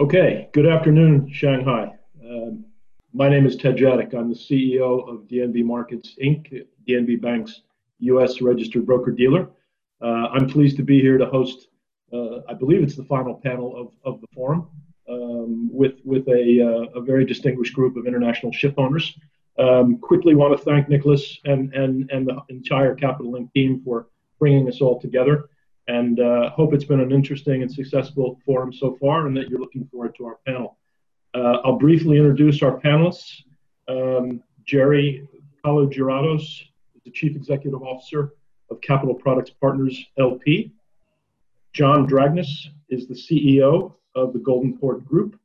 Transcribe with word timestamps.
Okay, 0.00 0.48
good 0.54 0.66
afternoon, 0.66 1.30
Shanghai. 1.30 1.92
Um, 2.24 2.64
my 3.12 3.28
name 3.28 3.44
is 3.44 3.54
Ted 3.54 3.76
Jadek. 3.76 4.14
I'm 4.14 4.30
the 4.30 4.34
CEO 4.34 5.06
of 5.06 5.28
DNB 5.28 5.62
Markets 5.62 6.16
Inc., 6.24 6.64
DNB 6.88 7.20
Bank's 7.20 7.60
U.S. 7.98 8.40
registered 8.40 8.86
broker 8.86 9.10
dealer. 9.10 9.50
Uh, 10.00 10.28
I'm 10.32 10.48
pleased 10.48 10.78
to 10.78 10.82
be 10.82 11.02
here 11.02 11.18
to 11.18 11.26
host, 11.26 11.68
uh, 12.14 12.38
I 12.48 12.54
believe 12.54 12.82
it's 12.82 12.96
the 12.96 13.04
final 13.04 13.34
panel 13.34 13.76
of, 13.76 13.92
of 14.02 14.22
the 14.22 14.26
forum, 14.34 14.70
um, 15.06 15.68
with, 15.70 15.96
with 16.02 16.26
a, 16.28 16.62
uh, 16.62 16.98
a 16.98 17.02
very 17.02 17.26
distinguished 17.26 17.74
group 17.74 17.98
of 17.98 18.06
international 18.06 18.52
ship 18.52 18.76
owners. 18.78 19.14
Um, 19.58 19.98
quickly 19.98 20.34
want 20.34 20.56
to 20.56 20.64
thank 20.64 20.88
Nicholas 20.88 21.38
and, 21.44 21.74
and, 21.74 22.10
and 22.10 22.26
the 22.26 22.40
entire 22.48 22.94
Capital 22.94 23.32
Link 23.32 23.52
team 23.52 23.82
for 23.84 24.06
bringing 24.38 24.66
us 24.66 24.80
all 24.80 24.98
together 24.98 25.50
and 25.90 26.20
uh, 26.20 26.50
hope 26.50 26.72
it's 26.72 26.84
been 26.84 27.00
an 27.00 27.10
interesting 27.10 27.62
and 27.62 27.72
successful 27.72 28.40
forum 28.46 28.72
so 28.72 28.96
far 29.00 29.26
and 29.26 29.36
that 29.36 29.48
you're 29.48 29.58
looking 29.58 29.84
forward 29.86 30.14
to 30.16 30.24
our 30.24 30.38
panel. 30.46 30.76
Uh, 31.34 31.58
I'll 31.64 31.78
briefly 31.78 32.16
introduce 32.16 32.62
our 32.62 32.78
panelists. 32.80 33.42
Um, 33.88 34.40
Jerry 34.64 35.26
Kalogiratos 35.64 36.42
is 36.42 37.02
the 37.04 37.10
Chief 37.10 37.34
Executive 37.34 37.82
Officer 37.82 38.34
of 38.70 38.80
Capital 38.80 39.14
Products 39.14 39.50
Partners 39.50 40.00
LP. 40.16 40.72
John 41.72 42.06
Dragnis 42.06 42.68
is 42.88 43.08
the 43.08 43.14
CEO 43.14 43.92
of 44.14 44.32
the 44.32 44.38
Golden 44.38 44.78
Port 44.78 45.04
Group. 45.04 45.40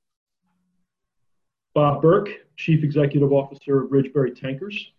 Bob 1.73 2.03
Burke, 2.03 2.29
Chief 2.55 2.83
Executive 2.83 3.33
Officer 3.33 3.83
of 3.83 3.91
Ridgebury 3.91 4.31
Tankers. 4.31 4.91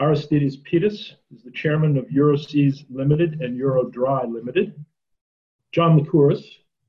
Aristides 0.00 0.56
Pittas 0.56 1.12
is 1.32 1.42
the 1.44 1.50
chairman 1.52 1.96
of 1.96 2.06
Euroseas 2.06 2.84
Limited 2.90 3.40
and 3.40 3.58
Eurodry 3.58 4.32
Limited. 4.32 4.74
John 5.72 5.98
Lycouris, 5.98 6.44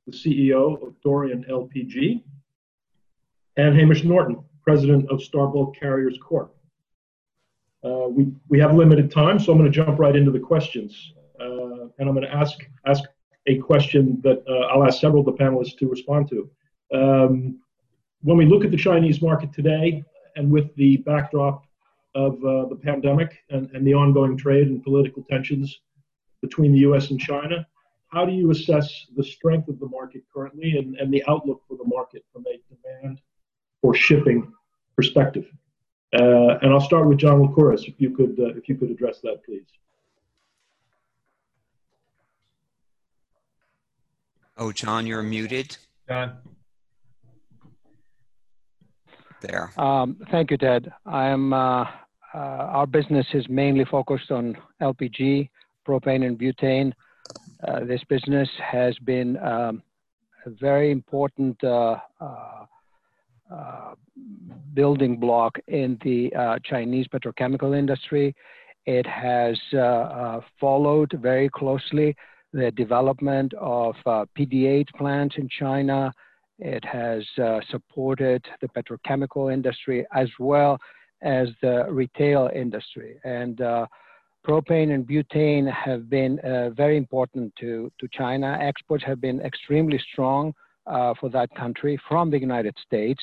the 0.08 0.12
CEO 0.12 0.82
of 0.86 1.00
Dorian 1.02 1.46
LPG. 1.50 2.24
And 3.58 3.76
Hamish 3.76 4.04
Norton, 4.04 4.44
president 4.64 5.10
of 5.10 5.20
Starbulk 5.20 5.76
Carriers 5.76 6.18
Corp. 6.22 6.56
Uh, 7.84 8.08
we, 8.10 8.28
we 8.50 8.60
have 8.60 8.74
limited 8.74 9.12
time, 9.12 9.40
so 9.40 9.52
I'm 9.52 9.60
going 9.60 9.72
to 9.72 9.76
jump 9.76 10.00
right 10.00 10.16
into 10.16 10.32
the 10.32 10.40
questions. 10.40 11.14
Uh, 11.40 11.88
and 12.00 12.10
I'm 12.10 12.16
going 12.16 12.26
to 12.26 12.34
ask, 12.34 12.58
ask 12.88 13.04
a 13.46 13.58
question 13.60 14.20
that 14.24 14.44
uh, 14.48 14.74
I'll 14.74 14.84
ask 14.84 15.00
several 15.00 15.28
of 15.28 15.38
the 15.38 15.44
panelists 15.44 15.78
to 15.78 15.88
respond 15.88 16.30
to. 16.30 16.50
Um, 16.94 17.60
when 18.22 18.38
we 18.38 18.46
look 18.46 18.66
at 18.66 18.72
the 18.72 18.78
Chinese 18.78 19.22
market 19.22 19.54
today, 19.54 20.04
and 20.36 20.52
with 20.52 20.76
the 20.76 20.98
backdrop 20.98 21.65
of 22.16 22.44
uh, 22.46 22.66
the 22.70 22.80
pandemic 22.82 23.38
and, 23.50 23.70
and 23.72 23.86
the 23.86 23.94
ongoing 23.94 24.38
trade 24.38 24.68
and 24.68 24.84
political 24.84 25.24
tensions 25.30 25.82
between 26.42 26.72
the 26.72 26.80
US 26.80 27.12
and 27.12 27.20
China. 27.20 27.68
How 28.08 28.26
do 28.26 28.32
you 28.32 28.52
assess 28.52 29.08
the 29.16 29.24
strength 29.24 29.68
of 29.68 29.80
the 29.80 29.88
market 29.88 30.24
currently 30.34 30.78
and, 30.78 30.96
and 30.96 31.14
the 31.14 31.24
outlook 31.28 31.62
for 31.68 31.76
the 31.78 31.84
market 31.86 32.24
from 32.32 32.46
a 32.48 32.60
demand 32.74 33.20
for 33.82 33.94
shipping 33.94 34.52
perspective? 34.96 35.46
Uh, 36.14 36.58
and 36.62 36.72
I'll 36.72 36.80
start 36.80 37.08
with 37.08 37.18
John 37.18 37.42
Lycouris, 37.42 37.88
if 37.88 37.96
you 38.00 38.16
could 38.16 38.40
uh, 38.40 38.56
if 38.56 38.70
you 38.70 38.76
could 38.76 38.90
address 38.90 39.20
that, 39.24 39.44
please. 39.44 39.66
Oh, 44.58 44.72
John, 44.72 45.06
you're 45.06 45.24
muted. 45.24 45.76
John. 46.08 46.38
There. 49.42 49.72
Um, 49.78 50.18
thank 50.32 50.52
you, 50.52 50.58
Ted. 50.58 50.92
I 51.06 51.28
am 51.28 51.52
uh, 51.52 51.88
our 52.36 52.88
business 52.88 53.26
is 53.34 53.48
mainly 53.50 53.86
focused 53.86 54.32
on 54.32 54.58
LPG, 54.82 55.50
propane, 55.88 56.26
and 56.26 56.38
butane. 56.38 56.92
Uh, 57.68 57.86
this 57.86 58.02
business 58.10 58.50
has 58.62 58.98
been 59.00 59.38
um, 59.38 59.82
a 60.46 60.50
very 60.50 60.92
important 60.92 61.62
uh, 61.64 61.98
building 64.74 65.18
block 65.18 65.58
in 65.68 65.98
the 66.04 66.60
Chinese 66.64 67.08
petrochemical 67.08 67.78
industry. 67.78 68.36
It 68.86 69.06
has 69.08 69.58
followed 70.60 71.12
very 71.22 71.50
closely 71.50 72.16
the 72.54 72.72
development 72.72 73.54
of 73.60 73.96
PDH 74.06 74.90
plants 74.98 75.36
in 75.38 75.50
China. 75.50 76.14
It 76.58 76.86
has 76.86 77.26
uh, 77.42 77.60
supported 77.70 78.46
the 78.62 78.70
petrochemical 78.70 79.52
industry 79.52 80.06
as 80.14 80.30
well 80.40 80.80
as 81.22 81.50
the 81.62 81.86
retail 81.90 82.50
industry. 82.54 83.18
And 83.24 83.62
uh, 83.62 83.88
propane 84.46 84.94
and 84.94 85.08
butane 85.08 85.72
have 85.72 86.10
been 86.10 86.40
uh, 86.40 86.70
very 86.72 86.98
important 86.98 87.54
to, 87.60 87.92
to 88.00 88.08
China. 88.12 88.58
Exports 88.62 89.04
have 89.06 89.20
been 89.20 89.42
extremely 89.42 90.00
strong 90.12 90.54
uh, 90.88 91.14
for 91.20 91.30
that 91.30 91.50
country 91.56 92.00
from 92.08 92.30
the 92.30 92.40
United 92.40 92.76
States 92.86 93.22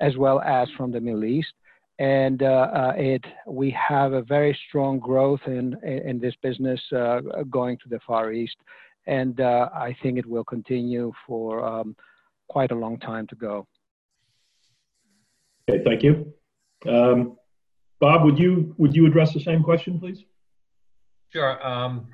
as 0.00 0.16
well 0.16 0.40
as 0.40 0.68
from 0.76 0.90
the 0.90 1.00
Middle 1.00 1.24
East. 1.24 1.52
And 1.98 2.42
uh, 2.42 2.46
uh, 2.46 2.92
it, 2.96 3.24
we 3.46 3.70
have 3.70 4.14
a 4.14 4.22
very 4.22 4.58
strong 4.68 4.98
growth 4.98 5.40
in, 5.46 5.76
in 5.84 6.18
this 6.18 6.34
business 6.42 6.80
uh, 6.96 7.20
going 7.50 7.76
to 7.78 7.88
the 7.88 8.00
Far 8.06 8.32
East. 8.32 8.56
And 9.06 9.40
I 9.40 9.94
think 10.02 10.18
it 10.18 10.26
will 10.26 10.44
continue 10.44 11.12
for 11.26 11.64
um, 11.64 11.96
quite 12.48 12.70
a 12.70 12.74
long 12.74 12.98
time 12.98 13.26
to 13.28 13.34
go. 13.34 13.66
Okay, 15.68 15.82
thank 15.84 16.02
you. 16.02 16.32
Um, 16.88 17.36
Bob, 18.00 18.24
would 18.24 18.38
you 18.38 18.74
would 18.78 18.94
you 18.94 19.06
address 19.06 19.32
the 19.32 19.40
same 19.40 19.62
question, 19.62 19.98
please? 20.00 20.24
Sure. 21.30 21.64
Um, 21.66 22.08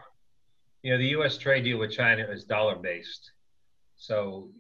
you 0.82 0.92
know, 0.92 0.98
the 0.98 1.08
U.S. 1.08 1.38
trade 1.38 1.64
deal 1.64 1.78
with 1.78 1.90
China 1.90 2.26
is 2.30 2.44
dollar 2.44 2.76
based, 2.76 3.32
so 3.96 4.50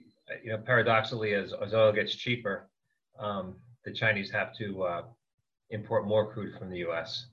you 0.42 0.52
know, 0.52 0.58
paradoxically, 0.58 1.34
as, 1.34 1.52
as 1.64 1.74
oil 1.74 1.92
gets 1.92 2.14
cheaper, 2.14 2.68
um, 3.18 3.56
the 3.84 3.92
Chinese 3.92 4.30
have 4.30 4.54
to 4.56 4.82
uh, 4.82 5.02
import 5.70 6.06
more 6.06 6.32
crude 6.32 6.58
from 6.58 6.70
the 6.70 6.78
U.S. 6.78 7.26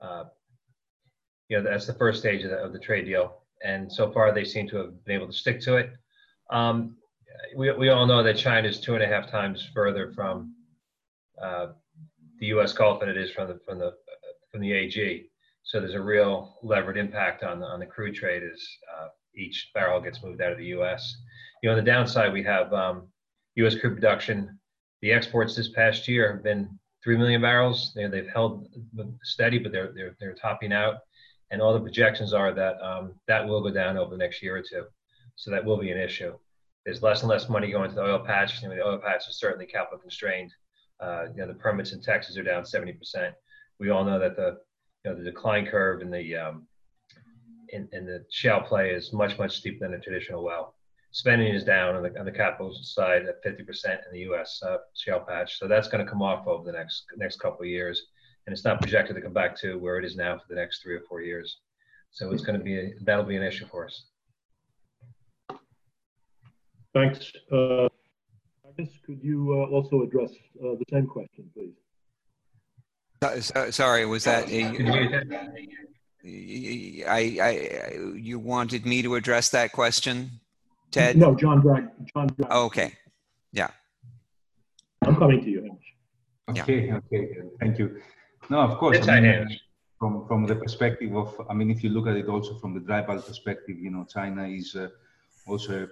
Uh, 0.00 0.24
you 1.48 1.56
know, 1.56 1.62
that's 1.62 1.86
the 1.86 1.94
first 1.94 2.20
stage 2.20 2.44
of 2.44 2.50
the, 2.50 2.56
of 2.56 2.72
the, 2.72 2.78
trade 2.78 3.04
deal, 3.04 3.42
and 3.64 3.92
so 3.92 4.10
far 4.10 4.32
they 4.32 4.44
seem 4.44 4.68
to 4.68 4.76
have 4.76 5.04
been 5.04 5.14
able 5.14 5.26
to 5.26 5.32
stick 5.32 5.60
to 5.60 5.76
it. 5.76 5.92
Um, 6.50 6.96
we, 7.56 7.70
we 7.72 7.88
all 7.88 8.06
know 8.06 8.22
that 8.22 8.36
China 8.36 8.68
is 8.68 8.80
two 8.80 8.94
and 8.94 9.02
a 9.02 9.06
half 9.06 9.30
times 9.30 9.68
further 9.74 10.12
from 10.12 10.54
uh, 11.42 11.68
the 12.42 12.48
U.S. 12.48 12.72
Gulf 12.72 12.98
than 12.98 13.08
it 13.08 13.16
is 13.16 13.30
from 13.30 13.46
the 13.46 13.60
from 13.64 13.78
the 13.78 13.92
from 14.50 14.60
the 14.60 14.72
AG. 14.72 15.26
So 15.62 15.78
there's 15.78 15.94
a 15.94 16.02
real 16.02 16.58
levered 16.64 16.98
impact 16.98 17.44
on 17.44 17.60
the 17.60 17.66
on 17.66 17.78
the 17.78 17.86
crude 17.86 18.16
trade 18.16 18.42
as 18.42 18.60
uh, 18.98 19.08
each 19.36 19.70
barrel 19.74 20.00
gets 20.00 20.24
moved 20.24 20.42
out 20.42 20.50
of 20.50 20.58
the 20.58 20.66
U.S. 20.76 21.16
You 21.62 21.68
know, 21.68 21.78
on 21.78 21.84
the 21.84 21.88
downside, 21.88 22.32
we 22.32 22.42
have 22.42 22.72
um, 22.72 23.06
U.S. 23.54 23.76
crude 23.76 23.94
production. 23.94 24.58
The 25.02 25.12
exports 25.12 25.54
this 25.54 25.68
past 25.68 26.08
year 26.08 26.32
have 26.32 26.42
been 26.42 26.68
three 27.04 27.16
million 27.16 27.40
barrels. 27.40 27.92
They, 27.94 28.08
they've 28.08 28.28
held 28.28 28.66
steady, 29.22 29.58
but 29.58 29.70
they're 29.70 29.92
they're 29.92 30.16
they're 30.18 30.34
topping 30.34 30.72
out, 30.72 30.96
and 31.52 31.62
all 31.62 31.72
the 31.72 31.80
projections 31.80 32.32
are 32.32 32.52
that 32.52 32.82
um, 32.84 33.14
that 33.28 33.46
will 33.46 33.62
go 33.62 33.70
down 33.70 33.96
over 33.96 34.10
the 34.10 34.16
next 34.16 34.42
year 34.42 34.56
or 34.56 34.62
two. 34.62 34.82
So 35.36 35.52
that 35.52 35.64
will 35.64 35.78
be 35.78 35.92
an 35.92 35.98
issue 35.98 36.34
there's 36.84 37.02
less 37.02 37.20
and 37.20 37.28
less 37.28 37.48
money 37.48 37.70
going 37.70 37.88
to 37.88 37.94
the 37.94 38.02
oil 38.02 38.18
patch. 38.18 38.62
You 38.62 38.68
know, 38.68 38.74
the 38.74 38.84
oil 38.84 38.98
patch 38.98 39.28
is 39.28 39.38
certainly 39.38 39.66
capital 39.66 39.98
constrained. 39.98 40.52
Uh, 41.02 41.26
you 41.34 41.40
know, 41.40 41.48
the 41.48 41.54
permits 41.54 41.92
in 41.92 42.00
Texas 42.00 42.36
are 42.36 42.44
down 42.44 42.62
70%. 42.62 43.32
We 43.80 43.90
all 43.90 44.04
know 44.04 44.18
that 44.20 44.36
the, 44.36 44.58
you 45.04 45.10
know, 45.10 45.16
the 45.16 45.24
decline 45.24 45.66
curve 45.66 46.00
in 46.00 46.10
the, 46.10 46.36
um, 46.36 46.66
in, 47.70 47.88
in 47.92 48.06
the 48.06 48.24
shale 48.30 48.60
play 48.60 48.90
is 48.90 49.12
much, 49.12 49.36
much 49.38 49.58
steeper 49.58 49.84
than 49.84 49.94
a 49.94 50.00
traditional 50.00 50.44
well. 50.44 50.74
Spending 51.10 51.52
is 51.52 51.64
down 51.64 51.96
on 51.96 52.02
the, 52.02 52.18
on 52.18 52.24
the 52.24 52.32
capital 52.32 52.72
side 52.80 53.26
at 53.26 53.44
50% 53.44 53.58
in 53.84 54.12
the 54.12 54.20
U.S. 54.20 54.62
Uh, 54.64 54.78
shale 54.94 55.20
patch. 55.20 55.58
So 55.58 55.66
that's 55.66 55.88
going 55.88 56.04
to 56.04 56.10
come 56.10 56.22
off 56.22 56.46
over 56.46 56.64
the 56.64 56.72
next, 56.72 57.04
next 57.16 57.40
couple 57.40 57.62
of 57.62 57.68
years. 57.68 58.06
And 58.46 58.52
it's 58.52 58.64
not 58.64 58.80
projected 58.80 59.16
to 59.16 59.22
come 59.22 59.32
back 59.32 59.56
to 59.60 59.78
where 59.78 59.98
it 59.98 60.04
is 60.04 60.16
now 60.16 60.38
for 60.38 60.44
the 60.48 60.54
next 60.54 60.82
three 60.82 60.94
or 60.94 61.02
four 61.08 61.20
years. 61.20 61.58
So 62.12 62.32
it's 62.32 62.42
going 62.42 62.58
to 62.58 62.64
be, 62.64 62.78
a, 62.78 62.92
that'll 63.02 63.24
be 63.24 63.36
an 63.36 63.42
issue 63.42 63.66
for 63.66 63.86
us. 63.86 64.04
Thanks. 66.94 67.32
Uh, 67.50 67.88
could 69.04 69.22
you 69.22 69.52
uh, 69.52 69.74
also 69.74 70.02
address 70.02 70.30
uh, 70.60 70.74
the 70.74 70.84
same 70.90 71.06
question, 71.06 71.50
please? 71.54 71.74
So, 73.40 73.70
sorry, 73.70 74.04
was 74.06 74.24
that 74.24 74.50
a? 74.50 74.64
I, 77.06 77.38
I, 77.40 77.98
you 78.14 78.38
wanted 78.38 78.86
me 78.86 79.02
to 79.02 79.14
address 79.16 79.50
that 79.50 79.72
question, 79.72 80.40
Ted? 80.90 81.16
No, 81.16 81.34
John 81.34 81.60
Drag. 81.60 81.84
John 82.14 82.28
Drag. 82.28 82.48
Oh, 82.50 82.66
okay. 82.66 82.92
Yeah. 83.52 83.70
I'm 85.04 85.16
coming 85.16 85.40
to 85.42 85.50
you. 85.50 85.78
Okay. 86.50 86.86
Yeah. 86.86 86.96
Okay. 86.96 87.28
Thank 87.60 87.78
you. 87.78 88.00
No, 88.50 88.60
of 88.60 88.78
course. 88.78 89.08
I 89.08 89.20
mean, 89.20 89.58
from 89.98 90.26
from 90.26 90.46
the 90.46 90.56
perspective 90.56 91.14
of, 91.16 91.40
I 91.48 91.54
mean, 91.54 91.70
if 91.70 91.82
you 91.84 91.90
look 91.90 92.06
at 92.06 92.16
it 92.16 92.28
also 92.28 92.58
from 92.58 92.74
the 92.74 92.80
dry 92.80 93.02
bulk 93.02 93.26
perspective, 93.26 93.78
you 93.78 93.90
know, 93.90 94.04
China 94.04 94.46
is 94.46 94.74
uh, 94.74 94.88
also 95.46 95.88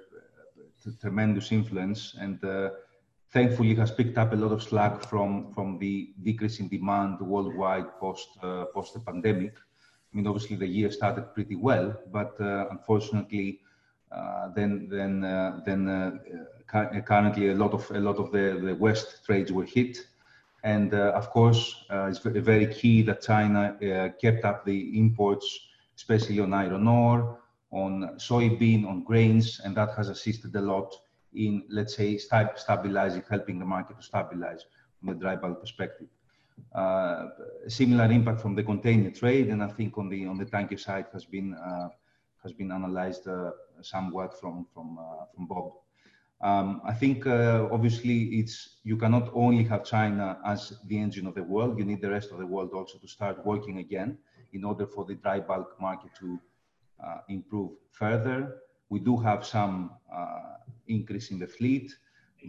tremendous 1.00 1.53
influence 1.53 2.15
and 2.19 2.43
uh, 2.44 2.71
thankfully 3.32 3.75
has 3.75 3.91
picked 3.91 4.19
up 4.19 4.32
a 4.32 4.37
lot 4.37 4.53
of 4.53 4.62
slack 4.62 5.03
from 5.03 5.53
from 5.55 5.79
the 5.79 6.12
decrease 6.23 6.61
in 6.61 6.69
demand 6.69 7.21
worldwide 7.21 7.99
post 7.99 8.29
uh, 8.43 8.65
post 8.75 8.94
the 8.94 9.00
pandemic. 9.00 9.55
I 9.56 10.17
mean, 10.17 10.27
obviously 10.27 10.56
the 10.56 10.67
year 10.67 10.91
started 10.91 11.35
pretty 11.35 11.55
well, 11.55 11.94
but 12.11 12.41
uh, 12.41 12.67
unfortunately, 12.71 13.61
uh, 14.11 14.49
then 14.56 14.88
then 14.91 15.25
uh, 15.25 15.61
then 15.65 16.21
currently 17.06 17.50
a 17.50 17.55
lot 17.55 17.73
of 17.73 17.91
a 17.91 18.00
lot 18.00 18.17
of 18.17 18.32
the, 18.32 18.61
the 18.62 18.75
West 18.75 19.25
trades 19.25 19.53
were 19.53 19.65
hit. 19.65 19.99
And 20.62 20.93
of 20.93 21.31
course, 21.31 21.87
it's 21.91 22.19
very 22.19 22.67
key 22.67 23.00
that 23.03 23.23
China 23.23 23.79
kept 24.21 24.44
up 24.44 24.67
the 24.67 24.99
imports, 24.99 25.59
especially 25.97 26.38
on 26.38 26.53
iron 26.53 26.87
ore, 26.87 27.39
on 27.72 28.17
soybean, 28.17 28.87
on 28.87 29.05
grains, 29.05 29.61
and 29.64 29.76
that 29.76 29.90
has 29.96 30.08
assisted 30.08 30.55
a 30.56 30.61
lot 30.61 30.93
in, 31.34 31.64
let's 31.70 31.94
say, 31.94 32.19
stabilizing, 32.19 33.22
helping 33.31 33.58
the 33.58 33.64
market 33.64 33.96
to 33.96 34.02
stabilize 34.02 34.64
from 34.99 35.08
the 35.08 35.14
dry 35.14 35.37
bulk 35.37 35.61
perspective. 35.61 36.08
Uh, 36.75 37.28
similar 37.69 38.11
impact 38.11 38.40
from 38.40 38.55
the 38.55 38.62
container 38.62 39.11
trade, 39.11 39.49
and 39.49 39.62
I 39.62 39.69
think 39.69 39.96
on 39.96 40.08
the 40.08 40.26
on 40.26 40.37
the 40.37 40.44
tanker 40.44 40.76
side 40.76 41.06
has 41.12 41.25
been 41.25 41.55
uh, 41.55 41.88
has 42.43 42.52
been 42.52 42.70
analyzed 42.70 43.26
uh, 43.26 43.52
somewhat 43.81 44.38
from 44.38 44.67
from 44.75 44.99
from 45.34 45.46
Bob. 45.46 45.72
Um, 46.43 46.81
I 46.87 46.94
think 46.94 47.26
uh, 47.26 47.69
obviously 47.70 48.40
it's 48.40 48.78
you 48.82 48.96
cannot 48.96 49.31
only 49.34 49.64
have 49.64 49.84
China 49.84 50.38
as 50.44 50.72
the 50.87 50.99
engine 50.99 51.26
of 51.26 51.34
the 51.34 51.43
world. 51.43 51.78
You 51.78 51.84
need 51.84 52.00
the 52.00 52.11
rest 52.11 52.31
of 52.31 52.38
the 52.38 52.46
world 52.46 52.70
also 52.72 52.99
to 52.99 53.08
start 53.08 53.44
working 53.44 53.78
again 53.78 54.19
in 54.52 54.64
order 54.64 54.87
for 54.87 55.05
the 55.05 55.14
dry 55.17 55.40
bulk 55.40 55.78
market 55.81 56.11
to 56.20 56.26
uh, 56.34 56.50
improve 57.29 57.73
further. 57.91 58.56
We 58.88 58.99
do 59.00 59.17
have 59.19 59.47
some 59.47 59.93
uh, 60.12 60.56
increase 60.88 61.31
in 61.31 61.38
the 61.38 61.47
fleet, 61.47 61.94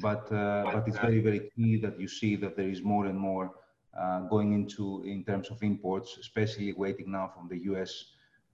but 0.01 0.31
uh, 0.31 0.71
but 0.73 0.87
it's 0.87 0.97
very 0.97 1.21
very 1.21 1.51
key 1.55 1.77
that 1.77 1.99
you 1.99 2.07
see 2.07 2.35
that 2.37 2.55
there 2.55 2.69
is 2.69 2.81
more 2.81 3.05
and 3.05 3.17
more 3.17 3.51
uh, 3.97 4.21
going 4.21 4.53
into 4.53 5.03
in 5.05 5.23
terms 5.23 5.49
of 5.49 5.61
imports, 5.61 6.17
especially 6.19 6.73
waiting 6.73 7.11
now 7.11 7.31
from 7.35 7.47
the 7.47 7.57
U.S. 7.71 8.05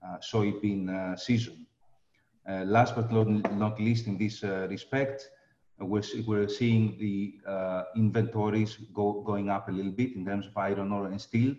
Uh, 0.02 0.18
soybean 0.18 1.18
season. 1.18 1.66
Uh, 2.48 2.64
last 2.64 2.96
but 2.96 3.12
not 3.12 3.78
least, 3.78 4.06
in 4.06 4.16
this 4.16 4.42
uh, 4.42 4.66
respect, 4.70 5.28
uh, 5.80 5.84
we're, 5.84 6.48
seeing 6.48 6.96
the 6.98 7.34
inventories 7.94 8.78
go, 8.94 9.20
going 9.22 9.50
up 9.50 9.68
a 9.68 9.72
little 9.72 9.92
bit 9.92 10.16
in 10.16 10.24
terms 10.24 10.46
of 10.46 10.56
iron 10.56 10.92
ore 10.92 11.06
and 11.06 11.20
steel. 11.20 11.54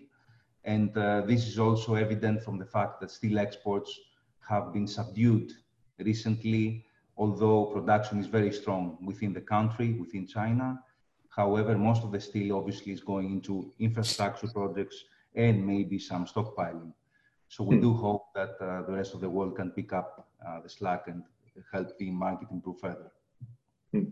And 0.64 0.92
this 1.26 1.46
is 1.46 1.58
also 1.58 1.94
evident 1.94 2.42
from 2.42 2.58
the 2.58 2.66
fact 2.66 3.00
that 3.00 3.10
steel 3.10 3.38
exports 3.38 3.98
have 4.50 4.72
been 4.72 4.86
subdued 4.86 5.52
recently, 5.98 6.84
although 7.16 7.66
production 7.76 8.18
is 8.18 8.26
very 8.26 8.52
strong 8.52 8.98
within 9.10 9.32
the 9.32 9.44
country, 9.54 9.88
within 10.02 10.26
China. 10.26 10.66
However, 11.40 11.78
most 11.78 12.02
of 12.02 12.10
the 12.12 12.20
steel 12.20 12.56
obviously 12.56 12.92
is 12.92 13.02
going 13.12 13.28
into 13.36 13.72
infrastructure 13.78 14.48
projects 14.48 14.96
and 15.34 15.64
maybe 15.72 15.98
some 15.98 16.24
stockpiling. 16.26 16.92
So 17.48 17.64
we 17.64 17.76
hmm. 17.76 17.82
do 17.82 17.92
hope 17.94 18.24
that 18.34 18.52
uh, 18.60 18.82
the 18.86 18.92
rest 18.92 19.14
of 19.14 19.20
the 19.20 19.30
world 19.30 19.56
can 19.56 19.70
pick 19.70 19.92
up 19.92 20.28
uh, 20.46 20.60
the 20.64 20.68
slack 20.68 21.02
and 21.06 21.22
help 21.72 21.96
the 21.98 22.10
market 22.10 22.48
improve 22.50 22.78
further. 22.80 23.10
Hmm. 23.92 24.10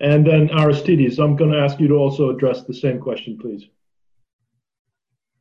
And 0.00 0.26
then 0.26 0.50
Aristides, 0.50 1.18
I'm 1.18 1.36
going 1.36 1.52
to 1.52 1.58
ask 1.58 1.80
you 1.80 1.88
to 1.88 1.94
also 1.94 2.30
address 2.30 2.62
the 2.62 2.74
same 2.74 3.00
question, 3.00 3.36
please. 3.38 3.64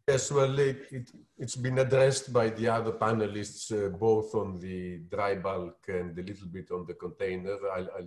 Yes, 0.09 0.31
well, 0.31 0.57
it, 0.57 0.87
it, 0.89 1.11
has 1.37 1.57
been 1.57 1.79
addressed 1.79 2.31
by 2.31 2.47
the 2.49 2.69
other 2.69 2.93
panelists, 2.93 3.73
uh, 3.73 3.89
both 3.89 4.33
on 4.35 4.57
the 4.57 4.99
dry 5.11 5.35
bulk 5.35 5.79
and 5.89 6.17
a 6.17 6.23
little 6.23 6.47
bit 6.47 6.71
on 6.71 6.85
the 6.85 6.93
container. 6.93 7.57
I, 7.75 8.05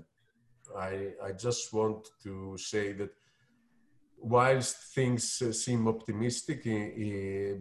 I, 0.78 1.08
I 1.22 1.32
just 1.32 1.70
want 1.74 2.08
to 2.22 2.56
say 2.56 2.94
that 2.94 3.10
whilst 4.16 4.94
things 4.94 5.42
uh, 5.42 5.52
seem 5.52 5.88
optimistic 5.88 6.64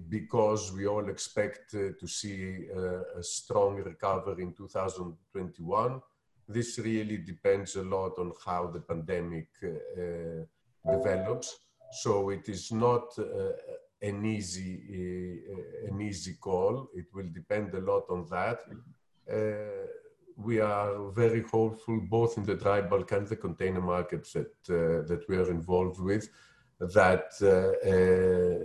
because 0.08 0.72
we 0.72 0.88
all 0.88 1.10
expect 1.10 1.74
uh, 1.74 1.90
to 2.00 2.08
see 2.08 2.68
uh, 2.74 3.20
a 3.20 3.24
strong 3.24 3.84
recovery 3.84 4.44
in 4.44 4.54
2021, 4.54 6.02
this 6.48 6.80
really 6.80 7.18
depends 7.18 7.76
a 7.76 7.84
lot 7.84 8.18
on 8.18 8.32
how 8.46 8.68
the 8.68 8.80
pandemic 8.80 9.50
develops. 10.90 11.58
So 11.92 12.30
it 12.30 12.48
is 12.48 12.72
not 12.72 13.18
an 14.02 14.26
easy 14.26 15.42
an 15.90 16.02
easy 16.02 16.36
call. 16.36 16.90
It 16.94 17.06
will 17.14 17.30
depend 17.34 17.74
a 17.74 17.82
lot 17.82 18.06
on 18.10 18.26
that. 18.30 18.60
we 20.38 20.62
are 20.62 21.12
very 21.12 21.42
hopeful 21.42 22.00
both 22.10 22.38
in 22.38 22.46
the 22.46 22.56
dry 22.56 22.82
bulk 22.82 23.12
and 23.12 23.28
the 23.28 23.36
container 23.36 23.82
markets 23.82 24.34
that 24.34 24.54
uh, 24.70 25.06
that 25.10 25.22
we 25.28 25.36
are 25.36 25.52
involved 25.52 26.00
with 26.00 26.30
that 26.80 27.34
uh, 27.42 27.90
uh, 27.90 28.64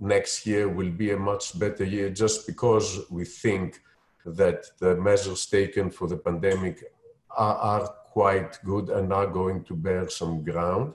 next 0.00 0.46
year 0.46 0.68
will 0.68 0.90
be 0.90 1.12
a 1.12 1.16
much 1.16 1.58
better 1.58 1.84
year 1.84 2.10
just 2.10 2.46
because 2.46 3.00
we 3.10 3.24
think 3.24 3.80
that 4.24 4.66
the 4.78 4.96
measures 4.96 5.46
taken 5.46 5.90
for 5.90 6.08
the 6.08 6.16
pandemic 6.16 6.82
are, 7.30 7.56
are 7.56 7.86
quite 8.12 8.58
good 8.64 8.88
and 8.90 9.12
are 9.12 9.26
going 9.26 9.64
to 9.64 9.74
bear 9.74 10.08
some 10.08 10.42
ground. 10.42 10.94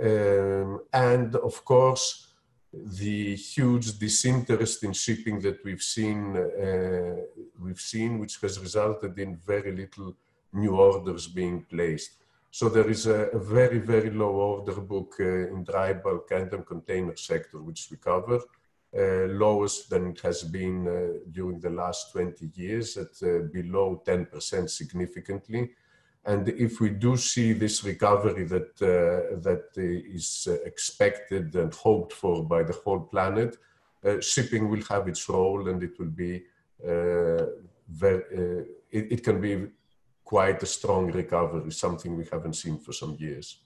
Um, 0.00 0.80
and 0.92 1.36
of 1.36 1.64
course, 1.64 2.33
the 2.82 3.36
huge 3.36 3.98
disinterest 3.98 4.82
in 4.84 4.92
shipping 4.92 5.40
that 5.40 5.64
we've 5.64 5.82
seen, 5.82 6.36
uh, 6.36 7.16
we've 7.60 7.80
seen, 7.80 8.18
which 8.18 8.40
has 8.40 8.58
resulted 8.58 9.18
in 9.18 9.36
very 9.36 9.72
little 9.72 10.14
new 10.52 10.76
orders 10.76 11.26
being 11.26 11.62
placed. 11.62 12.12
So 12.50 12.68
there 12.68 12.88
is 12.88 13.06
a, 13.06 13.28
a 13.30 13.38
very, 13.38 13.78
very 13.78 14.10
low 14.10 14.30
order 14.30 14.80
book 14.80 15.16
uh, 15.18 15.48
in 15.52 15.64
dry 15.64 15.92
bulk 15.92 16.30
and 16.30 16.50
the 16.50 16.58
container 16.58 17.16
sector, 17.16 17.58
which 17.60 17.88
we 17.90 17.96
cover, 17.96 18.40
uh, 18.96 19.26
lowest 19.26 19.90
than 19.90 20.06
it 20.06 20.20
has 20.20 20.44
been 20.44 20.86
uh, 20.86 21.18
during 21.32 21.58
the 21.58 21.70
last 21.70 22.12
20 22.12 22.50
years 22.54 22.96
at 22.96 23.10
uh, 23.22 23.40
below 23.52 24.00
10% 24.06 24.70
significantly. 24.70 25.70
And 26.26 26.48
if 26.48 26.80
we 26.80 26.90
do 26.90 27.16
see 27.16 27.52
this 27.52 27.84
recovery 27.84 28.44
that, 28.44 28.70
uh, 28.80 29.36
that 29.42 29.64
is 29.76 30.48
expected 30.64 31.54
and 31.54 31.72
hoped 31.74 32.12
for 32.12 32.42
by 32.44 32.62
the 32.62 32.72
whole 32.72 33.00
planet, 33.00 33.58
uh, 34.04 34.20
shipping 34.20 34.70
will 34.70 34.82
have 34.88 35.06
its 35.08 35.28
role 35.28 35.68
and 35.68 35.82
it 35.82 35.98
will 35.98 36.14
be 36.26 36.44
very, 37.88 38.22
it, 38.90 39.12
it 39.12 39.24
can 39.24 39.40
be 39.40 39.66
quite 40.24 40.62
a 40.62 40.66
strong 40.66 41.10
recovery, 41.12 41.70
something 41.70 42.16
we 42.16 42.26
haven't 42.32 42.54
seen 42.54 42.78
for 42.78 42.92
some 42.92 43.16
years. 43.18 43.60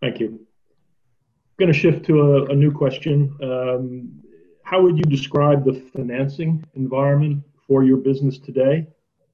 Thank 0.00 0.20
you. 0.20 0.28
I'm 0.28 1.56
going 1.58 1.72
to 1.72 1.78
shift 1.78 2.04
to 2.06 2.20
a, 2.20 2.44
a 2.46 2.54
new 2.54 2.72
question. 2.72 3.36
Um, 3.42 4.22
how 4.64 4.82
would 4.82 4.96
you 4.98 5.04
describe 5.04 5.64
the 5.64 5.74
financing 5.94 6.64
environment 6.74 7.44
for 7.66 7.84
your 7.84 7.98
business 7.98 8.38
today? 8.38 8.86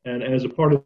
And 0.04 0.22
as 0.22 0.44
a 0.44 0.48
part 0.48 0.72
of 0.74 0.84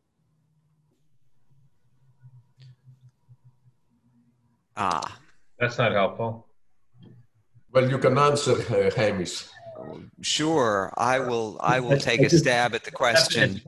that's 5.59 5.79
not 5.79 5.93
helpful. 5.93 6.47
Well, 7.73 7.89
you 7.91 7.99
can 7.99 8.17
answer, 8.17 8.53
uh, 8.53 8.91
Hamish. 8.95 9.45
Sure, 10.23 10.93
I 10.97 11.19
will. 11.19 11.59
I 11.61 11.81
will 11.81 11.99
take 11.99 12.21
a 12.21 12.31
stab 12.31 12.75
at 12.75 12.85
the 12.85 12.91
question. 12.91 13.61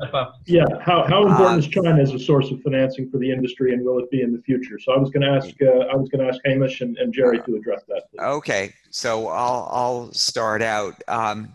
Yeah, 0.46 0.64
how, 0.80 1.06
how 1.06 1.26
important 1.26 1.56
uh, 1.56 1.58
is 1.58 1.68
China 1.68 2.00
as 2.00 2.14
a 2.14 2.18
source 2.18 2.50
of 2.50 2.62
financing 2.62 3.10
for 3.10 3.18
the 3.18 3.30
industry, 3.30 3.74
and 3.74 3.84
will 3.84 3.98
it 3.98 4.10
be 4.10 4.22
in 4.22 4.32
the 4.32 4.40
future? 4.40 4.78
So 4.78 4.92
I 4.92 4.96
was 4.96 5.10
going 5.10 5.22
to 5.22 5.28
ask. 5.28 5.54
Uh, 5.60 5.92
I 5.92 5.94
was 5.94 6.08
going 6.08 6.24
to 6.24 6.28
ask 6.32 6.40
Hamish 6.46 6.80
and, 6.80 6.96
and 6.96 7.12
Jerry 7.12 7.40
to 7.40 7.56
address 7.56 7.82
that. 7.88 8.04
Please. 8.10 8.20
Okay, 8.20 8.74
so 8.90 9.28
I'll 9.28 9.68
I'll 9.70 10.12
start 10.14 10.62
out. 10.62 10.94
Um, 11.08 11.54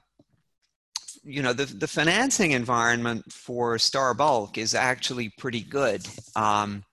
you 1.23 1.41
know, 1.41 1.53
the 1.53 1.65
the 1.65 1.87
financing 1.87 2.51
environment 2.51 3.31
for 3.31 3.79
Star 3.79 4.13
Bulk 4.13 4.59
is 4.59 4.75
actually 4.75 5.29
pretty 5.29 5.61
good. 5.61 6.05
Um, 6.35 6.83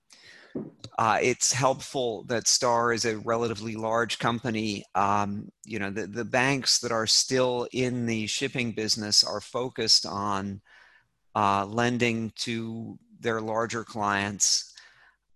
uh, 0.97 1.17
it's 1.21 1.51
helpful 1.51 2.23
that 2.25 2.47
Star 2.47 2.93
is 2.93 3.05
a 3.05 3.17
relatively 3.19 3.75
large 3.75 4.19
company. 4.19 4.83
Um, 4.93 5.49
you 5.65 5.79
know, 5.79 5.89
the, 5.89 6.07
the 6.07 6.25
banks 6.25 6.79
that 6.79 6.91
are 6.91 7.07
still 7.07 7.67
in 7.71 8.05
the 8.05 8.27
shipping 8.27 8.71
business 8.71 9.23
are 9.23 9.41
focused 9.41 10.05
on 10.05 10.61
uh, 11.35 11.65
lending 11.65 12.31
to 12.39 12.97
their 13.19 13.41
larger 13.41 13.83
clients. 13.83 14.73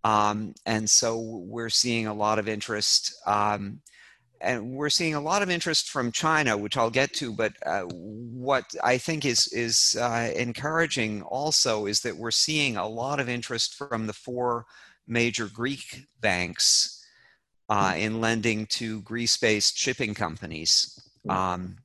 Um, 0.04 0.54
and 0.66 0.90
so 0.90 1.20
we're 1.20 1.70
seeing 1.70 2.08
a 2.08 2.14
lot 2.14 2.38
of 2.38 2.48
interest. 2.48 3.16
Um, 3.26 3.82
and 4.42 4.76
we're 4.76 4.90
seeing 4.90 5.16
a 5.16 5.22
lot 5.22 5.42
of 5.42 5.50
interest 5.50 5.90
from 5.90 6.12
China, 6.12 6.58
which 6.58 6.78
I'll 6.78 6.92
get 6.92 7.14
to. 7.14 7.34
But 7.34 7.54
uh, 7.66 7.84
what 7.84 8.66
I 8.84 8.98
think 8.98 9.26
is 9.26 9.48
is 9.54 9.98
uh, 10.00 10.32
encouraging 10.36 11.24
also 11.24 11.86
is 11.86 12.02
that 12.02 12.18
we're 12.18 12.32
seeing 12.32 12.78
a 12.78 12.88
lot 12.88 13.20
of 13.20 13.30
interest 13.30 13.76
from 13.76 14.06
the 14.06 14.14
four 14.14 14.66
major 15.08 15.48
Greek 15.48 16.06
banks 16.20 17.06
uh, 17.70 17.94
hmm. 17.94 18.00
in 18.00 18.22
lending 18.22 18.66
to 18.68 19.02
Greece-based 19.02 19.78
shipping 19.78 20.14
companies. 20.14 21.00
Hmm. 21.24 21.32
Um, 21.32 21.78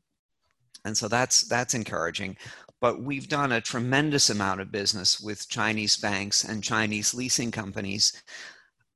and 0.85 0.97
so 0.97 1.09
that's 1.09 1.47
that's 1.49 1.75
encouraging. 1.75 2.37
But 2.81 3.03
we've 3.03 3.29
done 3.29 3.53
a 3.53 3.61
tremendous 3.61 4.31
amount 4.31 4.63
of 4.63 4.73
business 4.73 5.21
with 5.21 5.49
Chinese 5.49 5.99
banks 5.99 6.45
and 6.45 6.65
Chinese 6.65 7.13
leasing 7.13 7.51
companies. 7.51 8.23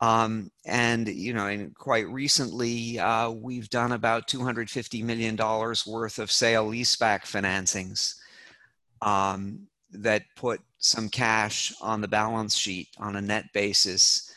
Um, 0.00 0.50
and 0.64 1.06
you 1.06 1.34
know, 1.34 1.46
and 1.46 1.74
quite 1.74 2.08
recently, 2.08 2.98
uh, 2.98 3.30
we've 3.30 3.68
done 3.68 3.92
about 3.92 4.26
250 4.28 5.02
million 5.02 5.36
dollars 5.36 5.86
worth 5.86 6.18
of 6.18 6.32
sale 6.32 6.70
leaseback 6.70 7.22
financings. 7.22 8.14
Um, 9.02 9.68
that 9.94 10.22
put 10.36 10.60
some 10.78 11.08
cash 11.08 11.72
on 11.80 12.00
the 12.00 12.08
balance 12.08 12.56
sheet 12.56 12.88
on 12.98 13.16
a 13.16 13.20
net 13.20 13.46
basis, 13.52 14.32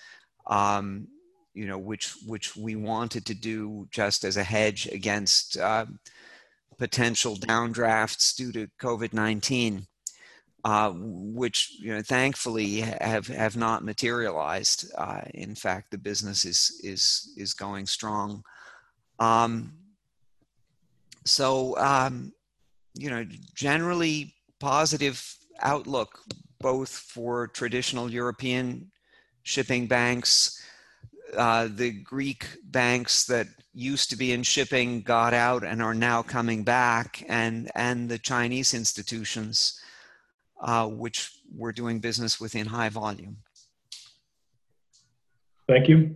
um, 0.48 1.08
you 1.54 1.66
know, 1.66 1.78
which 1.78 2.14
which 2.26 2.56
we 2.56 2.76
wanted 2.76 3.26
to 3.26 3.34
do 3.34 3.88
just 3.92 4.24
as 4.24 4.38
a 4.38 4.44
hedge 4.44 4.88
against 4.88 5.58
uh, 5.58 5.86
potential 6.78 7.36
downdrafts 7.36 8.36
due 8.36 8.52
to 8.52 8.70
COVID 8.80 9.14
nineteen. 9.14 9.88
Uh, 10.64 10.92
which 10.94 11.78
you 11.80 11.94
know 11.94 12.02
thankfully 12.02 12.82
have 12.82 13.28
have 13.28 13.56
not 13.56 13.86
materialized. 13.86 14.92
Uh, 14.98 15.22
in 15.34 15.56
fact, 15.56 15.92
the 15.92 15.98
business 15.98 16.44
is 16.44 16.82
is 16.84 17.34
is 17.38 17.54
going 17.54 17.86
strong. 17.86 18.44
Um, 19.20 19.74
so 21.26 21.78
um, 21.78 22.34
you 22.98 23.10
know, 23.10 23.26
generally 23.54 24.34
positive 24.60 25.37
outlook 25.62 26.20
both 26.60 26.90
for 26.90 27.48
traditional 27.48 28.12
European 28.12 28.92
shipping 29.44 29.88
banks. 29.88 30.64
Uh, 31.36 31.68
the 31.70 31.92
Greek 32.04 32.46
banks 32.64 33.26
that 33.26 33.48
used 33.74 34.10
to 34.10 34.16
be 34.16 34.32
in 34.32 34.44
shipping 34.44 35.02
got 35.02 35.34
out 35.34 35.64
and 35.64 35.82
are 35.82 35.94
now 35.94 36.22
coming 36.22 36.64
back, 36.64 37.24
and 37.28 37.70
and 37.76 38.10
the 38.10 38.18
Chinese 38.18 38.74
institutions 38.74 39.82
uh, 40.62 40.88
which 40.88 41.32
we're 41.56 41.72
doing 41.72 42.00
business 42.00 42.40
within 42.40 42.66
high 42.66 42.90
volume. 42.90 43.38
Thank 45.68 45.90
you. 45.90 46.16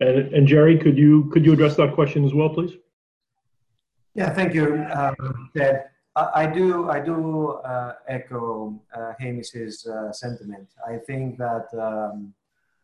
And, 0.00 0.34
and 0.34 0.46
Jerry, 0.46 0.78
could 0.78 0.98
you 0.98 1.30
could 1.32 1.44
you 1.44 1.52
address 1.52 1.76
that 1.76 1.94
question 1.94 2.24
as 2.24 2.34
well, 2.34 2.50
please? 2.50 2.72
Yeah, 4.14 4.30
thank 4.30 4.54
you, 4.54 4.84
um, 4.92 5.50
Ted. 5.56 5.89
I, 6.34 6.46
do 6.46 6.88
I 6.90 7.00
do 7.00 7.52
uh, 7.64 7.94
echo 8.08 8.80
uh, 8.94 9.12
Hamish's 9.18 9.86
uh, 9.86 10.12
sentiment. 10.12 10.68
I 10.86 10.96
think 10.98 11.38
that 11.38 11.66
um, 11.74 12.34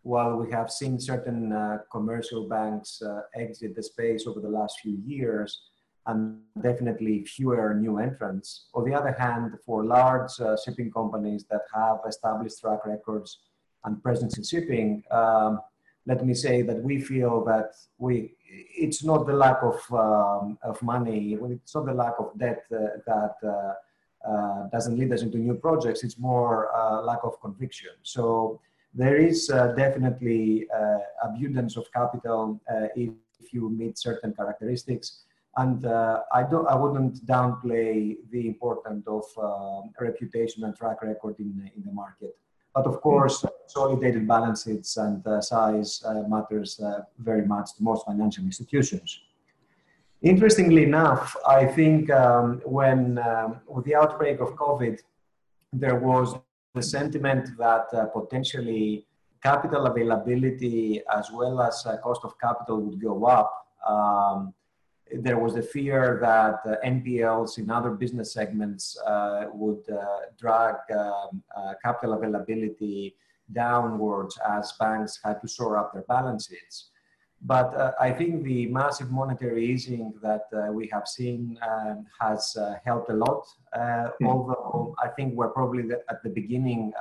while 0.03 0.37
we 0.37 0.51
have 0.53 0.71
seen 0.71 1.01
certain 1.01 1.53
uh, 1.53 1.79
commercial 1.91 2.49
banks 2.49 3.03
uh, 3.03 3.23
exit 3.35 3.75
the 3.75 3.83
space 3.83 4.27
over 4.27 4.41
the 4.41 4.49
last 4.49 4.81
few 4.81 4.97
years, 5.05 5.61
and 6.07 6.39
definitely 6.63 7.25
fewer 7.25 7.75
new 7.75 7.99
entrants. 7.99 8.67
On 8.75 8.85
the 8.85 8.95
other 8.95 9.13
hand, 9.13 9.55
for 9.65 9.85
large 9.85 10.39
uh, 10.41 10.57
shipping 10.65 10.91
companies 10.91 11.45
that 11.51 11.63
have 11.75 11.99
established 12.07 12.61
track 12.61 12.87
records 12.87 13.41
and 13.85 14.01
presence 14.03 14.39
in 14.39 14.45
shipping, 14.45 15.03
um, 15.11 15.61
let 16.07 16.25
me 16.25 16.35
say 16.35 16.63
that 16.63 16.83
we 16.83 17.01
feel 17.01 17.45
that 17.45 17.73
we 17.99 18.37
it's 18.49 19.03
not 19.03 19.27
the 19.27 19.33
lack 19.33 19.59
of 19.63 19.79
um, 19.93 20.59
of 20.63 20.81
money, 20.83 21.37
it's 21.65 21.75
not 21.75 21.87
the 21.87 21.93
lack 21.93 22.15
of 22.19 22.31
debt 22.39 22.65
uh, 22.73 22.79
that 23.07 23.35
uh, 23.45 23.73
uh, 24.27 24.69
doesn't 24.69 24.99
lead 24.99 25.13
us 25.13 25.23
into 25.23 25.39
new 25.39 25.55
projects. 25.55 26.03
It's 26.03 26.19
more 26.19 26.75
uh, 26.75 27.03
lack 27.03 27.21
of 27.23 27.41
conviction. 27.41 27.91
So 28.03 28.61
there 28.95 29.17
is 29.17 29.51
uh, 29.51 29.73
definitely 29.77 30.67
abundance 31.23 31.77
of 31.77 31.87
capital 31.93 32.61
if, 32.97 33.11
if 33.39 33.53
you 33.53 33.69
meet 33.69 33.99
certain 33.99 34.33
characteristics 34.33 35.23
and 35.59 35.87
I 35.87 36.43
don't, 36.51 36.67
I 36.67 36.75
wouldn't 36.75 37.25
downplay 37.27 38.17
the 38.31 38.47
importance 38.47 39.07
of 39.07 39.25
uh, 39.37 39.83
reputation 40.01 40.65
and 40.65 40.77
track 40.77 41.03
record 41.03 41.37
in, 41.39 41.71
in 41.77 41.83
the 41.85 41.93
market. 41.93 42.37
But 42.77 42.87
of 42.87 43.01
course, 43.01 43.43
consolidated 43.63 44.29
balance 44.29 44.65
sheets 44.65 44.99
and 44.99 45.27
uh, 45.27 45.41
size 45.41 46.03
uh, 46.05 46.25
matters 46.29 46.79
uh, 46.79 47.05
very 47.19 47.47
much 47.47 47.75
to 47.77 47.83
most 47.83 48.05
financial 48.05 48.45
institutions. 48.45 49.19
Interestingly 50.21 50.83
enough, 50.83 51.35
I 51.49 51.65
think 51.65 52.11
um, 52.11 52.61
when 52.67 53.17
um, 53.31 53.61
with 53.67 53.87
the 53.87 53.95
outbreak 53.95 54.41
of 54.41 54.49
COVID, 54.57 54.99
there 55.73 55.99
was 56.11 56.35
the 56.75 56.83
sentiment 56.83 57.57
that 57.57 57.87
uh, 57.95 58.05
potentially 58.19 59.07
capital 59.43 59.87
availability 59.87 61.01
as 61.19 61.31
well 61.33 61.63
as 61.63 61.75
cost 62.03 62.23
of 62.25 62.39
capital 62.39 62.77
would 62.83 63.01
go 63.01 63.25
up. 63.25 63.51
Um, 63.89 64.53
there 65.13 65.39
was 65.39 65.57
a 65.57 65.63
fear 65.63 66.19
that 66.21 66.61
uh, 66.71 66.77
NPLs 66.85 67.59
in 67.59 67.71
other 67.71 67.91
business 67.91 68.33
segments 68.33 68.99
uh, 69.07 69.47
would 69.53 69.89
uh, 69.89 70.05
drag 70.39 70.75
um, 70.91 71.43
uh, 71.57 71.75
capital 71.83 72.15
availability 72.15 73.15
downwards 73.53 74.37
as 74.49 74.73
banks 74.81 75.21
had 75.25 75.41
to 75.41 75.49
shore 75.49 75.77
up 75.77 75.93
their 75.93 76.03
balance 76.03 76.49
sheets. 76.49 76.91
But 77.43 77.75
uh, 77.75 77.93
I 78.01 78.11
think 78.11 78.43
the 78.45 78.67
massive 78.67 79.13
monetary 79.13 79.67
easing 79.67 80.15
that 80.23 80.47
uh, 80.53 80.73
we 80.73 80.89
have 80.93 81.07
seen 81.07 81.59
um, 81.63 82.07
has 82.21 82.57
helped 82.85 83.11
a 83.11 83.15
lot. 83.15 83.47
Mm. 83.77 84.11
Although 84.25 84.97
I 85.01 85.09
think 85.09 85.35
we're 85.35 85.51
probably 85.51 85.85
at 86.09 86.23
the 86.25 86.31
beginning 86.31 86.93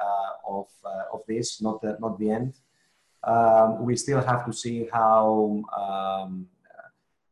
of, 0.48 0.68
of 1.12 1.22
this, 1.28 1.62
not 1.62 1.82
the, 1.82 1.98
not 2.00 2.20
the 2.20 2.30
end. 2.30 2.54
Um, 3.24 3.84
we 3.84 3.96
still 3.96 4.22
have 4.22 4.46
to 4.46 4.54
see 4.54 4.88
how 4.92 5.64
um, 5.76 6.48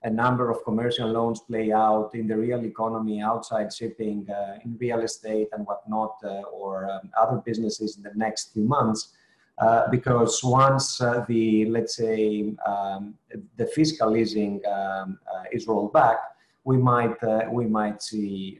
a 0.04 0.10
number 0.10 0.50
of 0.50 0.64
commercial 0.64 1.10
loans 1.10 1.40
play 1.42 1.72
out 1.72 2.12
in 2.14 2.28
the 2.28 2.38
real 2.38 2.64
economy 2.66 3.22
outside 3.22 3.74
shipping, 3.74 4.28
uh, 4.30 4.60
in 4.64 4.78
real 4.78 5.00
estate 5.00 5.48
and 5.54 5.66
whatnot, 5.66 6.16
uh, 6.24 6.42
or 6.52 6.90
um, 6.92 7.10
other 7.20 7.38
businesses 7.46 7.98
in 7.98 8.04
the 8.04 8.12
next 8.16 8.54
few 8.54 8.64
months. 8.64 9.14
Uh, 9.60 9.88
because 9.92 10.44
once 10.44 11.00
uh, 11.00 11.24
the, 11.28 11.66
let's 11.70 11.96
say, 11.96 12.54
um, 12.66 13.14
the 13.58 13.68
fiscal 13.68 14.18
easing 14.18 14.60
um, 14.66 15.20
uh, 15.34 15.44
is 15.52 15.68
rolled 15.68 15.94
back, 15.94 16.18
we 16.64 16.76
might, 16.76 17.22
uh, 17.24 17.44
we 17.52 17.66
might 17.66 18.02
see 18.02 18.58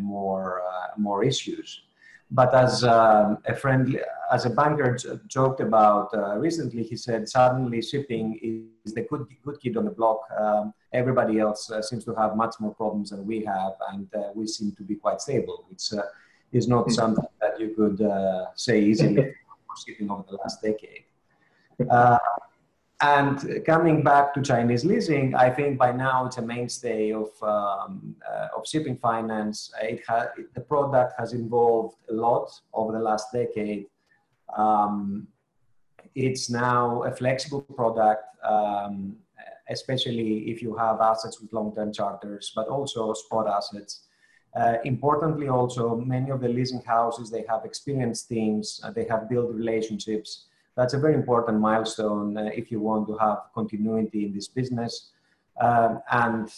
more, 0.00 0.62
more 0.96 1.22
issues. 1.22 1.82
But 2.30 2.54
as 2.54 2.82
um, 2.82 3.38
a 3.46 3.54
friend, 3.54 4.00
as 4.32 4.46
a 4.46 4.50
banker 4.50 4.96
joked 5.26 5.60
about 5.60 6.08
recently, 6.40 6.82
he 6.82 6.96
said 6.96 7.28
suddenly 7.28 7.82
shipping 7.82 8.38
is 8.84 8.94
the 8.94 9.02
good, 9.02 9.26
good 9.44 9.60
kid 9.60 9.76
on 9.76 9.84
the 9.84 9.90
block. 9.90 10.20
Everybody 10.92 11.40
else 11.40 11.70
uh, 11.70 11.82
seems 11.82 12.04
to 12.04 12.14
have 12.14 12.36
much 12.36 12.56
more 12.60 12.74
problems 12.74 13.10
than 13.10 13.26
we 13.26 13.44
have, 13.44 13.72
and 13.92 14.08
uh, 14.14 14.30
we 14.34 14.46
seem 14.46 14.72
to 14.72 14.82
be 14.82 14.96
quite 14.96 15.20
stable, 15.20 15.64
which 15.68 15.92
uh, 15.92 16.02
is 16.52 16.68
not 16.68 16.84
hmm. 16.84 16.92
something 16.92 17.24
that 17.40 17.58
you 17.58 17.74
could 17.74 18.00
uh, 18.00 18.46
say 18.54 18.82
easily 18.82 19.34
shipping 19.86 20.10
over 20.10 20.24
the 20.28 20.36
last 20.36 20.60
decade. 20.62 21.04
Uh, 21.90 22.18
and 23.02 23.64
coming 23.66 24.04
back 24.04 24.32
to 24.34 24.42
Chinese 24.42 24.84
leasing, 24.84 25.34
I 25.34 25.50
think 25.50 25.76
by 25.76 25.90
now 25.90 26.26
it's 26.26 26.36
a 26.36 26.42
mainstay 26.42 27.12
of, 27.12 27.30
um, 27.42 28.14
uh, 28.30 28.48
of 28.56 28.64
shipping 28.64 28.96
finance. 28.96 29.72
It 29.82 30.02
ha- 30.06 30.28
the 30.54 30.60
product 30.60 31.14
has 31.18 31.34
evolved 31.34 31.96
a 32.08 32.12
lot 32.12 32.48
over 32.72 32.92
the 32.92 33.00
last 33.00 33.32
decade. 33.32 33.86
Um, 34.56 35.26
it's 36.14 36.48
now 36.48 37.02
a 37.02 37.10
flexible 37.10 37.62
product, 37.62 38.24
um, 38.44 39.16
especially 39.68 40.50
if 40.50 40.62
you 40.62 40.76
have 40.76 41.00
assets 41.00 41.40
with 41.40 41.52
long-term 41.52 41.92
charters, 41.92 42.52
but 42.54 42.68
also 42.68 43.12
spot 43.14 43.46
assets. 43.48 44.04
Uh, 44.54 44.76
importantly, 44.84 45.48
also 45.48 45.96
many 45.96 46.30
of 46.30 46.40
the 46.40 46.48
leasing 46.48 46.82
houses 46.82 47.30
they 47.30 47.44
have 47.48 47.64
experienced 47.64 48.28
teams, 48.28 48.80
uh, 48.84 48.90
they 48.90 49.04
have 49.04 49.28
built 49.28 49.50
relationships 49.54 50.46
that's 50.76 50.94
a 50.94 50.98
very 50.98 51.14
important 51.14 51.60
milestone 51.60 52.36
uh, 52.36 52.50
if 52.54 52.70
you 52.70 52.80
want 52.80 53.06
to 53.08 53.16
have 53.18 53.38
continuity 53.54 54.26
in 54.26 54.32
this 54.32 54.48
business. 54.48 55.10
Um, 55.60 56.00
and 56.10 56.50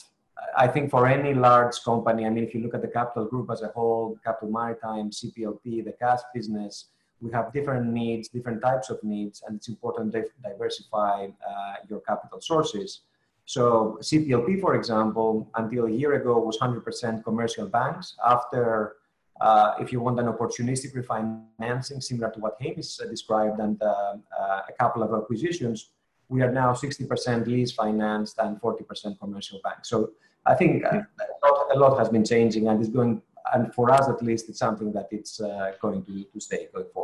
I 0.56 0.68
think 0.68 0.90
for 0.90 1.06
any 1.06 1.34
large 1.34 1.82
company, 1.84 2.24
I 2.26 2.30
mean, 2.30 2.44
if 2.44 2.54
you 2.54 2.60
look 2.60 2.74
at 2.74 2.82
the 2.82 2.88
capital 2.88 3.26
group 3.26 3.50
as 3.50 3.62
a 3.62 3.68
whole, 3.68 4.16
Capital 4.24 4.50
Maritime, 4.50 5.10
CPLP, 5.10 5.84
the 5.84 5.94
cash 5.98 6.20
business, 6.32 6.88
we 7.24 7.32
have 7.32 7.52
different 7.52 7.86
needs, 7.86 8.28
different 8.28 8.60
types 8.60 8.90
of 8.90 9.02
needs, 9.02 9.42
and 9.46 9.56
it's 9.56 9.68
important 9.68 10.12
to 10.12 10.26
diversify 10.42 11.28
uh, 11.50 11.74
your 11.88 12.00
capital 12.00 12.40
sources. 12.40 13.00
So 13.46 13.98
CPLP, 14.02 14.60
for 14.60 14.74
example, 14.74 15.50
until 15.54 15.86
a 15.86 15.90
year 15.90 16.12
ago 16.20 16.38
was 16.38 16.58
100% 16.58 17.24
commercial 17.24 17.66
banks. 17.66 18.14
After 18.26 18.96
uh, 19.40 19.74
if 19.80 19.90
you 19.90 20.00
want 20.00 20.20
an 20.20 20.26
opportunistic 20.26 20.94
refinancing 20.94 22.02
similar 22.02 22.30
to 22.30 22.40
what 22.40 22.56
Hamish 22.60 23.00
uh, 23.00 23.06
described 23.06 23.58
and 23.58 23.80
uh, 23.82 24.16
uh, 24.38 24.60
a 24.68 24.72
couple 24.78 25.02
of 25.02 25.12
acquisitions, 25.14 25.90
we 26.28 26.42
are 26.42 26.52
now 26.52 26.72
60% 26.72 27.46
lease 27.46 27.72
financed 27.72 28.36
and 28.38 28.60
40% 28.60 29.18
commercial 29.18 29.60
banks. 29.64 29.88
So 29.88 30.10
I 30.46 30.54
think 30.54 30.84
a 30.84 31.06
lot, 31.42 31.66
a 31.74 31.78
lot, 31.78 31.98
has 31.98 32.08
been 32.10 32.24
changing 32.24 32.68
and 32.68 32.80
is 32.80 32.88
going, 32.88 33.22
and 33.54 33.74
for 33.74 33.90
us 33.90 34.08
at 34.08 34.22
least, 34.22 34.48
it's 34.48 34.58
something 34.58 34.92
that 34.92 35.08
it's 35.10 35.40
going 35.82 36.04
to, 36.04 36.24
to 36.32 36.40
stay 36.40 36.68
going 36.72 36.86
forward. 36.94 37.03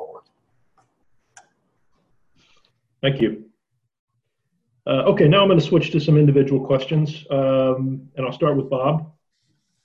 Thank 3.02 3.20
you. 3.20 3.44
Uh, 4.86 5.04
okay, 5.04 5.28
now 5.28 5.42
I'm 5.42 5.48
going 5.48 5.58
to 5.58 5.64
switch 5.64 5.90
to 5.92 6.00
some 6.00 6.16
individual 6.16 6.64
questions, 6.64 7.24
um, 7.30 8.08
and 8.16 8.26
I'll 8.26 8.32
start 8.32 8.56
with 8.56 8.70
Bob. 8.70 9.12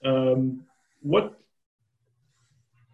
Um, 0.03 0.63
what 1.01 1.39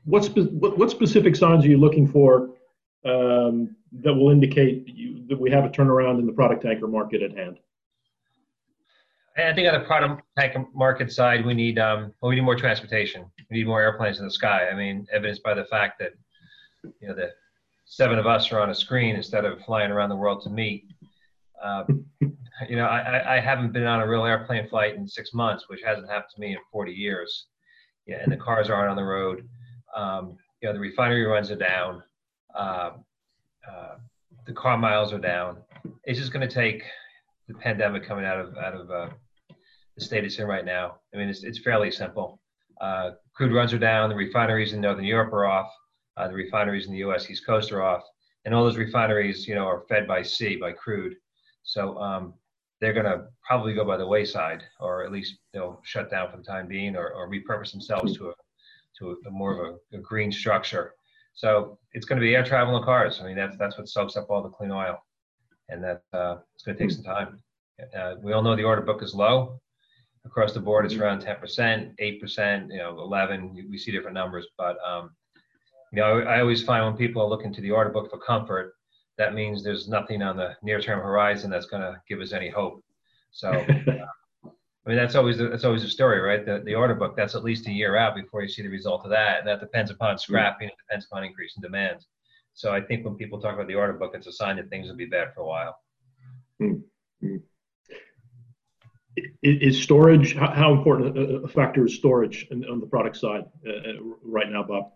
what, 0.06 0.26
spe- 0.26 0.52
what, 0.52 0.78
what 0.78 0.90
specific 0.90 1.36
signs 1.36 1.64
are 1.64 1.68
you 1.68 1.78
looking 1.78 2.08
for 2.08 2.50
um, 3.06 3.76
that 4.02 4.14
will 4.14 4.32
indicate 4.32 4.88
you, 4.88 5.26
that 5.28 5.40
we 5.40 5.52
have 5.52 5.64
a 5.64 5.70
turnaround 5.70 6.20
in 6.20 6.26
the 6.26 6.34
product 6.34 6.64
tanker 6.64 6.88
market 6.88 7.22
at 7.22 7.38
hand? 7.38 7.60
I 9.38 9.54
think 9.54 9.72
on 9.72 9.80
the 9.80 9.86
product 9.86 10.24
tanker 10.38 10.66
market 10.74 11.12
side, 11.12 11.46
we 11.46 11.54
need 11.54 11.80
um, 11.80 12.14
well, 12.22 12.30
we 12.30 12.36
need 12.36 12.44
more 12.44 12.56
transportation. 12.56 13.26
We 13.50 13.58
need 13.58 13.68
more 13.68 13.82
airplanes 13.82 14.20
in 14.20 14.26
the 14.26 14.32
sky. 14.32 14.68
I 14.70 14.76
mean, 14.76 15.08
evidenced 15.12 15.44
by 15.44 15.54
the 15.54 15.66
fact 15.66 16.00
that 16.00 16.12
you 16.84 17.08
know 17.08 17.16
the 17.16 17.32
seven 17.92 18.18
of 18.18 18.26
us 18.26 18.50
are 18.54 18.62
on 18.62 18.70
a 18.70 18.76
screen 18.76 19.18
instead 19.18 19.44
of 19.44 19.62
flying 19.66 19.92
around 19.92 20.08
the 20.08 20.16
world 20.16 20.42
to 20.42 20.50
meet. 20.50 20.86
Uh, 21.62 21.84
you 22.70 22.78
know, 22.78 22.86
I, 22.86 23.36
I 23.36 23.40
haven't 23.42 23.74
been 23.74 23.86
on 23.86 24.00
a 24.00 24.08
real 24.08 24.24
airplane 24.24 24.70
flight 24.70 24.96
in 24.96 25.06
six 25.06 25.34
months, 25.34 25.66
which 25.68 25.82
hasn't 25.86 26.08
happened 26.08 26.32
to 26.34 26.40
me 26.40 26.54
in 26.54 26.58
40 26.72 26.94
years. 26.94 27.48
Yeah, 28.08 28.20
and 28.24 28.32
the 28.32 28.38
cars 28.38 28.70
aren't 28.70 28.90
on 28.90 28.96
the 28.96 29.04
road. 29.04 29.46
Um, 29.94 30.38
you 30.62 30.70
know, 30.70 30.74
the 30.74 30.80
refinery 30.80 31.26
runs 31.26 31.52
are 31.52 31.58
down. 31.58 32.02
Uh, 32.58 32.92
uh, 33.70 33.96
the 34.46 34.54
car 34.54 34.78
miles 34.78 35.12
are 35.12 35.20
down. 35.20 35.58
It's 36.06 36.18
just 36.18 36.32
going 36.32 36.48
to 36.48 36.54
take 36.54 36.84
the 37.50 37.56
pandemic 37.56 38.08
coming 38.08 38.24
out 38.24 38.40
of 38.40 38.58
out 38.58 38.74
of 38.74 38.90
uh, 38.90 39.10
the 39.98 40.06
state 40.06 40.24
it's 40.24 40.40
in 40.40 40.48
right 40.48 40.64
now. 40.64 40.96
I 41.14 41.18
mean, 41.18 41.28
it's, 41.28 41.44
it's 41.44 41.60
fairly 41.60 41.92
simple. 41.92 42.40
Uh, 42.80 43.12
crude 43.36 43.54
runs 43.54 43.74
are 43.74 43.80
down. 43.80 44.10
The 44.10 44.16
refineries 44.16 44.72
in 44.72 44.80
Northern 44.80 45.04
Europe 45.04 45.34
are 45.34 45.46
off. 45.46 45.70
Uh, 46.18 46.28
the 46.28 46.34
refineries 46.34 46.86
in 46.86 46.92
the 46.92 47.00
U.S. 47.00 47.30
East 47.30 47.46
Coast 47.46 47.72
are 47.72 47.82
off, 47.82 48.04
and 48.46 48.54
all 48.54 48.64
those 48.64 48.78
refineries, 48.78 49.48
you 49.48 49.56
know, 49.56 49.66
are 49.66 49.86
fed 49.88 50.08
by 50.08 50.22
sea 50.22 50.58
by 50.58 50.72
crude. 50.72 51.16
So 51.64 51.98
um, 51.98 52.34
they're 52.80 52.94
going 52.94 53.06
to 53.06 53.26
probably 53.46 53.74
go 53.74 53.86
by 53.86 53.98
the 53.98 54.08
wayside, 54.08 54.64
or 54.80 55.04
at 55.04 55.12
least 55.12 55.38
they'll 55.54 55.80
shut 55.84 56.10
down 56.10 56.32
for 56.32 56.38
the 56.38 56.44
time 56.44 56.68
being, 56.68 56.96
or, 56.96 57.10
or 57.12 57.30
repurpose 57.30 57.72
themselves 57.72 58.18
to 58.18 58.30
a 58.30 58.34
to 58.98 59.18
a, 59.26 59.32
more 59.32 59.54
of 59.54 59.80
a, 59.94 59.98
a, 59.98 60.00
green 60.00 60.32
structure. 60.32 60.94
So 61.34 61.80
it's 61.94 62.06
going 62.06 62.20
to 62.20 62.26
be 62.26 62.36
air 62.36 62.44
travel 62.44 62.76
and 62.76 62.84
cars. 62.84 63.20
I 63.22 63.26
mean, 63.26 63.38
that's 63.38 63.56
that's 63.58 63.78
what 63.78 63.88
soaks 63.88 64.18
up 64.18 64.30
all 64.30 64.44
the 64.44 64.50
clean 64.50 64.72
oil, 64.72 64.98
and 65.70 65.84
that 65.84 66.04
uh, 66.14 66.38
it's 66.56 66.64
going 66.64 66.78
to 66.78 66.84
take 66.84 66.92
some 66.92 67.04
time. 67.04 67.40
Uh, 67.98 68.16
we 68.22 68.34
all 68.34 68.44
know 68.44 68.56
the 68.56 68.64
order 68.64 68.82
book 68.82 69.02
is 69.02 69.16
low 69.16 69.60
across 70.26 70.54
the 70.54 70.60
board. 70.60 70.86
It's 70.86 70.94
around 70.96 71.24
10%, 71.24 71.98
8%, 72.00 72.72
you 72.72 72.78
know, 72.78 73.00
11. 73.00 73.68
We 73.70 73.78
see 73.78 73.92
different 73.92 74.14
numbers, 74.14 74.48
but 74.58 74.78
um, 74.86 75.12
you 75.92 76.02
know, 76.02 76.20
I, 76.20 76.38
I 76.38 76.40
always 76.42 76.64
find 76.64 76.86
when 76.86 76.96
people 76.96 77.22
are 77.22 77.28
looking 77.28 77.54
to 77.54 77.62
the 77.62 77.72
order 77.72 77.90
book 77.90 78.10
for 78.10 78.18
comfort, 78.18 78.76
that 79.18 79.34
means 79.34 79.64
there's 79.64 79.88
nothing 79.88 80.22
on 80.22 80.38
the 80.38 80.56
near-term 80.64 81.00
horizon 81.00 81.52
that's 81.52 81.66
going 81.66 81.82
to 81.82 82.02
give 82.08 82.20
us 82.22 82.32
any 82.32 82.50
hope. 82.50 82.84
So, 83.32 83.50
uh, 83.50 84.06
I 84.84 84.90
mean, 84.90 84.98
that's 84.98 85.16
always 85.16 85.38
the, 85.38 85.50
that's 85.50 85.64
always 85.64 85.84
the 85.84 85.90
story, 85.90 86.20
right? 86.22 86.44
The, 86.46 86.64
the 86.66 86.74
order 86.74 86.96
book 86.96 87.16
that's 87.16 87.36
at 87.36 87.44
least 87.44 87.68
a 87.68 87.72
year 87.72 87.98
out 87.98 88.16
before 88.16 88.42
you 88.42 88.48
see 88.48 88.64
the 88.64 88.70
result 88.70 89.04
of 89.04 89.12
that, 89.12 89.40
and 89.40 89.48
that 89.48 89.60
depends 89.60 89.92
upon 89.92 90.18
scrapping. 90.18 90.70
It 90.70 90.76
depends 90.88 91.06
upon 91.06 91.24
increase 91.24 91.56
in 91.56 91.62
demand. 91.62 92.06
So 92.54 92.74
I 92.74 92.82
think 92.82 93.06
when 93.06 93.16
people 93.16 93.40
talk 93.40 93.54
about 93.54 93.68
the 93.68 93.76
order 93.76 93.94
book, 93.94 94.14
it's 94.16 94.28
a 94.28 94.32
sign 94.32 94.56
that 94.58 94.70
things 94.70 94.88
will 94.88 94.96
be 94.96 95.06
bad 95.06 95.34
for 95.36 95.42
a 95.42 95.46
while. 95.46 95.78
Mm-hmm. 96.62 97.38
Is 99.44 99.82
storage 99.82 100.36
how 100.36 100.74
important 100.74 101.46
a 101.46 101.48
factor 101.48 101.86
is 101.86 101.96
storage 101.96 102.48
on 102.52 102.80
the 102.80 102.88
product 102.88 103.18
side 103.18 103.44
uh, 103.68 103.70
uh, 103.72 103.94
right 104.24 104.50
now, 104.50 104.64
Bob? 104.64 104.92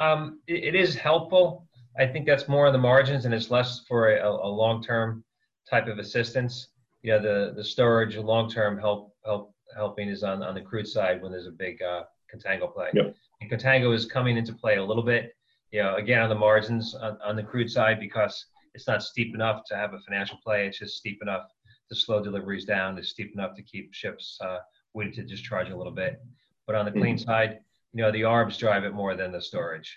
Um, 0.00 0.40
it, 0.46 0.64
it 0.64 0.74
is 0.74 0.94
helpful. 0.94 1.66
I 1.98 2.06
think 2.06 2.26
that's 2.26 2.48
more 2.48 2.66
on 2.66 2.72
the 2.72 2.78
margins 2.78 3.24
and 3.24 3.34
it's 3.34 3.50
less 3.50 3.84
for 3.86 4.16
a, 4.16 4.26
a 4.28 4.48
long-term 4.48 5.22
type 5.68 5.86
of 5.86 5.98
assistance. 5.98 6.68
Yeah, 7.02 7.18
the 7.18 7.52
the 7.56 7.64
storage 7.64 8.16
long-term 8.16 8.78
help 8.78 9.14
help 9.24 9.54
helping 9.74 10.08
is 10.08 10.22
on 10.22 10.42
on 10.42 10.54
the 10.54 10.60
crude 10.60 10.88
side 10.88 11.22
when 11.22 11.32
there's 11.32 11.46
a 11.46 11.52
big 11.52 11.80
uh, 11.82 12.02
contango 12.32 12.72
play. 12.72 12.90
Yep. 12.94 13.14
And 13.40 13.50
contango 13.50 13.94
is 13.94 14.06
coming 14.06 14.36
into 14.36 14.52
play 14.52 14.76
a 14.76 14.84
little 14.84 15.02
bit. 15.02 15.34
You 15.70 15.82
know, 15.82 15.96
again 15.96 16.20
on 16.20 16.28
the 16.28 16.34
margins 16.34 16.94
on, 16.94 17.18
on 17.24 17.36
the 17.36 17.42
crude 17.42 17.70
side 17.70 18.00
because 18.00 18.44
it's 18.74 18.86
not 18.86 19.02
steep 19.02 19.34
enough 19.34 19.64
to 19.68 19.76
have 19.76 19.94
a 19.94 20.00
financial 20.00 20.38
play. 20.44 20.66
It's 20.66 20.78
just 20.78 20.96
steep 20.96 21.20
enough 21.22 21.48
to 21.88 21.96
slow 21.96 22.22
deliveries 22.22 22.64
down. 22.64 22.98
It's 22.98 23.08
steep 23.08 23.32
enough 23.34 23.54
to 23.56 23.62
keep 23.62 23.92
ships 23.92 24.38
uh, 24.40 24.58
weighted 24.94 25.14
to 25.14 25.22
discharge 25.22 25.70
a 25.70 25.76
little 25.76 25.92
bit. 25.92 26.20
But 26.66 26.76
on 26.76 26.84
the 26.84 26.92
clean 26.92 27.16
mm-hmm. 27.16 27.24
side, 27.24 27.58
you 27.92 28.02
know, 28.02 28.12
the 28.12 28.24
arbs 28.24 28.56
drive 28.56 28.84
it 28.84 28.94
more 28.94 29.16
than 29.16 29.32
the 29.32 29.40
storage. 29.40 29.96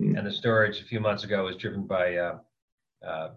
Mm-hmm. 0.00 0.16
And 0.16 0.26
the 0.26 0.32
storage 0.32 0.80
a 0.80 0.84
few 0.84 1.00
months 1.00 1.24
ago 1.24 1.44
was 1.44 1.56
driven 1.56 1.86
by 1.86 2.16
uh, 2.16 2.38
uh, 3.06 3.28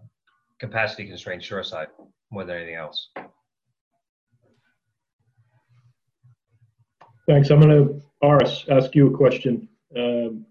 capacity 0.59 1.05
constrained 1.05 1.43
shoreside 1.43 1.87
more 2.31 2.43
than 2.43 2.57
anything 2.57 2.75
else. 2.75 3.09
Thanks. 7.27 7.49
I'm 7.49 7.59
going 7.59 7.69
to, 7.69 8.01
Aris, 8.23 8.65
ask 8.69 8.93
you 8.95 9.07
a 9.07 9.17
question. 9.17 9.67
Um, 9.97 10.45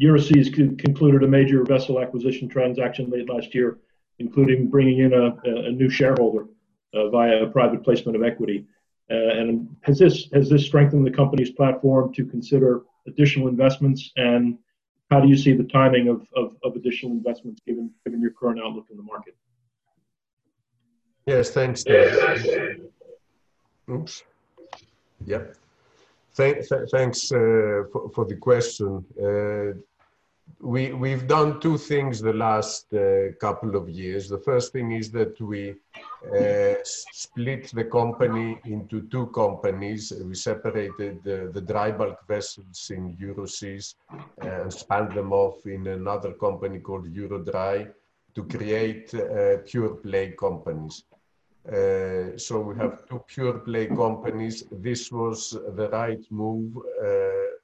Euroseas 0.00 0.52
concluded 0.78 1.22
a 1.22 1.28
major 1.28 1.64
vessel 1.64 2.00
acquisition 2.00 2.48
transaction 2.48 3.10
late 3.10 3.28
last 3.28 3.54
year, 3.54 3.78
including 4.18 4.68
bringing 4.68 5.00
in 5.00 5.12
a, 5.12 5.36
a 5.44 5.72
new 5.72 5.88
shareholder 5.88 6.46
uh, 6.94 7.08
via 7.08 7.44
a 7.44 7.46
private 7.50 7.82
placement 7.82 8.16
of 8.16 8.22
equity. 8.22 8.66
Uh, 9.10 9.14
and 9.14 9.76
has 9.82 9.98
this 9.98 10.28
has 10.32 10.50
this 10.50 10.64
strengthened 10.64 11.06
the 11.06 11.10
company's 11.10 11.50
platform 11.50 12.12
to 12.12 12.24
consider 12.24 12.82
additional 13.06 13.48
investments? 13.48 14.10
And 14.16 14.58
how 15.10 15.20
do 15.20 15.28
you 15.28 15.36
see 15.36 15.52
the 15.52 15.64
timing 15.64 16.08
of, 16.08 16.26
of, 16.34 16.56
of 16.64 16.74
additional 16.74 17.12
investments 17.12 17.60
given 17.66 17.90
given 18.04 18.20
your 18.20 18.32
current 18.32 18.58
outlook 18.58 18.86
in 18.90 18.96
the 18.96 19.02
market? 19.02 19.36
Yes, 21.26 21.50
thanks, 21.50 21.84
Dave. 21.84 22.80
Oops. 23.90 24.22
Yep. 25.24 25.56
Th- 26.36 26.68
th- 26.68 26.90
thanks 26.90 27.32
uh, 27.32 27.82
for, 27.92 28.10
for, 28.14 28.24
the 28.24 28.36
question. 28.36 29.04
Uh, 29.18 29.78
we, 30.60 30.92
we've 30.92 31.26
done 31.26 31.60
two 31.60 31.76
things 31.76 32.20
the 32.20 32.32
last 32.32 32.92
uh, 32.94 33.32
couple 33.40 33.76
of 33.76 33.88
years. 33.88 34.28
The 34.28 34.38
first 34.38 34.72
thing 34.72 34.92
is 34.92 35.10
that 35.12 35.40
we 35.40 35.74
uh, 36.34 36.74
split 36.82 37.70
the 37.72 37.84
company 37.84 38.58
into 38.64 39.02
two 39.08 39.26
companies. 39.28 40.12
We 40.24 40.34
separated 40.34 41.22
the 41.22 41.60
dry 41.60 41.92
bulk 41.92 42.18
vessels 42.26 42.90
in 42.94 43.16
Euroseas 43.16 43.94
and 44.38 44.72
spun 44.72 45.14
them 45.14 45.32
off 45.32 45.66
in 45.66 45.86
another 45.86 46.32
company 46.32 46.78
called 46.78 47.06
Eurodry 47.12 47.92
to 48.34 48.44
create 48.44 49.14
uh, 49.14 49.58
pure 49.64 49.94
play 49.96 50.32
companies. 50.32 51.04
Uh, 51.66 52.36
so 52.36 52.60
we 52.60 52.76
have 52.76 53.06
two 53.08 53.22
pure 53.26 53.58
play 53.58 53.86
companies. 53.86 54.64
This 54.70 55.10
was 55.10 55.50
the 55.50 55.88
right 55.90 56.24
move. 56.30 56.76
Uh, 56.76 57.56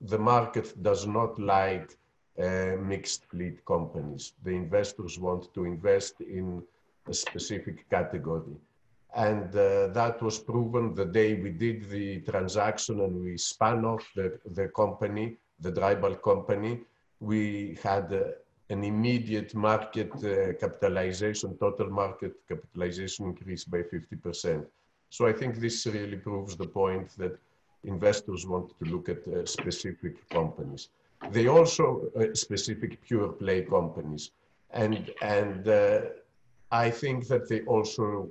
the 0.00 0.18
market 0.18 0.80
does 0.82 1.06
not 1.06 1.38
like 1.38 1.96
uh, 2.40 2.76
mixed 2.80 3.24
fleet 3.26 3.64
companies. 3.64 4.32
The 4.42 4.50
investors 4.50 5.18
want 5.18 5.52
to 5.54 5.64
invest 5.64 6.20
in 6.20 6.62
a 7.08 7.14
specific 7.14 7.88
category. 7.90 8.56
And 9.14 9.54
uh, 9.54 9.88
that 9.88 10.22
was 10.22 10.38
proven 10.38 10.94
the 10.94 11.04
day 11.04 11.34
we 11.34 11.50
did 11.50 11.90
the 11.90 12.20
transaction 12.20 13.00
and 13.00 13.22
we 13.22 13.36
spun 13.36 13.84
off 13.84 14.08
the, 14.16 14.38
the 14.46 14.68
company, 14.68 15.36
the 15.60 15.70
dry 15.70 15.94
bulk 15.94 16.22
company. 16.22 16.80
We 17.20 17.76
had 17.82 18.12
uh, 18.12 18.22
an 18.70 18.84
immediate 18.84 19.54
market 19.54 20.12
uh, 20.24 20.54
capitalization, 20.58 21.58
total 21.58 21.90
market 21.90 22.32
capitalization 22.48 23.26
increased 23.26 23.70
by 23.70 23.82
50%. 23.82 24.64
So 25.10 25.26
I 25.26 25.32
think 25.34 25.60
this 25.60 25.86
really 25.86 26.16
proves 26.16 26.56
the 26.56 26.66
point 26.66 27.10
that 27.18 27.36
investors 27.84 28.46
want 28.46 28.72
to 28.78 28.84
look 28.90 29.10
at 29.10 29.28
uh, 29.28 29.44
specific 29.44 30.26
companies. 30.30 30.88
They 31.30 31.48
also 31.48 32.10
uh, 32.16 32.34
specific 32.34 33.02
pure 33.02 33.28
play 33.28 33.62
companies. 33.62 34.30
And, 34.70 35.10
and 35.22 35.68
uh, 35.68 36.00
I 36.70 36.90
think 36.90 37.28
that 37.28 37.48
they 37.48 37.60
also 37.62 38.28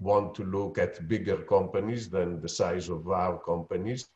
want 0.00 0.34
to 0.36 0.44
look 0.44 0.78
at 0.78 1.08
bigger 1.08 1.38
companies 1.38 2.08
than 2.08 2.40
the 2.40 2.48
size 2.48 2.88
of 2.88 3.08
our 3.08 3.38
companies 3.38 4.08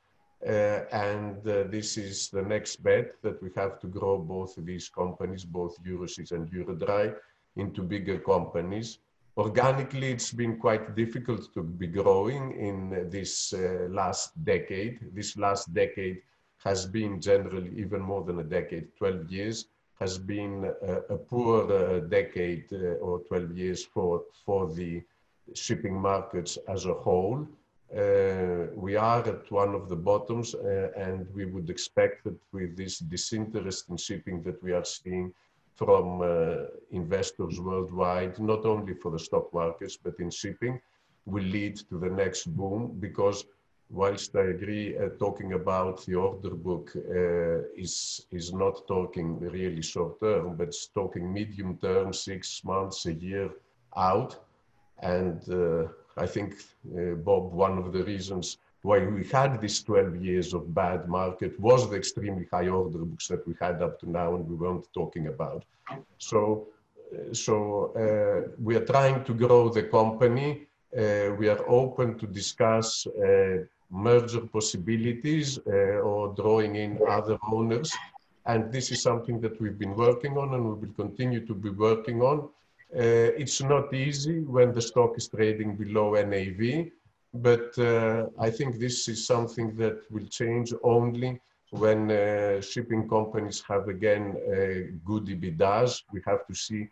uh, 0.45 0.85
and 0.93 1.39
uh, 1.49 1.65
this 1.65 1.97
is 1.97 2.29
the 2.29 2.43
next 2.43 2.83
bet 2.83 3.21
that 3.23 3.43
we 3.43 3.51
have 3.57 3.81
to 3.81 3.87
grow 3.87 4.19
both 4.19 4.55
these 4.59 4.89
companies, 4.89 5.45
both 5.45 5.83
Euroseas 5.83 6.33
and 6.33 6.51
Eurodry, 6.51 7.15
into 7.57 7.83
bigger 7.83 8.19
companies. 8.19 8.99
Organically, 9.37 10.13
it's 10.13 10.33
been 10.33 10.59
quite 10.59 10.95
difficult 10.95 11.53
to 11.55 11.63
be 11.63 11.87
growing 11.87 12.53
in 12.53 13.09
this 13.11 13.53
uh, 13.53 13.87
last 13.91 14.33
decade. 14.45 14.99
This 15.15 15.37
last 15.37 15.73
decade 15.73 16.23
has 16.67 16.85
been 16.85 17.21
generally 17.21 17.73
even 17.85 18.01
more 18.11 18.23
than 18.25 18.39
a 18.41 18.49
decade, 18.59 18.87
12 18.99 19.31
years, 19.31 19.67
has 20.01 20.19
been 20.19 20.55
a, 20.93 20.95
a 21.15 21.19
poor 21.33 21.55
uh, 21.73 22.01
decade 22.19 22.67
uh, 22.73 23.07
or 23.07 23.21
12 23.21 23.53
years 23.53 23.85
for, 23.85 24.23
for 24.45 24.63
the 24.75 25.01
shipping 25.55 25.97
markets 26.11 26.59
as 26.69 26.85
a 26.87 26.93
whole. 26.93 27.47
Uh, 27.97 28.67
we 28.75 28.97
are 28.97 29.23
at 29.35 29.51
one 29.53 29.73
of 29.77 29.89
the 29.89 30.01
bottoms, 30.11 30.57
uh, 30.57 30.91
and 30.97 31.29
we 31.33 31.45
would 31.45 31.71
expect 31.71 32.25
that 32.25 32.39
with 32.53 32.77
this 32.77 32.99
disinterest 32.99 33.89
in 33.91 33.97
shipping 33.97 34.43
that 34.43 34.61
we 34.61 34.73
are 34.73 34.85
seeing 34.85 35.33
from 35.77 36.21
uh, 36.21 36.27
investors 36.91 37.61
worldwide, 37.61 38.37
not 38.41 38.65
only 38.65 38.95
for 38.95 39.13
the 39.13 39.23
stock 39.29 39.47
markets, 39.55 39.97
but 39.97 40.15
in 40.19 40.31
shipping, 40.31 40.81
will 41.27 41.45
lead 41.45 41.77
to 41.89 41.97
the 42.05 42.11
next 42.23 42.47
boom 42.57 42.97
because 42.99 43.45
whilst 43.91 44.35
I 44.35 44.47
agree 44.57 44.97
uh, 44.97 45.11
talking 45.19 45.53
about 45.53 46.05
the 46.07 46.17
order 46.17 46.51
book 46.51 46.93
uh, 46.97 47.63
is, 47.77 48.27
is 48.33 48.53
not 48.53 48.87
talking 48.89 49.39
really 49.39 49.83
short 49.83 50.21
term, 50.21 50.57
but 50.57 50.69
it's 50.69 50.87
talking 50.89 51.33
medium 51.33 51.79
term, 51.79 52.13
six 52.13 52.65
months, 52.65 53.07
a 53.07 53.13
year 53.15 53.51
out. 53.97 54.37
And 55.01 55.41
uh, 55.51 55.89
I 56.17 56.27
think, 56.27 56.55
uh, 56.97 57.15
Bob, 57.15 57.53
one 57.53 57.79
of 57.79 57.93
the 57.93 58.03
reasons 58.05 58.59
why 58.83 59.05
we 59.05 59.25
had 59.25 59.61
this 59.61 59.83
12 59.83 60.17
years 60.17 60.55
of 60.55 60.75
bad 60.75 61.09
market 61.09 61.59
was 61.61 61.89
the 61.89 61.97
extremely 61.97 62.47
high 62.53 62.69
order 62.69 62.99
books 62.99 63.29
that 63.29 63.47
we 63.47 63.55
had 63.61 63.83
up 63.83 63.99
to 64.01 64.11
now 64.11 64.35
and 64.35 64.49
we 64.49 64.55
weren't 64.55 64.87
talking 64.95 65.27
about. 65.29 65.65
So, 66.19 66.69
uh, 67.13 67.35
so 67.35 67.93
uh, 67.95 68.51
we 68.61 68.77
are 68.77 68.85
trying 68.85 69.25
to 69.25 69.35
grow 69.35 69.69
the 69.69 69.85
company. 69.85 70.67
We 70.93 71.49
are 71.49 71.63
open 71.69 72.19
to 72.19 72.27
discuss 72.27 73.07
merger 73.91 74.41
possibilities 74.41 75.59
uh, 75.67 76.01
or 76.11 76.35
drawing 76.35 76.77
in 76.77 76.99
other 77.09 77.39
owners. 77.51 77.93
And 78.47 78.73
this 78.73 78.91
is 78.91 79.03
something 79.03 79.41
that 79.41 79.61
we've 79.61 79.79
been 79.79 79.95
working 79.95 80.37
on 80.39 80.55
and 80.55 80.65
we 80.65 80.87
will 80.87 80.95
continue 80.95 81.45
to 81.47 81.55
be 81.55 81.71
working 81.71 82.23
on. 82.23 82.49
Uh, 82.95 83.35
it's 83.43 83.61
not 83.61 83.93
easy 83.93 84.41
when 84.41 84.73
the 84.73 84.81
stock 84.81 85.17
is 85.17 85.29
trading 85.29 85.77
below 85.77 86.15
NAV, 86.15 86.87
but 87.35 87.77
uh, 87.79 88.27
I 88.39 88.51
think 88.51 88.79
this 88.79 89.09
is 89.09 89.27
something 89.27 89.75
that 89.77 90.11
will 90.11 90.27
change 90.27 90.73
only 90.85 91.41
when 91.71 92.11
uh, 92.11 92.61
shipping 92.61 93.09
companies 93.09 93.63
have 93.69 93.89
again 93.89 94.35
good 95.05 95.27
EBITDAs. 95.27 96.05
We 96.13 96.23
have 96.25 96.47
to 96.47 96.55
see 96.55 96.89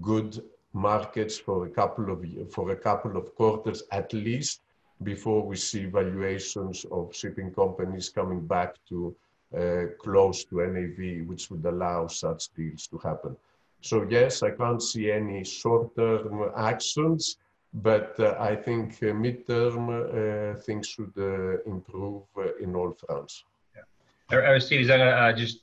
good 0.00 0.42
markets 0.72 1.38
for 1.38 1.66
a 1.66 1.70
couple 1.70 2.10
of 2.10 2.24
for 2.50 2.70
a 2.70 2.76
couple 2.76 3.16
of 3.16 3.34
quarters 3.36 3.84
at 3.92 4.12
least 4.12 4.63
before 5.04 5.42
we 5.46 5.56
see 5.56 5.84
valuations 5.84 6.84
of 6.90 7.14
shipping 7.14 7.50
companies 7.52 8.08
coming 8.08 8.46
back 8.46 8.74
to 8.88 9.14
uh, 9.56 9.84
close 10.02 10.44
to 10.44 10.66
NAV, 10.66 11.26
which 11.28 11.50
would 11.50 11.64
allow 11.64 12.06
such 12.06 12.52
deals 12.54 12.86
to 12.88 12.98
happen. 12.98 13.36
So 13.80 14.06
yes, 14.08 14.42
I 14.42 14.50
can't 14.50 14.82
see 14.82 15.10
any 15.10 15.44
short-term 15.44 16.50
actions, 16.56 17.36
but 17.74 18.18
uh, 18.18 18.36
I 18.40 18.56
think 18.56 18.94
uh, 19.02 19.06
midterm 19.06 19.82
uh, 19.90 20.58
things 20.60 20.88
should 20.88 21.12
uh, 21.18 21.60
improve 21.66 22.22
uh, 22.36 22.56
in 22.60 22.74
all 22.74 22.92
fronts. 22.92 23.44
Yeah. 23.76 24.38
Aristides, 24.38 24.90
I'm 24.90 24.98
going 25.00 25.36
to 25.36 25.40
just 25.40 25.58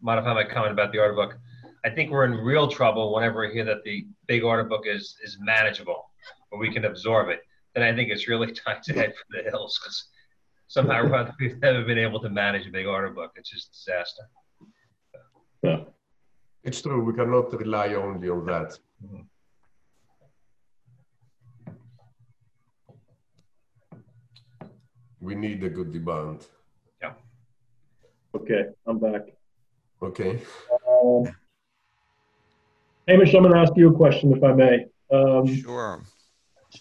modify 0.00 0.32
my 0.34 0.44
comment 0.44 0.72
about 0.72 0.92
the 0.92 0.98
order 0.98 1.14
book. 1.14 1.38
I 1.84 1.90
think 1.90 2.10
we're 2.10 2.24
in 2.24 2.36
real 2.36 2.68
trouble 2.68 3.12
whenever 3.12 3.40
we 3.40 3.52
hear 3.52 3.64
that 3.64 3.82
the 3.84 4.06
big 4.26 4.42
order 4.42 4.64
book 4.64 4.84
is 4.86 5.16
is 5.22 5.36
manageable, 5.40 6.10
or 6.50 6.58
we 6.58 6.72
can 6.72 6.84
absorb 6.84 7.28
it. 7.28 7.40
Then 7.74 7.82
I 7.82 7.94
think 7.94 8.10
it's 8.10 8.28
really 8.28 8.52
time 8.64 8.80
to 8.84 8.92
head 8.92 9.14
for 9.14 9.24
the 9.30 9.50
hills 9.50 9.78
because 9.80 10.08
somehow 10.68 11.02
or 11.02 11.14
other 11.14 11.34
we've 11.40 11.58
never 11.58 11.84
been 11.84 11.98
able 11.98 12.20
to 12.20 12.28
manage 12.28 12.66
a 12.66 12.70
big 12.70 12.86
order 12.86 13.10
book. 13.10 13.32
It's 13.36 13.50
just 13.50 13.68
a 13.68 13.72
disaster. 13.72 14.22
Yeah. 15.62 15.80
It's 16.62 16.80
true. 16.80 17.02
We 17.04 17.12
cannot 17.12 17.52
rely 17.58 17.94
only 17.94 18.28
on 18.30 18.46
that. 18.46 18.78
Mm-hmm. 19.04 19.22
We 25.20 25.34
need 25.34 25.64
a 25.64 25.70
good 25.70 25.90
demand. 25.90 26.46
Yeah. 27.00 27.14
Okay, 28.34 28.64
I'm 28.86 28.98
back. 28.98 29.22
Okay. 30.02 30.42
Um, 30.86 31.34
Hamish, 33.08 33.34
I'm 33.34 33.42
going 33.42 33.54
to 33.54 33.60
ask 33.60 33.72
you 33.76 33.88
a 33.88 33.94
question, 33.94 34.36
if 34.36 34.42
I 34.44 34.52
may. 34.52 34.86
Um, 35.10 35.46
sure. 35.46 36.02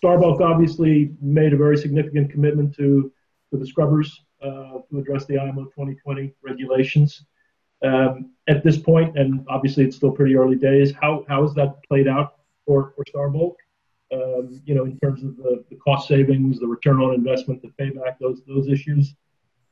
Star 0.04 0.18
Bulk 0.18 0.42
obviously 0.42 1.14
made 1.22 1.54
a 1.54 1.56
very 1.56 1.78
significant 1.78 2.30
commitment 2.30 2.76
to, 2.76 3.10
to 3.50 3.58
the 3.58 3.66
scrubbers 3.66 4.20
uh, 4.42 4.80
to 4.90 5.00
address 5.00 5.24
the 5.28 5.40
IMO 5.40 5.64
2020 5.64 6.34
regulations. 6.44 7.24
Um, 7.86 8.32
at 8.50 8.66
this 8.66 8.78
point, 8.78 9.18
and 9.18 9.46
obviously 9.48 9.86
it's 9.86 9.96
still 9.96 10.12
pretty 10.12 10.36
early 10.36 10.58
days, 10.58 10.92
how, 10.92 11.24
how 11.30 11.44
has 11.44 11.54
that 11.54 11.82
played 11.88 12.10
out 12.10 12.34
for, 12.66 12.92
for 12.98 13.06
Starbulk? 13.06 13.54
Um, 14.14 14.62
you 14.66 14.76
know, 14.76 14.84
in 14.84 15.00
terms 15.00 15.24
of 15.24 15.38
the, 15.38 15.64
the 15.70 15.78
cost 15.78 16.10
savings, 16.10 16.60
the 16.60 16.68
return 16.68 17.00
on 17.00 17.14
investment, 17.14 17.62
the 17.62 17.72
payback, 17.82 18.18
those 18.20 18.42
those 18.46 18.68
issues, 18.68 19.16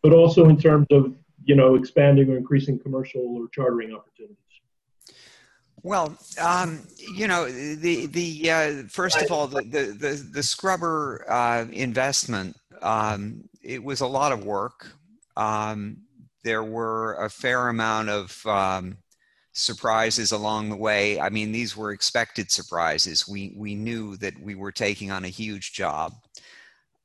but 0.01 0.13
also 0.13 0.47
in 0.47 0.57
terms 0.57 0.87
of 0.91 1.13
you 1.43 1.55
know 1.55 1.75
expanding 1.75 2.29
or 2.29 2.37
increasing 2.37 2.79
commercial 2.79 3.21
or 3.21 3.49
chartering 3.49 3.93
opportunities. 3.93 4.37
Well, 5.83 6.15
um, 6.39 6.81
you 7.15 7.27
know, 7.27 7.45
the 7.49 8.05
the 8.05 8.51
uh, 8.51 8.83
first 8.87 9.19
of 9.21 9.31
all, 9.31 9.47
the 9.47 9.63
the 9.63 10.29
the, 10.31 10.43
scrubber 10.43 11.25
uh, 11.27 11.65
investment, 11.71 12.55
um, 12.83 13.49
it 13.63 13.83
was 13.83 14.01
a 14.01 14.07
lot 14.07 14.31
of 14.31 14.45
work. 14.45 14.91
Um, 15.35 15.97
there 16.43 16.63
were 16.63 17.15
a 17.15 17.29
fair 17.29 17.69
amount 17.69 18.09
of 18.09 18.45
um, 18.45 18.97
surprises 19.53 20.31
along 20.31 20.69
the 20.69 20.75
way. 20.77 21.19
I 21.19 21.29
mean, 21.29 21.51
these 21.51 21.75
were 21.75 21.91
expected 21.91 22.51
surprises. 22.51 23.27
We 23.27 23.53
we 23.57 23.73
knew 23.73 24.17
that 24.17 24.39
we 24.39 24.53
were 24.53 24.71
taking 24.71 25.09
on 25.09 25.25
a 25.25 25.29
huge 25.29 25.73
job, 25.73 26.13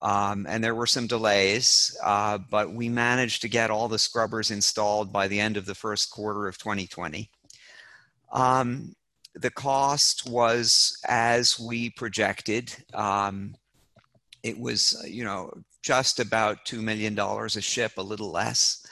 um, 0.03 0.47
and 0.47 0.63
there 0.63 0.75
were 0.75 0.87
some 0.87 1.07
delays, 1.07 1.97
uh, 2.05 2.39
but 2.51 2.75
we 2.75 2.91
managed 2.91 3.41
to 3.41 3.49
get 3.49 3.71
all 3.71 3.89
the 3.89 3.99
scrubbers 3.99 4.51
installed 4.51 5.15
by 5.15 5.29
the 5.29 5.41
end 5.41 5.57
of 5.57 5.65
the 5.65 5.75
first 5.75 6.11
quarter 6.11 6.47
of 6.47 6.59
2020. 6.59 7.31
Um, 8.33 8.95
the 9.35 9.51
cost 9.51 10.29
was 10.29 10.99
as 11.07 11.59
we 11.61 11.91
projected. 11.91 12.75
Um, 12.95 13.55
it 14.43 14.59
was, 14.59 15.05
you 15.07 15.25
know, 15.25 15.53
just 15.83 16.21
about 16.21 16.65
$2 16.65 16.81
million 16.81 17.19
a 17.19 17.49
ship, 17.61 17.93
a 17.97 18.03
little 18.03 18.31
less. 18.31 18.87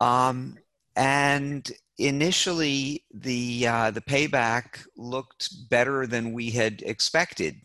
Um, 0.00 0.58
and 0.96 1.70
initially, 1.98 3.04
the, 3.14 3.66
uh, 3.66 3.90
the 3.92 4.00
payback 4.00 4.84
looked 4.96 5.70
better 5.70 6.06
than 6.06 6.32
we 6.32 6.50
had 6.50 6.82
expected 6.82 7.56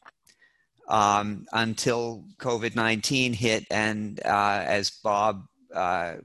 um, 0.87 1.45
until 1.51 2.25
COVID 2.37 2.75
19 2.75 3.33
hit. 3.33 3.65
And 3.71 4.19
uh, 4.23 4.63
as 4.65 4.91
Bob 4.91 5.45
uh, 5.73 6.15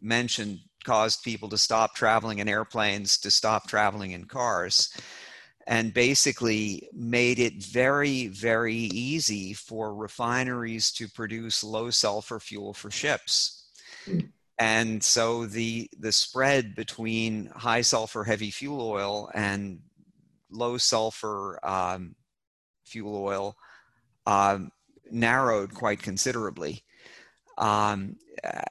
mentioned, 0.00 0.60
caused 0.86 1.24
people 1.24 1.48
to 1.48 1.58
stop 1.58 1.94
traveling 1.94 2.38
in 2.38 2.48
airplanes, 2.48 3.18
to 3.18 3.30
stop 3.30 3.68
traveling 3.68 4.12
in 4.12 4.24
cars, 4.24 4.96
and 5.66 5.92
basically 5.92 6.88
made 6.94 7.40
it 7.40 7.54
very, 7.54 8.28
very 8.28 8.76
easy 8.76 9.52
for 9.52 9.92
refineries 9.92 10.92
to 10.92 11.08
produce 11.08 11.64
low 11.64 11.90
sulfur 11.90 12.38
fuel 12.38 12.72
for 12.72 12.90
ships. 12.90 13.66
And 14.58 15.02
so 15.02 15.44
the, 15.44 15.90
the 15.98 16.12
spread 16.12 16.76
between 16.76 17.46
high 17.46 17.82
sulfur 17.82 18.22
heavy 18.22 18.52
fuel 18.52 18.80
oil 18.80 19.28
and 19.34 19.80
low 20.50 20.78
sulfur 20.78 21.58
um, 21.64 22.14
fuel 22.84 23.16
oil 23.16 23.56
um, 24.24 24.70
narrowed 25.10 25.74
quite 25.74 26.00
considerably 26.00 26.84
um, 27.58 28.16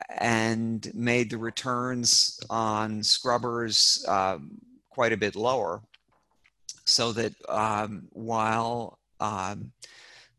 and 0.09 0.91
made 0.93 1.29
the 1.29 1.37
returns 1.37 2.39
on 2.49 3.03
scrubbers 3.03 4.05
um, 4.07 4.59
quite 4.89 5.13
a 5.13 5.17
bit 5.17 5.35
lower. 5.35 5.81
So 6.85 7.11
that 7.13 7.33
um, 7.49 8.07
while 8.11 8.99
um, 9.19 9.71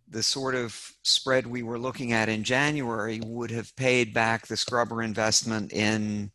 the 0.08 0.22
sort 0.22 0.54
of 0.54 0.92
spread 1.02 1.46
we 1.46 1.62
were 1.62 1.78
looking 1.78 2.12
at 2.12 2.28
in 2.28 2.44
January 2.44 3.20
would 3.24 3.50
have 3.50 3.74
paid 3.76 4.14
back 4.14 4.46
the 4.46 4.56
scrubber 4.56 5.02
investment 5.02 5.72
in 5.72 6.30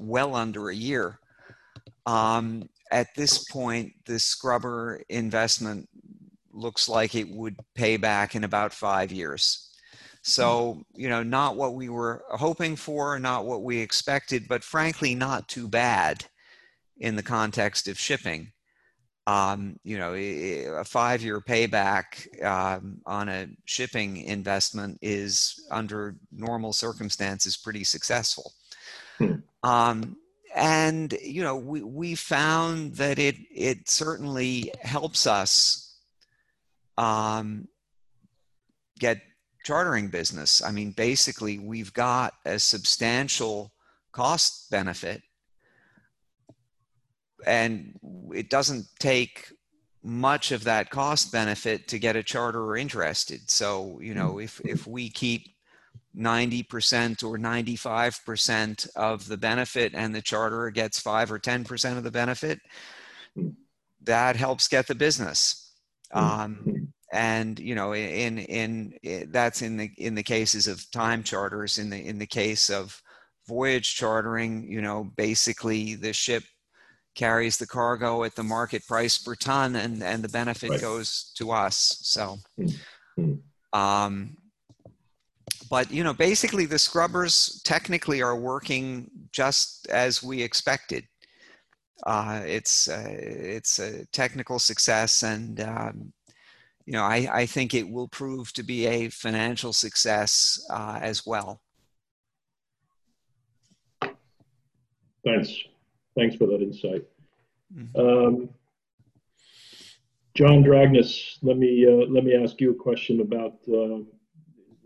well 0.00 0.34
under 0.34 0.70
a 0.70 0.74
year. 0.74 1.18
Um, 2.06 2.68
at 2.90 3.14
this 3.14 3.44
point, 3.44 3.92
the 4.06 4.18
scrubber 4.18 5.02
investment 5.08 5.88
looks 6.52 6.88
like 6.88 7.14
it 7.14 7.28
would 7.28 7.56
pay 7.74 7.96
back 7.96 8.34
in 8.34 8.44
about 8.44 8.72
five 8.72 9.12
years. 9.12 9.71
So, 10.22 10.82
you 10.94 11.08
know, 11.08 11.22
not 11.22 11.56
what 11.56 11.74
we 11.74 11.88
were 11.88 12.24
hoping 12.30 12.76
for, 12.76 13.18
not 13.18 13.44
what 13.44 13.62
we 13.62 13.78
expected, 13.78 14.46
but 14.48 14.62
frankly, 14.62 15.14
not 15.14 15.48
too 15.48 15.68
bad 15.68 16.24
in 16.98 17.16
the 17.16 17.22
context 17.22 17.88
of 17.88 17.98
shipping. 17.98 18.52
Um, 19.26 19.76
you 19.84 19.98
know, 19.98 20.14
a 20.14 20.84
five 20.84 21.22
year 21.22 21.40
payback 21.40 22.42
um, 22.44 23.00
on 23.04 23.28
a 23.28 23.48
shipping 23.64 24.16
investment 24.18 24.98
is, 25.02 25.60
under 25.70 26.16
normal 26.30 26.72
circumstances, 26.72 27.56
pretty 27.56 27.84
successful. 27.84 28.52
Hmm. 29.18 29.34
Um, 29.62 30.16
and 30.54 31.14
you 31.22 31.42
know 31.42 31.56
we, 31.56 31.82
we 31.82 32.14
found 32.14 32.94
that 32.96 33.18
it 33.18 33.36
it 33.50 33.88
certainly 33.88 34.72
helps 34.82 35.26
us 35.26 35.96
um, 36.98 37.66
get 38.98 39.20
chartering 39.64 40.08
business. 40.08 40.62
I 40.62 40.70
mean, 40.70 40.92
basically, 40.92 41.58
we've 41.58 41.92
got 41.92 42.34
a 42.44 42.58
substantial 42.58 43.72
cost 44.12 44.70
benefit, 44.70 45.22
and 47.46 47.98
it 48.34 48.50
doesn't 48.50 48.86
take 48.98 49.52
much 50.02 50.50
of 50.50 50.64
that 50.64 50.90
cost 50.90 51.30
benefit 51.30 51.88
to 51.88 51.98
get 51.98 52.16
a 52.16 52.22
charterer 52.22 52.76
interested. 52.76 53.50
So, 53.50 54.00
you 54.00 54.14
know, 54.14 54.38
if 54.38 54.60
if 54.64 54.86
we 54.86 55.08
keep 55.10 55.52
90% 56.16 57.24
or 57.24 57.38
95% 57.38 58.88
of 58.96 59.26
the 59.26 59.36
benefit 59.36 59.94
and 59.94 60.14
the 60.14 60.20
charterer 60.20 60.70
gets 60.70 61.00
5 61.00 61.32
or 61.32 61.38
10% 61.38 61.96
of 61.96 62.04
the 62.04 62.10
benefit, 62.10 62.60
that 64.02 64.36
helps 64.36 64.68
get 64.68 64.86
the 64.86 64.94
business. 64.94 65.72
Um, 66.12 66.92
and 67.12 67.58
you 67.58 67.74
know 67.74 67.92
in, 67.92 68.38
in 68.38 68.92
in 69.02 69.28
that's 69.30 69.62
in 69.62 69.76
the 69.76 69.90
in 69.98 70.14
the 70.14 70.22
cases 70.22 70.66
of 70.66 70.90
time 70.90 71.22
charters 71.22 71.78
in 71.78 71.90
the 71.90 72.06
in 72.06 72.18
the 72.18 72.26
case 72.26 72.70
of 72.70 73.00
voyage 73.46 73.94
chartering 73.94 74.66
you 74.66 74.80
know 74.80 75.10
basically 75.16 75.94
the 75.94 76.12
ship 76.12 76.42
carries 77.14 77.58
the 77.58 77.66
cargo 77.66 78.24
at 78.24 78.34
the 78.34 78.42
market 78.42 78.86
price 78.86 79.18
per 79.18 79.34
ton 79.34 79.76
and 79.76 80.02
and 80.02 80.24
the 80.24 80.28
benefit 80.28 80.70
right. 80.70 80.80
goes 80.80 81.32
to 81.36 81.50
us 81.50 81.98
so 82.00 82.38
mm-hmm. 82.58 83.78
um 83.78 84.34
but 85.68 85.90
you 85.90 86.02
know 86.02 86.14
basically 86.14 86.64
the 86.64 86.78
scrubbers 86.78 87.60
technically 87.64 88.22
are 88.22 88.36
working 88.36 89.10
just 89.32 89.86
as 89.88 90.22
we 90.22 90.42
expected 90.42 91.04
uh, 92.04 92.40
it's 92.44 92.88
uh, 92.88 93.04
it's 93.06 93.78
a 93.78 94.04
technical 94.06 94.58
success 94.58 95.22
and 95.22 95.60
um, 95.60 96.12
you 96.92 96.98
know 96.98 97.04
I, 97.04 97.26
I 97.32 97.46
think 97.46 97.72
it 97.72 97.88
will 97.88 98.06
prove 98.06 98.52
to 98.52 98.62
be 98.62 98.86
a 98.86 99.08
financial 99.08 99.72
success 99.72 100.62
uh, 100.68 100.98
as 101.00 101.24
well 101.24 101.62
thanks 105.24 105.54
thanks 106.14 106.36
for 106.36 106.46
that 106.48 106.60
insight 106.60 107.04
mm-hmm. 107.74 107.98
um, 107.98 108.50
John 110.34 110.64
Dragnis, 110.64 111.36
let 111.42 111.58
me 111.58 111.86
uh, 111.86 112.06
let 112.10 112.24
me 112.24 112.34
ask 112.34 112.58
you 112.58 112.70
a 112.70 112.74
question 112.74 113.20
about 113.20 113.52
uh, 113.68 114.00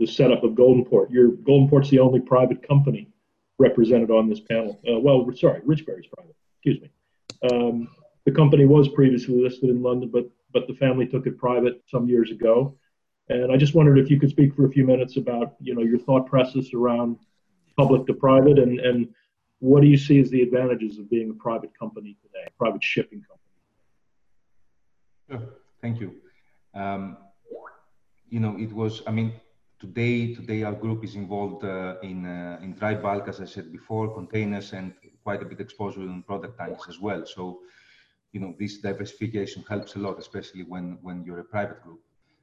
the 0.00 0.04
setup 0.04 0.42
of 0.42 0.54
Goldenport. 0.54 1.08
Your 1.12 1.30
Goldenport's 1.30 1.88
the 1.88 2.00
only 2.00 2.18
private 2.18 2.66
company 2.66 3.08
represented 3.56 4.10
on 4.10 4.28
this 4.28 4.40
panel. 4.40 4.80
Uh, 4.90 4.98
well, 4.98 5.24
sorry, 5.36 5.60
Ridgebury's 5.64 6.08
private. 6.12 6.34
Excuse 6.56 6.80
me. 6.82 6.90
Um, 7.48 7.88
the 8.24 8.32
company 8.32 8.64
was 8.64 8.88
previously 8.88 9.40
listed 9.40 9.70
in 9.70 9.84
London, 9.84 10.10
but 10.12 10.28
but 10.56 10.66
the 10.66 10.74
family 10.74 11.06
took 11.06 11.26
it 11.26 11.36
private 11.36 11.82
some 11.86 12.08
years 12.08 12.30
ago. 12.30 12.74
And 13.28 13.52
I 13.52 13.56
just 13.58 13.74
wondered 13.74 13.98
if 13.98 14.08
you 14.10 14.18
could 14.18 14.30
speak 14.30 14.54
for 14.54 14.64
a 14.64 14.70
few 14.76 14.86
minutes 14.92 15.18
about 15.22 15.48
you 15.66 15.74
know 15.74 15.84
your 15.90 16.00
thought 16.06 16.24
process 16.34 16.66
around 16.72 17.18
public 17.76 18.06
to 18.06 18.14
private, 18.14 18.58
and 18.64 18.74
and 18.88 18.98
what 19.58 19.80
do 19.82 19.88
you 19.94 19.98
see 20.06 20.18
as 20.24 20.28
the 20.30 20.42
advantages 20.48 20.92
of 21.00 21.04
being 21.10 21.28
a 21.30 21.38
private 21.48 21.72
company 21.82 22.16
today, 22.22 22.46
private 22.62 22.82
shipping 22.92 23.22
company? 23.28 23.54
Sure. 25.28 25.42
Thank 25.82 26.00
you. 26.00 26.08
Um, 26.82 27.18
you 28.34 28.40
know, 28.40 28.54
it 28.66 28.72
was. 28.72 29.02
I 29.08 29.12
mean, 29.18 29.30
Today, 29.78 30.34
today 30.34 30.62
our 30.62 30.72
group 30.84 31.04
is 31.04 31.16
involved 31.16 31.62
uh, 31.62 31.96
in, 32.02 32.24
uh, 32.24 32.58
in 32.62 32.72
dry 32.72 32.94
bulk, 32.94 33.28
as 33.28 33.42
I 33.42 33.44
said 33.44 33.70
before, 33.70 34.14
containers 34.14 34.72
and 34.72 34.94
quite 35.22 35.42
a 35.42 35.44
bit 35.44 35.60
exposure 35.60 36.00
in 36.00 36.22
product 36.22 36.56
tanks 36.58 36.84
as 36.88 36.98
well. 36.98 37.26
So, 37.26 37.60
you 38.36 38.42
know, 38.42 38.54
this 38.58 38.76
diversification 38.88 39.64
helps 39.66 39.94
a 39.94 39.98
lot, 39.98 40.18
especially 40.18 40.62
when, 40.62 40.98
when 41.00 41.24
you're 41.24 41.38
a 41.38 41.50
private 41.56 41.82
group. 41.82 42.00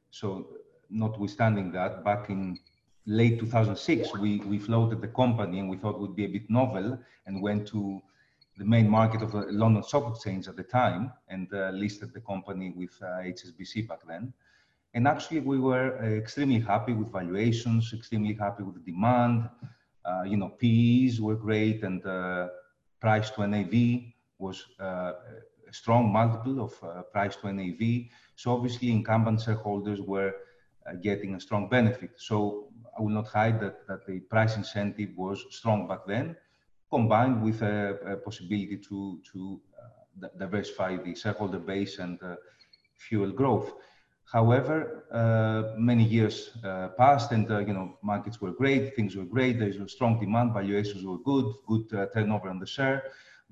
So 0.10 0.48
notwithstanding 0.90 1.72
that, 1.74 2.04
back 2.04 2.32
in 2.32 2.58
late 3.06 3.40
2006, 3.40 4.18
we, 4.18 4.40
we 4.40 4.58
floated 4.58 5.02
the 5.02 5.10
company 5.10 5.60
and 5.60 5.70
we 5.70 5.78
thought 5.78 6.00
would 6.00 6.16
be 6.16 6.26
a 6.26 6.34
bit 6.38 6.50
novel 6.50 6.98
and 7.28 7.44
went 7.44 7.68
to 7.68 8.02
the 8.58 8.66
main 8.66 8.90
market 8.90 9.22
of 9.22 9.32
the 9.34 9.42
London 9.52 9.84
Stock 9.84 10.10
Exchange 10.10 10.48
at 10.48 10.56
the 10.56 10.64
time 10.64 11.12
and 11.28 11.48
uh, 11.54 11.70
listed 11.70 12.12
the 12.12 12.22
company 12.22 12.74
with 12.76 12.94
HSBC 13.00 13.84
uh, 13.84 13.88
back 13.90 14.00
then. 14.08 14.34
And 14.96 15.08
actually, 15.08 15.42
we 15.42 15.60
were 15.60 16.00
uh, 16.02 16.06
extremely 16.24 16.60
happy 16.60 16.94
with 16.94 17.12
valuations, 17.12 17.94
extremely 17.94 18.34
happy 18.34 18.64
with 18.64 18.76
the 18.80 18.92
demand. 18.92 19.48
Uh, 20.06 20.24
you 20.24 20.38
know, 20.38 20.50
PEs 20.60 21.22
were 21.22 21.36
great, 21.36 21.84
and 21.84 22.04
uh, 22.04 22.48
price 23.00 23.30
to 23.32 23.46
NAV 23.46 24.14
was 24.44 24.66
uh, 24.80 25.14
strong 25.74 26.12
multiple 26.12 26.64
of 26.64 26.74
uh, 26.84 27.02
price 27.14 27.36
to 27.38 27.52
NAV. 27.52 28.06
So 28.36 28.52
obviously, 28.54 28.92
incumbent 28.92 29.42
shareholders 29.42 30.02
were 30.02 30.34
uh, 30.88 30.94
getting 31.02 31.36
a 31.36 31.40
strong 31.40 31.70
benefit. 31.70 32.12
So 32.18 32.70
I 32.98 33.02
will 33.02 33.10
not 33.10 33.28
hide 33.28 33.60
that, 33.62 33.88
that 33.88 34.06
the 34.06 34.20
price 34.20 34.56
incentive 34.56 35.10
was 35.18 35.46
strong 35.50 35.88
back 35.88 36.06
then, 36.08 36.36
combined 36.90 37.44
with 37.44 37.62
a, 37.62 37.98
a 38.06 38.18
possibility 38.18 38.78
to, 38.90 39.20
to 39.32 39.62
diversify 40.38 40.98
the 40.98 41.16
shareholder 41.16 41.60
base 41.60 42.00
and 42.00 42.20
fuel 42.98 43.32
growth. 43.32 43.74
However, 44.32 45.06
uh, 45.12 45.78
many 45.78 46.04
years 46.04 46.58
uh, 46.64 46.88
passed 46.98 47.32
and, 47.32 47.50
uh, 47.52 47.60
you 47.60 47.74
know, 47.74 47.98
markets 48.02 48.42
were 48.42 48.52
great, 48.52 48.96
things 48.96 49.16
were 49.16 49.26
great, 49.26 49.60
there's 49.60 49.78
a 49.78 49.88
strong 49.88 50.20
demand, 50.20 50.54
valuations 50.54 51.06
were 51.06 51.20
good, 51.20 51.54
good 51.68 51.94
uh, 51.94 52.08
turnover 52.14 52.50
on 52.50 52.60
the 52.60 52.66
share. 52.66 53.04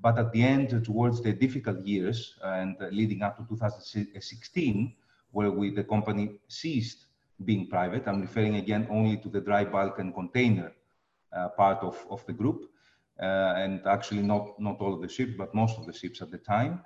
But 0.02 0.18
at 0.18 0.32
the 0.32 0.42
end, 0.42 0.84
towards 0.84 1.22
the 1.22 1.32
difficult 1.32 1.80
years 1.86 2.34
and 2.42 2.76
uh, 2.80 2.88
leading 2.90 3.22
up 3.22 3.36
to 3.38 3.46
2016, 3.48 4.94
where 5.30 5.50
we, 5.50 5.70
the 5.70 5.84
company 5.84 6.40
ceased 6.48 7.06
being 7.44 7.68
private, 7.68 8.06
I'm 8.08 8.20
referring 8.20 8.56
again 8.56 8.86
only 8.90 9.16
to 9.18 9.28
the 9.28 9.40
dry 9.40 9.64
bulk 9.64 10.00
and 10.00 10.12
container 10.12 10.72
uh, 11.32 11.48
part 11.50 11.78
of, 11.82 12.04
of 12.10 12.26
the 12.26 12.32
group, 12.32 12.68
and 13.18 13.86
actually 13.86 14.22
not, 14.22 14.58
not 14.58 14.80
all 14.80 14.94
of 14.94 15.00
the 15.00 15.08
ships, 15.08 15.34
but 15.38 15.54
most 15.54 15.78
of 15.78 15.86
the 15.86 15.92
ships 15.92 16.20
at 16.20 16.30
the 16.32 16.38
time 16.38 16.80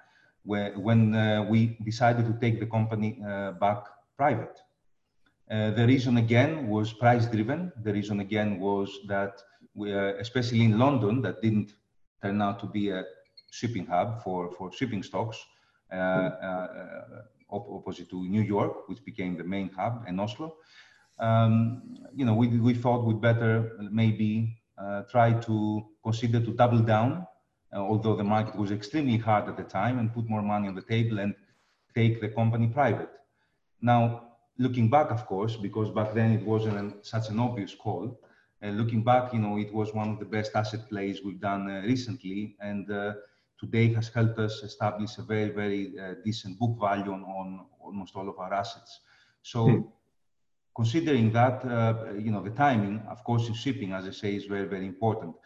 where, 0.46 0.72
when 0.79 1.14
uh, 1.14 1.42
we 1.42 1.76
decided 1.85 2.24
to 2.26 2.35
take 2.40 2.61
the 2.61 2.66
company 2.66 3.20
uh, 3.26 3.52
back 3.52 3.85
private. 4.16 4.57
Uh, 5.50 5.70
the 5.72 5.87
reason 5.87 6.16
again 6.16 6.68
was 6.68 6.92
price 6.92 7.26
driven. 7.26 7.72
The 7.83 7.92
reason 7.92 8.20
again 8.20 8.61
was 8.61 8.98
that 9.09 9.42
we, 9.74 9.92
especially 9.92 10.64
in 10.64 10.79
London, 10.79 11.20
that 11.22 11.42
didn't 11.42 11.74
turn 12.27 12.43
out 12.43 12.61
to 12.61 12.67
be 12.67 12.91
a 12.91 13.05
shipping 13.51 13.87
hub 13.87 14.23
for, 14.23 14.53
for 14.57 14.73
shipping 14.73 15.03
stocks, 15.03 15.39
opposite 17.51 18.11
to 18.11 18.29
New 18.29 18.43
York, 18.43 18.89
which 18.89 19.05
became 19.05 19.37
the 19.37 19.45
main 19.45 19.71
hub, 19.71 20.05
and 20.07 20.21
Oslo. 20.21 20.57
Um, 21.19 21.97
you 22.15 22.25
know, 22.27 22.35
we, 22.35 22.49
we 22.49 22.75
thought 22.75 23.05
we'd 23.07 23.21
better 23.21 23.79
maybe 23.91 24.59
uh, 24.77 25.03
try 25.11 25.33
to 25.33 25.87
consider 26.03 26.41
to 26.41 26.53
double 26.53 26.81
down 26.81 27.27
uh, 27.75 27.81
although 27.81 28.17
the 28.17 28.25
market 28.25 28.57
was 28.57 28.71
extremely 28.71 29.17
hard 29.17 29.49
at 29.49 29.57
the 29.57 29.65
time, 29.65 29.99
and 29.99 30.12
put 30.15 30.29
more 30.29 30.43
money 30.43 30.69
on 30.69 30.75
the 30.75 30.83
table 30.83 31.19
and 31.19 31.35
take 31.95 32.21
the 32.21 32.29
company 32.29 32.69
private. 32.69 33.11
Now, 33.81 34.29
looking 34.59 34.89
back, 34.89 35.11
of 35.11 35.27
course, 35.27 35.57
because 35.57 35.91
back 35.91 36.15
then 36.15 36.33
it 36.33 36.43
wasn't 36.43 36.77
an, 36.77 36.95
such 37.03 37.29
an 37.29 37.39
obvious 37.39 37.75
call. 37.75 38.19
Uh, 38.66 38.70
looking 38.70 39.05
back, 39.05 39.33
you 39.33 39.38
know, 39.38 39.59
it 39.59 39.72
was 39.72 39.94
one 39.94 40.09
of 40.11 40.18
the 40.18 40.24
best 40.24 40.50
asset 40.57 40.88
plays 40.88 41.22
we've 41.22 41.40
done 41.40 41.70
uh, 41.70 41.83
recently, 41.83 42.57
and 42.61 42.90
uh, 42.90 43.12
today 43.61 43.92
has 43.92 44.09
helped 44.09 44.38
us 44.40 44.62
establish 44.64 45.18
a 45.18 45.22
very, 45.22 45.50
very 45.50 45.92
uh, 46.00 46.14
decent 46.24 46.59
book 46.59 46.76
value 46.81 47.12
on, 47.12 47.22
on, 47.22 47.66
almost 47.79 48.16
all 48.16 48.29
of 48.29 48.38
our 48.40 48.52
assets. 48.52 49.00
So, 49.42 49.68
hmm. 49.68 49.83
considering 50.74 51.31
that, 51.33 51.64
uh, 51.64 52.14
you 52.18 52.33
know, 52.33 52.42
the 52.42 52.50
timing, 52.50 53.02
of 53.09 53.22
course, 53.22 53.46
in 53.46 53.55
shipping, 53.55 53.92
as 53.92 54.05
I 54.05 54.11
say, 54.11 54.35
is 54.35 54.46
very, 54.46 54.66
very 54.66 54.87
important. 54.87 55.37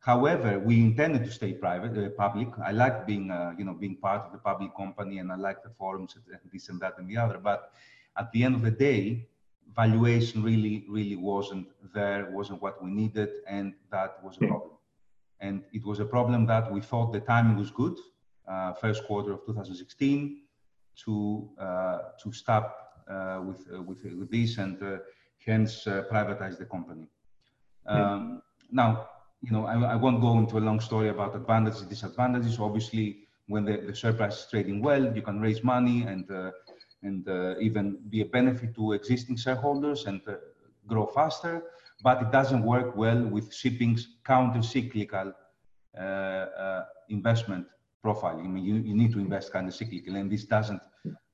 However, 0.00 0.58
we 0.58 0.80
intended 0.80 1.24
to 1.26 1.30
stay 1.30 1.52
private, 1.52 1.96
uh, 1.96 2.10
public. 2.10 2.48
I 2.58 2.72
like 2.72 3.06
being, 3.06 3.30
uh, 3.30 3.52
you 3.56 3.64
know, 3.64 3.74
being 3.74 3.96
part 3.96 4.26
of 4.26 4.32
the 4.32 4.38
public 4.38 4.74
company, 4.76 5.18
and 5.18 5.30
I 5.30 5.36
like 5.36 5.62
the 5.62 5.70
forums 5.78 6.16
and 6.16 6.50
this 6.52 6.68
and 6.70 6.80
that 6.80 6.98
and 6.98 7.08
the 7.08 7.18
other. 7.18 7.38
But 7.38 7.70
at 8.16 8.32
the 8.32 8.42
end 8.42 8.56
of 8.56 8.62
the 8.62 8.72
day, 8.72 9.28
valuation 9.74 10.42
really, 10.42 10.84
really 10.88 11.16
wasn't 11.16 11.66
there, 11.94 12.30
wasn't 12.30 12.60
what 12.62 12.82
we 12.82 12.90
needed, 12.90 13.30
and 13.48 13.74
that 13.90 14.22
was 14.22 14.36
a 14.36 14.46
problem. 14.46 14.76
And 15.40 15.62
it 15.72 15.84
was 15.84 16.00
a 16.00 16.04
problem 16.04 16.46
that 16.46 16.72
we 16.72 16.80
thought 16.80 17.12
the 17.12 17.20
timing 17.20 17.56
was 17.56 17.70
good, 17.70 17.96
uh, 18.48 18.72
first 18.74 19.04
quarter 19.04 19.32
of 19.32 19.40
2016, 19.46 20.42
to 21.04 21.50
uh, 21.58 21.98
to 22.22 22.32
stop 22.32 22.76
uh, 23.10 23.40
with, 23.46 23.66
uh, 23.74 23.82
with 23.82 24.04
with 24.04 24.30
this 24.30 24.58
and 24.58 24.78
hence 25.44 25.84
privatize 25.84 26.56
the 26.58 26.64
company. 26.64 27.06
Um, 27.86 28.42
now 28.70 29.08
you 29.44 29.52
know, 29.52 29.66
I, 29.66 29.74
I, 29.94 29.96
won't 29.96 30.20
go 30.22 30.38
into 30.38 30.56
a 30.56 30.64
long 30.68 30.80
story 30.80 31.08
about 31.10 31.36
advantages, 31.36 31.82
disadvantages. 31.82 32.58
Obviously, 32.58 33.26
when 33.46 33.64
the, 33.64 33.76
the 33.76 33.94
share 33.94 34.14
price 34.14 34.38
is 34.40 34.46
trading 34.50 34.80
well, 34.80 35.14
you 35.14 35.20
can 35.20 35.38
raise 35.38 35.62
money 35.62 36.02
and 36.02 36.30
uh, 36.30 36.50
and 37.04 37.28
uh, 37.28 37.54
even 37.60 37.98
be 38.08 38.22
a 38.22 38.26
benefit 38.26 38.74
to 38.74 38.92
existing 38.92 39.36
shareholders 39.36 40.06
and 40.06 40.20
uh, 40.26 40.34
grow 40.86 41.06
faster. 41.06 41.62
But 42.02 42.22
it 42.22 42.30
doesn't 42.32 42.62
work 42.62 42.96
well 42.96 43.22
with 43.34 43.54
shipping's 43.54 44.02
counter-cyclical 44.24 45.32
uh, 45.98 46.82
investment 47.08 47.66
profile. 48.02 48.38
I 48.38 48.46
mean, 48.46 48.64
you, 48.64 48.76
you 48.76 48.94
need 48.94 49.12
to 49.12 49.20
invest 49.20 49.52
counter-cyclical, 49.52 50.16
and 50.16 50.30
this 50.30 50.44
doesn't 50.44 50.82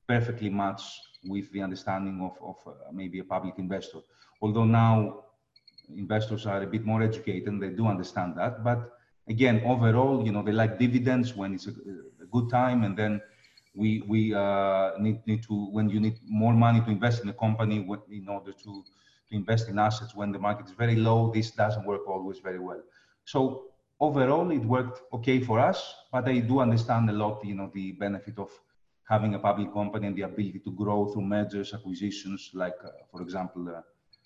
perfectly 0.07 0.49
match 0.49 0.83
with 1.25 1.51
the 1.51 1.61
understanding 1.61 2.21
of, 2.21 2.33
of 2.41 2.57
maybe 2.93 3.19
a 3.19 3.23
public 3.23 3.55
investor. 3.57 3.99
Although 4.41 4.65
now 4.65 5.25
investors 5.95 6.45
are 6.45 6.61
a 6.63 6.67
bit 6.67 6.85
more 6.85 7.01
educated 7.03 7.47
and 7.47 7.61
they 7.61 7.69
do 7.69 7.87
understand 7.87 8.35
that. 8.37 8.63
But 8.63 8.79
again, 9.27 9.61
overall, 9.65 10.25
you 10.25 10.31
know, 10.31 10.43
they 10.43 10.51
like 10.51 10.79
dividends 10.79 11.35
when 11.35 11.53
it's 11.53 11.67
a, 11.67 11.71
a 11.71 12.25
good 12.31 12.49
time, 12.49 12.83
and 12.83 12.97
then 12.97 13.21
we 13.73 14.03
we 14.07 14.33
uh, 14.33 14.91
need 14.99 15.25
need 15.25 15.43
to 15.43 15.65
when 15.71 15.89
you 15.89 15.99
need 15.99 16.19
more 16.27 16.53
money 16.53 16.81
to 16.81 16.89
invest 16.89 17.23
in 17.23 17.29
a 17.29 17.33
company 17.33 17.77
in 18.09 18.27
order 18.27 18.51
to 18.51 18.83
to 19.29 19.35
invest 19.35 19.69
in 19.69 19.79
assets 19.79 20.15
when 20.15 20.31
the 20.31 20.39
market 20.39 20.65
is 20.65 20.73
very 20.73 20.95
low. 20.95 21.31
This 21.33 21.51
doesn't 21.51 21.85
work 21.85 22.07
always 22.07 22.39
very 22.39 22.59
well. 22.59 22.81
So 23.25 23.71
overall, 23.99 24.51
it 24.51 24.65
worked 24.65 25.01
okay 25.13 25.39
for 25.39 25.59
us, 25.59 25.93
but 26.11 26.27
I 26.27 26.39
do 26.39 26.59
understand 26.59 27.09
a 27.09 27.13
lot, 27.13 27.45
you 27.45 27.55
know, 27.55 27.71
the 27.73 27.93
benefit 27.93 28.37
of 28.39 28.49
having 29.07 29.35
a 29.35 29.39
public 29.39 29.73
company 29.73 30.07
and 30.07 30.15
the 30.15 30.23
ability 30.23 30.59
to 30.65 30.71
grow 30.71 31.07
through 31.07 31.23
mergers, 31.23 31.73
acquisitions, 31.73 32.49
like, 32.53 32.75
uh, 32.83 32.89
for 33.11 33.21
example, 33.21 33.67
uh, 33.69 33.81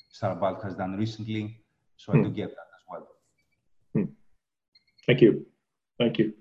Star 0.09 0.35
Bulk 0.35 0.63
has 0.63 0.75
done 0.75 0.95
recently. 0.95 1.59
So 1.97 2.11
hmm. 2.11 2.19
I 2.19 2.23
do 2.23 2.29
get 2.29 2.49
that 2.49 2.69
as 2.77 2.83
well. 2.89 3.07
Hmm. 3.93 4.11
Thank 5.05 5.21
you. 5.21 5.45
Thank 5.99 6.19
you. 6.19 6.33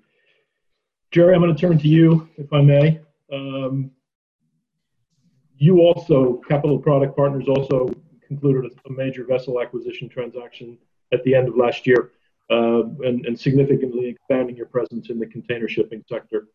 Jerry, 1.15 1.33
I'm 1.33 1.39
going 1.39 1.55
to 1.55 1.61
turn 1.61 1.77
to 1.77 1.87
you, 1.87 2.27
if 2.35 2.51
I 2.51 2.59
may. 2.59 2.99
Um, 3.31 3.89
you 5.57 5.79
also, 5.79 6.41
Capital 6.49 6.77
Product 6.77 7.15
Partners, 7.15 7.45
also 7.47 7.89
concluded 8.27 8.69
a, 8.85 8.91
major 8.91 9.23
vessel 9.23 9.61
acquisition 9.61 10.09
transaction 10.09 10.77
at 11.13 11.23
the 11.23 11.33
end 11.33 11.47
of 11.47 11.55
last 11.55 11.87
year 11.87 12.11
uh, 12.51 12.83
and, 13.05 13.25
and, 13.25 13.39
significantly 13.39 14.09
expanding 14.09 14.57
your 14.57 14.65
presence 14.65 15.09
in 15.09 15.17
the 15.17 15.25
container 15.25 15.69
shipping 15.69 16.03
sector. 16.09 16.47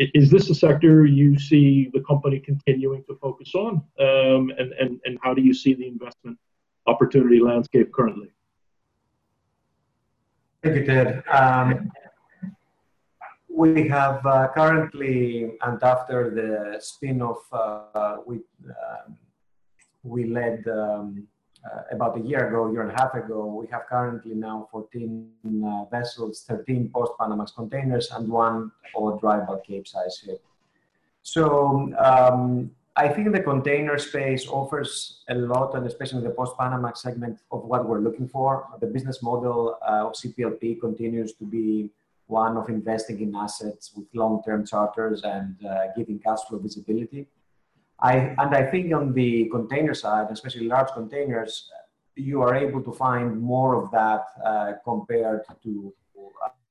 Is 0.00 0.28
this 0.28 0.50
a 0.50 0.56
sector 0.56 1.06
you 1.06 1.38
see 1.38 1.88
the 1.94 2.00
company 2.00 2.40
continuing 2.40 3.04
to 3.04 3.16
focus 3.22 3.54
on? 3.54 3.74
Um, 4.00 4.50
and, 4.58 4.72
and, 4.72 4.98
and 5.04 5.20
how 5.22 5.34
do 5.34 5.42
you 5.42 5.54
see 5.54 5.74
the 5.74 5.86
investment 5.86 6.36
opportunity 6.88 7.38
landscape 7.38 7.92
currently? 7.92 8.32
Thank 10.64 10.78
you, 10.78 10.84
Ted. 10.84 11.22
Um, 11.28 11.92
we 13.58 13.88
have 13.88 14.24
uh, 14.24 14.46
currently, 14.54 15.50
and 15.62 15.82
after 15.82 16.30
the 16.30 16.78
spin-off, 16.80 17.42
uh, 17.52 18.18
we 18.24 18.36
um, 18.36 19.18
we 20.04 20.26
led 20.26 20.62
um, 20.68 21.26
uh, 21.66 21.82
about 21.90 22.16
a 22.16 22.20
year 22.20 22.48
ago, 22.48 22.70
year 22.70 22.82
and 22.82 22.92
a 22.92 23.00
half 23.02 23.14
ago. 23.14 23.46
We 23.60 23.66
have 23.74 23.82
currently 23.88 24.34
now 24.36 24.68
14 24.70 25.28
uh, 25.66 25.84
vessels, 25.86 26.44
13 26.46 26.90
post-Panamax 26.94 27.56
containers, 27.56 28.12
and 28.12 28.28
one 28.28 28.70
or 28.94 29.18
dry 29.18 29.40
bulk 29.40 29.66
Capesize 29.66 30.18
ship. 30.22 30.40
So 31.24 31.92
um, 31.98 32.70
I 32.94 33.08
think 33.08 33.32
the 33.32 33.42
container 33.42 33.98
space 33.98 34.46
offers 34.46 35.24
a 35.28 35.34
lot, 35.34 35.74
and 35.74 35.84
especially 35.84 36.22
the 36.22 36.30
post-Panamax 36.30 36.98
segment 36.98 37.40
of 37.50 37.64
what 37.64 37.88
we're 37.88 38.04
looking 38.06 38.28
for. 38.28 38.68
The 38.78 38.86
business 38.86 39.20
model 39.20 39.78
uh, 39.82 40.06
of 40.06 40.12
CPLP 40.12 40.80
continues 40.80 41.32
to 41.40 41.44
be 41.44 41.90
one 42.28 42.56
of 42.56 42.68
investing 42.68 43.20
in 43.20 43.34
assets 43.34 43.92
with 43.96 44.06
long-term 44.14 44.66
charters 44.66 45.22
and 45.24 45.56
uh, 45.66 45.86
giving 45.96 46.18
cash 46.18 46.40
flow 46.48 46.58
visibility. 46.58 47.26
I, 48.00 48.34
and 48.38 48.54
I 48.54 48.64
think 48.70 48.94
on 48.94 49.12
the 49.12 49.48
container 49.50 49.94
side, 49.94 50.28
especially 50.30 50.66
large 50.68 50.92
containers, 50.92 51.68
you 52.14 52.42
are 52.42 52.54
able 52.54 52.82
to 52.82 52.92
find 52.92 53.40
more 53.40 53.82
of 53.82 53.90
that 53.90 54.24
uh, 54.44 54.72
compared 54.84 55.42
to 55.64 55.92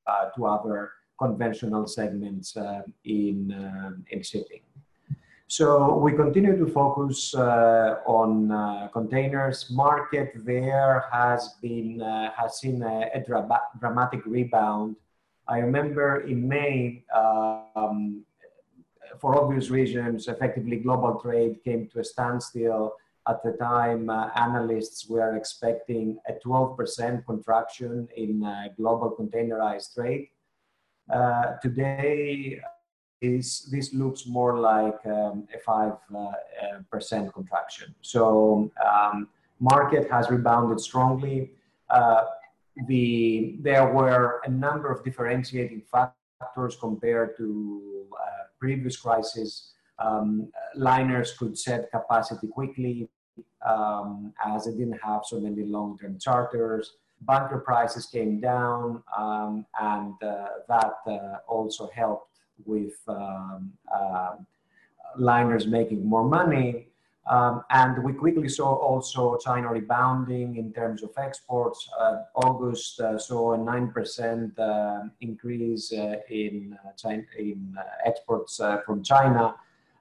uh, 0.07 0.29
to 0.35 0.45
other 0.45 0.91
conventional 1.19 1.87
segments 1.87 2.55
uh, 2.55 2.81
in 3.03 3.51
uh, 3.51 3.91
in 4.11 4.21
shipping. 4.21 4.61
So 5.47 5.97
we 5.97 6.13
continue 6.13 6.57
to 6.57 6.67
focus 6.67 7.33
uh, 7.33 7.99
on 8.05 8.51
uh, 8.51 8.89
containers. 8.93 9.69
Market 9.71 10.31
there 10.45 11.05
has 11.11 11.55
been 11.61 11.99
has 12.35 12.59
seen 12.59 12.83
a, 12.83 13.09
a 13.13 13.23
dra- 13.25 13.61
dramatic 13.79 14.25
rebound 14.25 14.95
I 15.49 15.59
remember 15.59 16.21
in 16.21 16.47
May, 16.47 17.03
um, 17.15 18.23
for 19.19 19.35
obvious 19.41 19.69
reasons, 19.69 20.27
effectively 20.27 20.77
global 20.77 21.19
trade 21.19 21.63
came 21.63 21.87
to 21.89 21.99
a 21.99 22.03
standstill. 22.03 22.95
At 23.27 23.43
the 23.43 23.53
time, 23.53 24.09
uh, 24.09 24.29
analysts 24.35 25.07
were 25.09 25.35
expecting 25.35 26.17
a 26.27 26.33
12% 26.33 27.25
contraction 27.25 28.07
in 28.15 28.43
uh, 28.43 28.69
global 28.77 29.15
containerized 29.19 29.95
trade. 29.95 30.29
Uh, 31.11 31.55
today, 31.61 32.61
is, 33.21 33.67
this 33.71 33.93
looks 33.93 34.27
more 34.27 34.59
like 34.59 34.99
um, 35.05 35.47
a 35.53 35.69
5% 35.69 36.07
uh, 36.13 37.31
contraction. 37.31 37.95
So, 38.01 38.71
um, 38.85 39.27
market 39.59 40.09
has 40.11 40.29
rebounded 40.29 40.79
strongly. 40.79 41.51
Uh, 41.89 42.25
the, 42.85 43.57
there 43.61 43.91
were 43.91 44.41
a 44.45 44.49
number 44.49 44.91
of 44.91 45.03
differentiating 45.03 45.81
factors 45.91 46.77
compared 46.79 47.35
to 47.37 48.07
uh, 48.13 48.43
previous 48.59 48.97
crises. 48.97 49.71
Um, 49.99 50.51
liners 50.75 51.33
could 51.37 51.57
set 51.57 51.89
capacity 51.91 52.47
quickly 52.47 53.09
um, 53.67 54.33
as 54.45 54.65
they 54.65 54.71
didn't 54.71 54.99
have 55.03 55.21
so 55.25 55.39
many 55.39 55.63
long-term 55.63 56.19
charters. 56.19 56.93
Bunker 57.21 57.59
prices 57.59 58.05
came 58.05 58.39
down, 58.39 59.03
um, 59.17 59.65
and 59.79 60.13
uh, 60.21 60.47
that 60.67 60.93
uh, 61.07 61.37
also 61.47 61.89
helped 61.93 62.37
with 62.65 62.93
um, 63.07 63.73
uh, 63.93 64.35
liners 65.17 65.65
making 65.65 66.05
more 66.05 66.23
money. 66.23 66.89
Um, 67.29 67.63
and 67.71 68.03
we 68.03 68.13
quickly 68.13 68.47
saw 68.47 68.73
also 68.75 69.37
China 69.37 69.73
rebounding 69.73 70.55
in 70.55 70.71
terms 70.71 71.03
of 71.03 71.11
exports. 71.17 71.89
Uh, 71.99 72.21
August 72.35 73.01
uh, 73.01 73.17
saw 73.17 73.53
a 73.53 73.57
9% 73.57 74.59
uh, 74.59 75.09
increase 75.19 75.91
uh, 75.91 76.15
in, 76.29 76.77
uh, 76.85 76.91
China, 76.95 77.23
in 77.37 77.75
uh, 77.77 77.83
exports 78.05 78.61
from 78.85 79.03
China, 79.03 79.55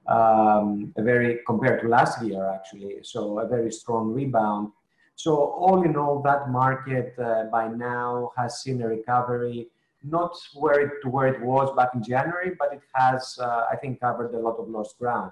um, 0.07 0.93
very 0.97 1.39
compared 1.45 1.81
to 1.81 1.89
last 1.89 2.23
year 2.23 2.49
actually. 2.49 2.99
So 3.03 3.39
a 3.39 3.47
very 3.47 3.73
strong 3.73 4.13
rebound. 4.13 4.71
So 5.15 5.35
all 5.35 5.83
in 5.83 5.97
all, 5.97 6.21
that 6.21 6.49
market 6.49 7.17
by 7.51 7.67
now 7.67 8.31
has 8.37 8.61
seen 8.61 8.81
a 8.83 8.87
recovery, 8.87 9.67
not 10.03 10.37
where 10.53 10.79
it, 10.79 10.91
to 11.01 11.09
where 11.09 11.27
it 11.27 11.41
was 11.41 11.75
back 11.75 11.89
in 11.93 12.03
January, 12.03 12.51
but 12.57 12.71
it 12.71 12.81
has, 12.93 13.37
I 13.41 13.75
think, 13.81 13.99
covered 13.99 14.33
a 14.33 14.39
lot 14.39 14.57
of 14.59 14.69
lost 14.69 14.97
ground. 14.99 15.31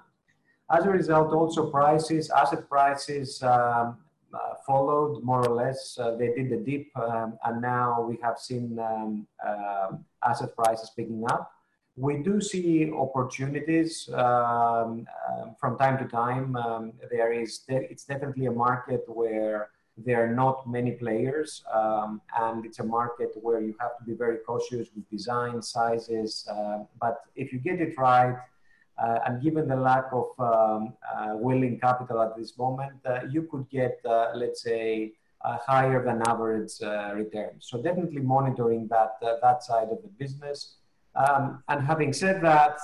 As 0.68 0.84
a 0.84 0.90
result, 0.90 1.32
also 1.32 1.70
prices, 1.70 2.28
asset 2.30 2.68
prices 2.68 3.40
um, 3.42 3.98
uh, 4.34 4.54
followed 4.66 5.22
more 5.22 5.46
or 5.46 5.54
less. 5.54 5.96
Uh, 5.96 6.16
they 6.16 6.34
did 6.34 6.50
the 6.50 6.56
dip, 6.56 6.88
um, 6.96 7.38
and 7.44 7.62
now 7.62 8.02
we 8.02 8.18
have 8.20 8.38
seen 8.38 8.76
um, 8.80 9.26
uh, 9.46 9.92
asset 10.24 10.56
prices 10.56 10.90
picking 10.96 11.24
up. 11.30 11.52
We 11.96 12.18
do 12.18 12.40
see 12.40 12.90
opportunities 12.92 14.08
um, 14.12 15.06
um, 15.28 15.54
from 15.58 15.78
time 15.78 15.98
to 15.98 16.04
time. 16.04 16.56
Um, 16.56 16.92
there 17.10 17.32
is, 17.32 17.62
it's 17.68 18.04
definitely 18.04 18.46
a 18.46 18.52
market 18.52 19.04
where 19.06 19.70
there 19.96 20.24
are 20.24 20.34
not 20.34 20.68
many 20.68 20.90
players, 20.90 21.62
and 21.72 22.66
it's 22.66 22.80
a 22.80 22.84
market 22.84 23.30
where 23.40 23.60
you 23.60 23.74
have 23.80 23.96
to 23.98 24.04
be 24.04 24.12
very 24.12 24.38
cautious 24.38 24.88
with 24.94 25.08
design, 25.10 25.62
sizes. 25.62 26.46
Uh, 26.50 26.80
but 27.00 27.22
if 27.34 27.50
you 27.52 27.58
get 27.58 27.80
it 27.80 27.96
right, 27.96 28.36
uh, 28.98 29.18
and 29.26 29.42
given 29.42 29.68
the 29.68 29.76
lack 29.76 30.06
of 30.12 30.28
um, 30.38 30.94
uh, 31.14 31.36
willing 31.36 31.78
capital 31.78 32.22
at 32.22 32.36
this 32.36 32.56
moment, 32.56 32.94
uh, 33.04 33.20
you 33.30 33.42
could 33.42 33.68
get, 33.70 34.00
let's 34.34 34.62
say, 34.62 35.12
higher 35.42 36.04
than 36.04 36.22
average 36.26 36.72
returns. 37.14 37.68
So 37.68 37.80
definitely 37.80 38.22
monitoring 38.22 38.88
that, 38.88 39.12
that 39.20 39.62
side 39.62 39.88
of 39.90 40.02
the 40.02 40.08
business. 40.18 40.76
Um, 41.14 41.62
and 41.68 41.86
having 41.86 42.12
said 42.12 42.42
that, 42.42 42.78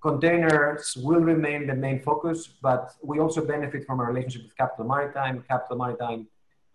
containers 0.00 0.96
will 0.96 1.20
remain 1.20 1.66
the 1.66 1.74
main 1.74 2.00
focus, 2.00 2.48
but 2.62 2.92
we 3.02 3.18
also 3.18 3.44
benefit 3.44 3.86
from 3.86 4.00
a 4.00 4.04
relationship 4.04 4.42
with 4.44 4.56
Capital 4.56 4.86
Maritime. 4.86 5.44
Capital 5.48 5.76
Maritime 5.76 6.26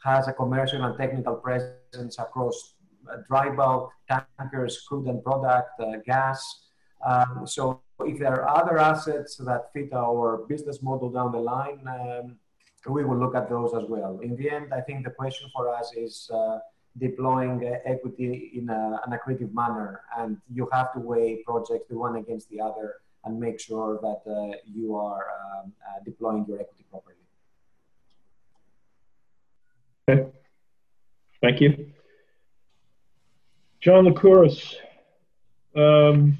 has 0.04 0.28
a 0.28 0.34
commercial 0.34 0.84
and 0.84 0.98
technical 0.98 1.36
presence 1.36 2.20
across 2.20 2.76
uh, 3.12 3.18
dry 3.28 3.50
bulk, 3.50 3.92
tankers, 4.10 4.82
crude 4.88 5.08
and 5.08 5.24
product, 5.24 5.70
uh, 5.80 5.98
gas. 6.06 6.65
Um, 7.06 7.46
so 7.46 7.82
if 8.00 8.20
there 8.20 8.42
are 8.42 8.58
other 8.58 8.78
assets 8.80 9.38
that 9.38 9.72
fit 9.74 9.94
our 9.94 10.46
business 10.50 10.82
model 10.82 11.10
down 11.10 11.32
the 11.32 11.40
line, 11.40 11.82
um, 11.88 12.36
we 12.88 13.04
will 13.06 13.18
look 13.18 13.36
at 13.36 13.50
those 13.50 13.74
as 13.74 13.84
well. 13.88 14.20
In 14.20 14.36
the 14.36 14.50
end, 14.50 14.74
I 14.74 14.82
think 14.82 15.06
the 15.06 15.12
question 15.12 15.50
for 15.56 15.74
us 15.74 15.92
is 15.96 16.30
uh, 16.34 16.60
deploying 16.98 17.66
uh, 17.66 17.78
equity 17.86 18.52
in 18.56 18.70
a, 18.70 19.00
an 19.06 19.18
accretive 19.18 19.54
manner, 19.54 20.02
and 20.18 20.38
you 20.52 20.68
have 20.72 20.94
to 20.94 21.00
weigh 21.00 21.44
projects 21.46 21.88
the 21.90 21.98
one 21.98 22.16
against 22.18 22.50
the 22.50 22.60
other 22.62 22.96
and 23.24 23.40
make 23.40 23.60
sure 23.60 24.00
that 24.02 24.22
uh, 24.32 24.56
you 24.72 24.96
are 24.96 25.26
um, 25.40 25.74
uh, 25.88 26.04
deploying 26.04 26.46
your 26.48 26.60
equity 26.60 26.86
properly. 26.90 27.16
Okay, 30.08 30.30
thank 31.42 31.60
you. 31.60 31.92
John 33.82 34.06
Lycouris, 34.06 34.76
um, 35.76 36.38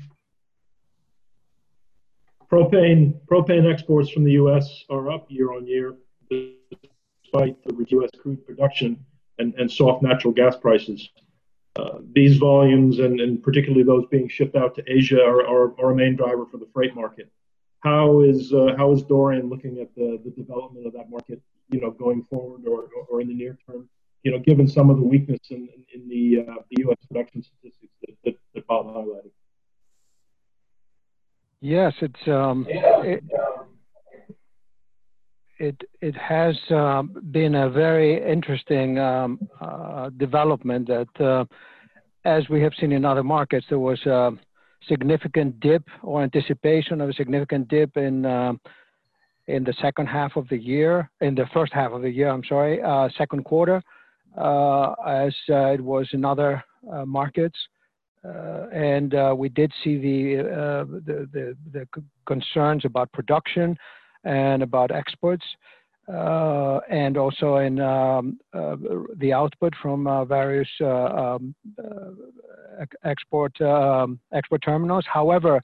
Propane 2.56 3.14
propane 3.30 3.70
exports 3.70 4.10
from 4.10 4.24
the 4.24 4.32
U.S. 4.44 4.86
are 4.90 5.12
up 5.12 5.26
year 5.28 5.52
on 5.52 5.68
year, 5.68 5.94
despite 6.30 7.62
the 7.66 7.86
U.S. 7.90 8.10
crude 8.18 8.46
production 8.46 9.06
and, 9.40 9.54
and 9.56 9.70
soft 9.70 10.02
natural 10.02 10.32
gas 10.32 10.56
prices. 10.56 11.10
Uh, 11.76 11.98
these 12.14 12.38
volumes, 12.38 13.00
and, 13.00 13.20
and 13.20 13.44
particularly 13.44 13.84
those 13.84 14.06
being 14.10 14.30
shipped 14.30 14.56
out 14.56 14.74
to 14.76 14.84
Asia, 14.88 15.22
are, 15.22 15.46
are, 15.46 15.78
are 15.82 15.92
a 15.92 15.96
main 15.98 16.16
driver 16.16 16.46
for 16.46 16.56
the 16.56 16.68
freight 16.74 16.96
market. 16.96 17.30
How 17.82 18.22
is 18.22 18.54
uh, 18.54 18.74
how 18.78 18.94
is 18.94 19.04
Dorian 19.04 19.50
looking 19.50 19.82
at 19.82 19.94
the, 19.96 20.18
the 20.24 20.32
development 20.32 20.88
of 20.88 20.94
that 20.94 21.10
market, 21.10 21.42
you 21.72 21.82
know, 21.82 21.92
going 21.92 22.24
forward 22.30 22.62
or, 22.66 22.88
or 23.10 23.20
in 23.20 23.28
the 23.28 23.34
near 23.34 23.58
term? 23.70 23.90
You 24.24 24.32
know, 24.32 24.40
given 24.40 24.66
some 24.66 24.90
of 24.90 24.96
the 24.96 25.04
weakness 25.04 25.42
in, 25.50 25.68
in, 25.94 26.08
the, 26.08 26.50
uh, 26.50 26.56
the 26.72 26.84
U.S. 26.84 26.98
production 27.06 27.44
statistics 27.44 27.92
that, 28.08 28.16
that, 28.24 28.40
that 28.54 28.66
Bob 28.66 28.86
highlighted. 28.86 29.32
Yes, 31.66 31.94
it's 32.00 32.28
um, 32.28 32.68
it, 32.70 33.24
it 35.58 35.76
it 36.00 36.16
has 36.16 36.56
um, 36.70 37.20
been 37.32 37.56
a 37.56 37.72
very 37.72 38.24
interesting 38.24 39.00
um, 39.00 39.40
uh, 39.60 40.12
development 40.12 40.88
that, 40.88 41.08
uh, 41.20 41.44
as 42.24 42.48
we 42.50 42.62
have 42.62 42.74
seen 42.80 42.92
in 42.92 43.04
other 43.04 43.24
markets, 43.24 43.66
there 43.68 43.80
was 43.80 44.00
a 44.06 44.34
significant 44.88 45.60
dip 45.60 45.82
or 46.04 46.22
anticipation 46.22 47.02
of 47.02 47.10
a 47.10 47.14
significant 47.14 47.68
dip 47.68 47.98
in 47.98 48.28
uh, 48.28 48.54
in 49.48 49.64
the 49.64 49.74
second 49.82 50.06
half 50.06 50.36
of 50.36 50.48
the 50.50 50.60
year, 50.60 51.10
in 51.22 51.34
the 51.34 51.48
first 51.52 51.74
half 51.74 51.94
of 51.94 52.04
the 52.04 52.12
year. 52.12 52.30
I'm 52.30 52.44
sorry, 52.48 52.80
uh, 52.80 53.10
second 53.18 53.44
quarter, 53.44 53.82
uh, 54.38 54.92
as 55.08 55.34
uh, 55.50 55.74
it 55.74 55.82
was 55.82 56.08
in 56.14 56.26
other 56.26 56.64
markets. 57.08 57.58
And 58.72 59.38
we 59.38 59.50
did 59.50 59.72
see 59.84 59.98
the, 59.98 61.02
the, 61.06 61.30
the, 61.32 61.58
the 61.72 61.88
concerns 62.26 62.86
about 62.86 63.12
production 63.12 63.78
and 64.24 64.64
about 64.64 64.92
exports, 64.92 65.46
uh, 66.12 66.80
and 66.90 67.18
also 67.18 67.58
in 67.58 67.80
um, 67.80 68.40
uh, 68.54 68.76
the 69.18 69.34
output 69.34 69.74
from 69.82 70.08
uh, 70.08 70.26
various 70.26 70.70
uh, 70.82 70.86
um, 70.86 71.56
uh, 71.84 72.86
export 73.04 73.60
um, 73.62 74.20
export 74.34 74.62
terminals. 74.64 75.06
However, 75.12 75.62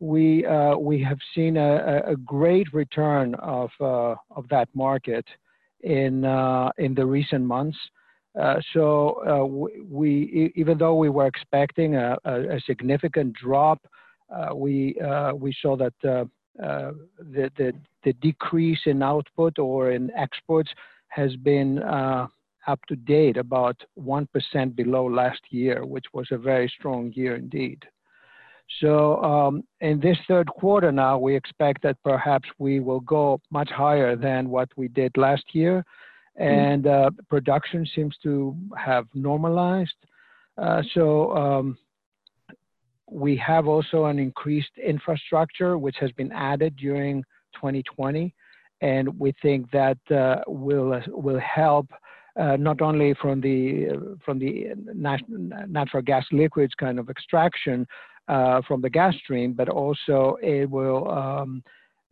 we 0.00 0.44
uh, 0.46 0.76
we 0.76 1.02
have 1.02 1.18
seen 1.34 1.56
a, 1.56 2.02
a 2.06 2.16
great 2.16 2.72
return 2.72 3.34
of 3.36 3.70
of 3.80 4.48
that 4.50 4.68
market 4.74 5.26
in 5.82 6.24
in 6.78 6.94
the 6.94 7.06
recent 7.06 7.44
months. 7.44 7.78
So 8.72 9.68
we, 9.88 10.52
even 10.56 10.78
though 10.78 10.96
we 10.96 11.08
were 11.08 11.26
expecting 11.26 11.94
a, 11.94 12.16
a, 12.24 12.56
a 12.56 12.60
significant 12.60 13.34
drop, 13.34 13.86
we 14.54 14.96
we 15.34 15.54
saw 15.60 15.76
that 15.76 16.24
uh, 16.62 16.92
the, 17.18 17.50
the, 17.56 17.72
the 18.04 18.12
decrease 18.14 18.78
in 18.86 19.02
output 19.02 19.58
or 19.58 19.90
in 19.90 20.10
exports 20.12 20.70
has 21.08 21.34
been 21.36 21.82
uh, 21.82 22.28
up 22.68 22.78
to 22.86 22.94
date 22.94 23.36
about 23.36 23.76
1% 23.98 24.76
below 24.76 25.04
last 25.04 25.40
year, 25.50 25.84
which 25.84 26.04
was 26.12 26.28
a 26.30 26.38
very 26.38 26.72
strong 26.78 27.12
year 27.14 27.34
indeed. 27.34 27.82
So 28.80 29.20
um, 29.22 29.64
in 29.80 29.98
this 29.98 30.16
third 30.28 30.46
quarter 30.48 30.92
now, 30.92 31.18
we 31.18 31.34
expect 31.34 31.82
that 31.82 32.02
perhaps 32.04 32.48
we 32.58 32.80
will 32.80 33.00
go 33.00 33.40
much 33.50 33.70
higher 33.70 34.16
than 34.16 34.48
what 34.48 34.68
we 34.76 34.88
did 34.88 35.16
last 35.16 35.44
year. 35.54 35.84
Mm. 36.40 36.44
And 36.44 36.86
uh, 36.86 37.10
production 37.28 37.86
seems 37.94 38.16
to 38.22 38.56
have 38.76 39.06
normalized. 39.14 39.94
Uh, 40.58 40.82
so 40.94 41.36
um, 41.36 41.78
we 43.10 43.36
have 43.36 43.66
also 43.66 44.06
an 44.06 44.18
increased 44.18 44.76
infrastructure 44.84 45.78
which 45.78 45.96
has 46.00 46.10
been 46.12 46.32
added 46.32 46.76
during 46.76 47.22
2020, 47.54 48.34
and 48.80 49.18
we 49.18 49.32
think 49.42 49.70
that 49.70 49.98
uh, 50.10 50.36
will 50.46 51.00
will 51.08 51.40
help 51.40 51.86
uh, 52.38 52.56
not 52.56 52.82
only 52.82 53.14
from 53.14 53.40
the 53.40 54.16
from 54.24 54.38
the 54.38 54.68
nat 54.94 55.20
natural 55.28 56.02
gas 56.02 56.24
liquids 56.32 56.72
kind 56.78 56.98
of 56.98 57.08
extraction 57.08 57.86
uh, 58.28 58.60
from 58.66 58.80
the 58.80 58.90
gas 58.90 59.14
stream, 59.16 59.52
but 59.52 59.68
also 59.68 60.36
it 60.42 60.68
will 60.68 61.10
um, 61.10 61.62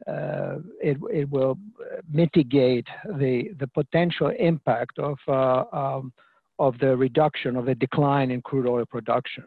uh, 0.06 0.56
it, 0.80 0.96
it 1.10 1.30
will 1.30 1.58
mitigate 2.10 2.86
the 3.18 3.50
the 3.58 3.66
potential 3.68 4.32
impact 4.38 4.98
of 4.98 5.18
uh, 5.28 5.64
um, 5.72 6.12
of 6.58 6.78
the 6.78 6.96
reduction 6.96 7.56
of 7.56 7.66
the 7.66 7.74
decline 7.74 8.30
in 8.30 8.40
crude 8.42 8.68
oil 8.68 8.84
production 8.86 9.44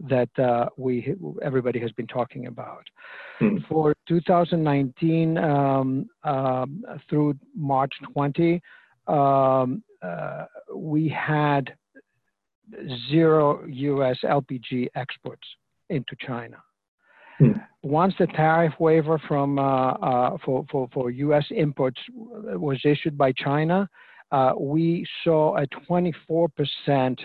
that 0.00 0.28
uh, 0.38 0.66
we 0.76 1.14
everybody 1.42 1.80
has 1.80 1.90
been 1.92 2.06
talking 2.06 2.46
about. 2.46 2.84
Mm. 3.40 3.66
For 3.68 3.94
2019 4.08 5.38
um, 5.38 6.08
um, 6.24 6.84
through 7.08 7.34
March 7.56 7.92
20, 8.12 8.60
um, 9.06 9.82
uh, 10.02 10.44
we 10.74 11.08
had 11.08 11.74
zero 13.10 13.64
U.S. 13.66 14.18
LPG 14.24 14.88
exports 14.94 15.46
into 15.90 16.14
China. 16.20 16.58
Mm. 17.40 17.60
Once 17.82 18.14
the 18.18 18.26
tariff 18.28 18.72
waiver 18.80 19.20
from 19.28 19.58
uh, 19.58 19.92
uh 19.92 20.36
for, 20.44 20.64
for, 20.70 20.88
for 20.92 21.10
U.S. 21.10 21.44
imports 21.50 22.00
was 22.16 22.80
issued 22.84 23.16
by 23.16 23.32
China, 23.32 23.88
uh, 24.32 24.52
we 24.58 25.06
saw 25.24 25.56
a 25.56 25.66
24 25.86 26.48
percent 26.48 27.20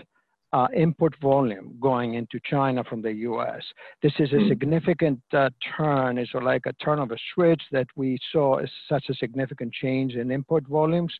uh, 0.53 0.67
import 0.73 1.15
volume 1.19 1.75
going 1.81 2.13
into 2.13 2.39
China 2.45 2.83
from 2.83 3.01
the 3.01 3.11
US. 3.11 3.61
This 4.03 4.13
is 4.19 4.31
a 4.33 4.37
hmm. 4.37 4.49
significant 4.49 5.19
uh, 5.33 5.49
turn, 5.75 6.19
it's 6.19 6.31
like 6.35 6.67
a 6.67 6.73
turn 6.73 6.99
of 6.99 7.11
a 7.11 7.17
switch 7.33 7.61
that 7.71 7.87
we 7.95 8.19
saw 8.31 8.59
such 8.87 9.05
a 9.09 9.15
significant 9.15 9.73
change 9.73 10.13
in 10.13 10.31
import 10.31 10.65
volumes. 10.67 11.13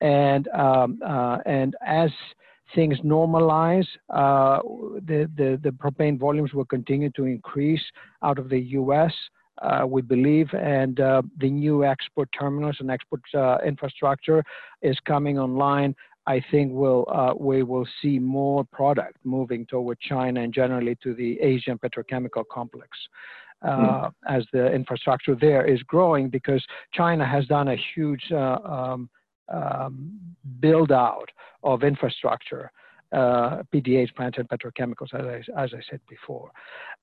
And, 0.00 0.46
um, 0.48 1.00
uh, 1.04 1.38
and 1.44 1.74
as 1.84 2.10
things 2.74 2.98
normalize, 3.00 3.86
uh, 4.10 4.60
the, 5.06 5.30
the, 5.36 5.58
the 5.62 5.70
propane 5.70 6.18
volumes 6.18 6.52
will 6.52 6.64
continue 6.64 7.10
to 7.10 7.24
increase 7.24 7.82
out 8.22 8.38
of 8.38 8.48
the 8.48 8.58
US. 8.58 9.12
Uh, 9.60 9.84
we 9.84 10.00
believe, 10.00 10.48
and 10.54 11.00
uh, 11.00 11.20
the 11.40 11.50
new 11.50 11.84
export 11.84 12.28
terminals 12.38 12.76
and 12.78 12.92
export 12.92 13.20
uh, 13.34 13.58
infrastructure 13.66 14.44
is 14.82 14.96
coming 15.04 15.36
online 15.36 15.96
I 16.28 16.42
think 16.50 16.72
we'll, 16.74 17.06
uh, 17.10 17.32
we 17.34 17.62
will 17.62 17.86
see 18.02 18.18
more 18.18 18.62
product 18.62 19.16
moving 19.24 19.64
toward 19.64 19.98
China 19.98 20.42
and 20.42 20.52
generally 20.52 20.94
to 21.02 21.14
the 21.14 21.40
Asian 21.40 21.78
petrochemical 21.78 22.44
complex. 22.52 22.90
Uh, 23.62 23.68
mm. 23.68 24.12
As 24.28 24.44
the 24.52 24.70
infrastructure 24.72 25.34
there 25.34 25.64
is 25.66 25.82
growing, 25.84 26.28
because 26.28 26.64
China 26.92 27.26
has 27.26 27.46
done 27.46 27.68
a 27.68 27.76
huge 27.94 28.30
uh, 28.30 28.98
um, 29.52 30.18
build 30.60 30.92
out 30.92 31.30
of 31.62 31.82
infrastructure 31.82 32.70
uh, 33.12 33.62
PDH 33.74 34.14
plants 34.14 34.38
and 34.38 34.48
petrochemicals, 34.48 35.14
as 35.14 35.44
I, 35.56 35.62
as 35.62 35.70
I 35.72 35.80
said 35.90 36.00
before. 36.08 36.50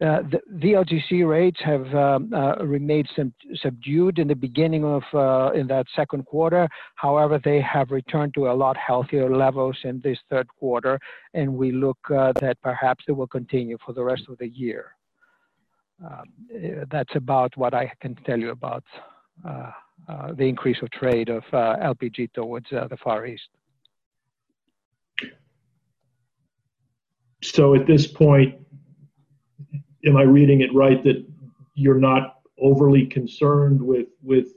Uh, 0.02 0.22
the 0.30 0.40
VLGC 0.54 1.28
rates 1.28 1.60
have 1.64 1.94
um, 1.96 2.32
uh, 2.34 2.58
remained 2.58 3.10
sub 3.16 3.32
subdued 3.56 4.20
in 4.20 4.28
the 4.28 4.36
beginning 4.36 4.84
of 4.84 5.04
uh, 5.14 5.52
in 5.54 5.68
that 5.68 5.88
second 5.96 6.26
quarter. 6.26 6.68
However, 6.96 7.40
they 7.44 7.62
have 7.62 7.92
returned 7.92 8.34
to 8.36 8.50
a 8.50 8.54
lot 8.54 8.78
healthier 8.78 9.36
levels 9.36 9.78
in 9.84 10.00
this 10.04 10.20
third 10.30 10.48
quarter, 10.60 11.00
and 11.34 11.52
we 11.52 11.72
look 11.72 11.98
uh, 12.12 12.34
that 12.40 12.62
perhaps 12.62 13.04
they 13.08 13.14
will 13.14 13.28
continue 13.28 13.78
for 13.84 13.94
the 13.94 14.04
rest 14.04 14.24
of 14.30 14.38
the 14.38 14.50
year. 14.50 14.96
Um, 16.06 16.86
that's 16.92 17.16
about 17.16 17.56
what 17.56 17.74
I 17.74 17.92
can 18.02 18.16
tell 18.26 18.38
you 18.38 18.52
about 18.52 18.84
uh, 19.48 19.72
the 20.08 20.46
increase 20.46 20.82
of 20.82 20.90
trade 20.92 21.30
of 21.30 21.44
LPG 21.52 22.34
towards 22.34 22.70
the 22.70 22.98
Far 23.04 23.26
East. 23.26 23.50
so 27.46 27.76
at 27.76 27.86
this 27.86 28.08
point, 28.08 28.56
am 30.06 30.18
I 30.18 30.24
reading 30.24 30.62
it 30.62 30.74
right 30.74 31.04
that 31.04 31.26
you're 31.76 32.00
not 32.00 32.40
overly 32.60 33.06
concerned 33.06 33.82
with 33.82 34.08
with 34.24 34.48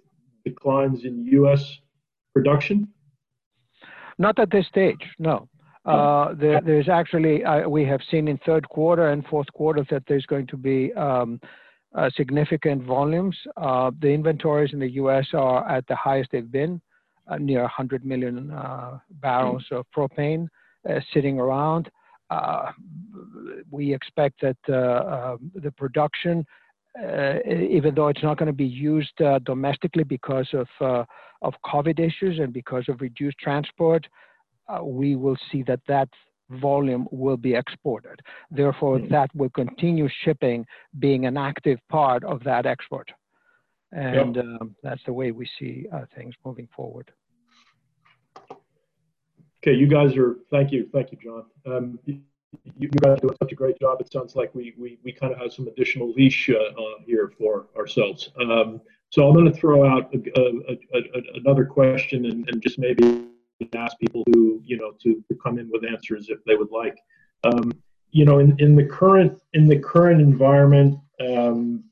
declines 0.45 1.05
in 1.05 1.25
U.S. 1.27 1.79
production? 2.33 2.89
Not 4.19 4.39
at 4.39 4.51
this 4.51 4.67
stage, 4.67 5.05
no. 5.19 5.49
Uh, 5.85 6.35
there, 6.35 6.61
there's 6.61 6.89
actually, 6.89 7.43
uh, 7.45 7.67
we 7.67 7.83
have 7.83 8.01
seen 8.11 8.29
in 8.29 8.37
third 8.45 8.69
quarter 8.69 9.09
and 9.09 9.25
fourth 9.27 9.51
quarter 9.55 9.87
that 9.89 10.03
there's 10.07 10.27
going 10.27 10.47
to 10.47 10.57
be 10.57 10.93
um, 10.95 11.41
uh, 11.43 11.47
significant 12.17 12.83
volumes. 12.83 13.37
Uh, 13.57 13.91
the 14.01 14.09
inventories 14.09 14.73
in 14.73 14.79
the 14.79 14.91
U.S. 15.03 15.27
are 15.33 15.69
at 15.69 15.87
the 15.87 15.97
highest 15.97 16.31
they've 16.33 16.51
been, 16.51 16.81
uh, 17.29 17.37
near 17.37 17.63
100 17.63 18.05
million 18.05 18.51
uh, 18.51 18.99
barrels 19.21 19.65
of 19.71 19.85
propane 19.97 20.49
sitting 21.13 21.39
around. 21.39 21.91
Uh, 22.31 22.73
we 23.71 23.95
expect 23.95 24.41
that 24.43 24.75
uh, 24.75 25.37
the 25.55 25.71
production, 25.73 26.45
uh, 27.03 27.35
even 27.49 27.95
though 27.95 28.09
it's 28.09 28.23
not 28.23 28.39
going 28.39 28.47
to 28.47 28.53
be 28.53 28.67
used 28.67 29.17
domestically 29.45 30.05
because 30.05 30.49
of, 30.53 31.07
of 31.43 31.55
COVID 31.65 31.99
issues 31.99 32.39
and 32.39 32.53
because 32.53 32.85
of 32.89 33.01
reduced 33.01 33.39
transport, 33.39 34.07
we 34.83 35.17
will 35.17 35.37
see 35.51 35.63
that 35.63 35.81
that 35.89 36.09
volume 36.51 37.07
will 37.11 37.37
be 37.37 37.55
exported. 37.55 38.21
Therefore, 38.51 38.99
mm-hmm. 38.99 39.13
that 39.13 39.35
will 39.35 39.51
continue 39.51 40.09
shipping 40.25 40.67
being 40.99 41.27
an 41.27 41.37
active 41.37 41.79
part 41.89 42.25
of 42.25 42.43
that 42.45 42.67
export. 42.67 43.11
And 43.93 44.37
yep. 44.37 44.45
um, 44.45 44.77
that's 44.83 45.03
the 45.05 45.13
way 45.13 45.31
we 45.31 45.49
see 45.59 45.87
uh, 45.93 46.05
things 46.15 46.35
moving 46.45 46.69
forward. 46.75 47.11
Okay, 49.63 49.75
you 49.75 49.87
guys 49.87 50.17
are, 50.17 50.37
thank 50.51 50.71
you, 50.71 50.89
thank 50.93 51.11
you, 51.11 51.19
John. 51.23 51.45
Um, 51.67 51.99
you, 52.05 52.21
you 52.79 52.89
guys 52.89 53.19
are 53.19 53.21
doing 53.21 53.37
such 53.43 53.53
a 53.53 53.55
great 53.55 53.79
job. 53.79 54.01
It 54.01 54.13
sounds 54.13 54.37
like 54.37 54.55
we, 54.55 54.75
we, 54.79 54.99
we 55.05 55.13
kind 55.13 55.33
of 55.33 55.39
have 55.39 55.53
some 55.53 55.67
additional 55.69 56.13
leash 56.13 56.49
uh, 56.49 56.55
uh, 56.55 57.03
here 57.05 57.33
for 57.39 57.67
ourselves. 57.77 58.31
Um, 58.41 58.81
so 59.11 59.27
I'm 59.27 59.35
going 59.35 59.51
to 59.51 59.59
throw 59.59 59.89
out 59.89 60.15
a, 60.15 60.19
a, 60.39 60.99
a, 60.99 61.23
another 61.35 61.65
question 61.65 62.27
and, 62.27 62.49
and, 62.49 62.63
just 62.63 62.79
maybe 62.79 63.27
ask 63.75 63.99
people 63.99 64.23
who, 64.33 64.61
you 64.65 64.77
know, 64.77 64.93
to, 65.03 65.23
to 65.29 65.35
come 65.43 65.59
in 65.59 65.69
with 65.71 65.85
answers 65.85 66.29
if 66.29 66.39
they 66.45 66.55
would 66.55 66.71
like. 66.71 66.97
Um, 67.45 67.73
you 68.11 68.25
know, 68.25 68.39
in, 68.39 68.57
in 68.59 68.75
the 68.75 68.85
current 68.85 69.41
in 69.53 69.67
the 69.67 69.79
current 69.79 70.21
environment, 70.21 70.99
um, 71.21 71.85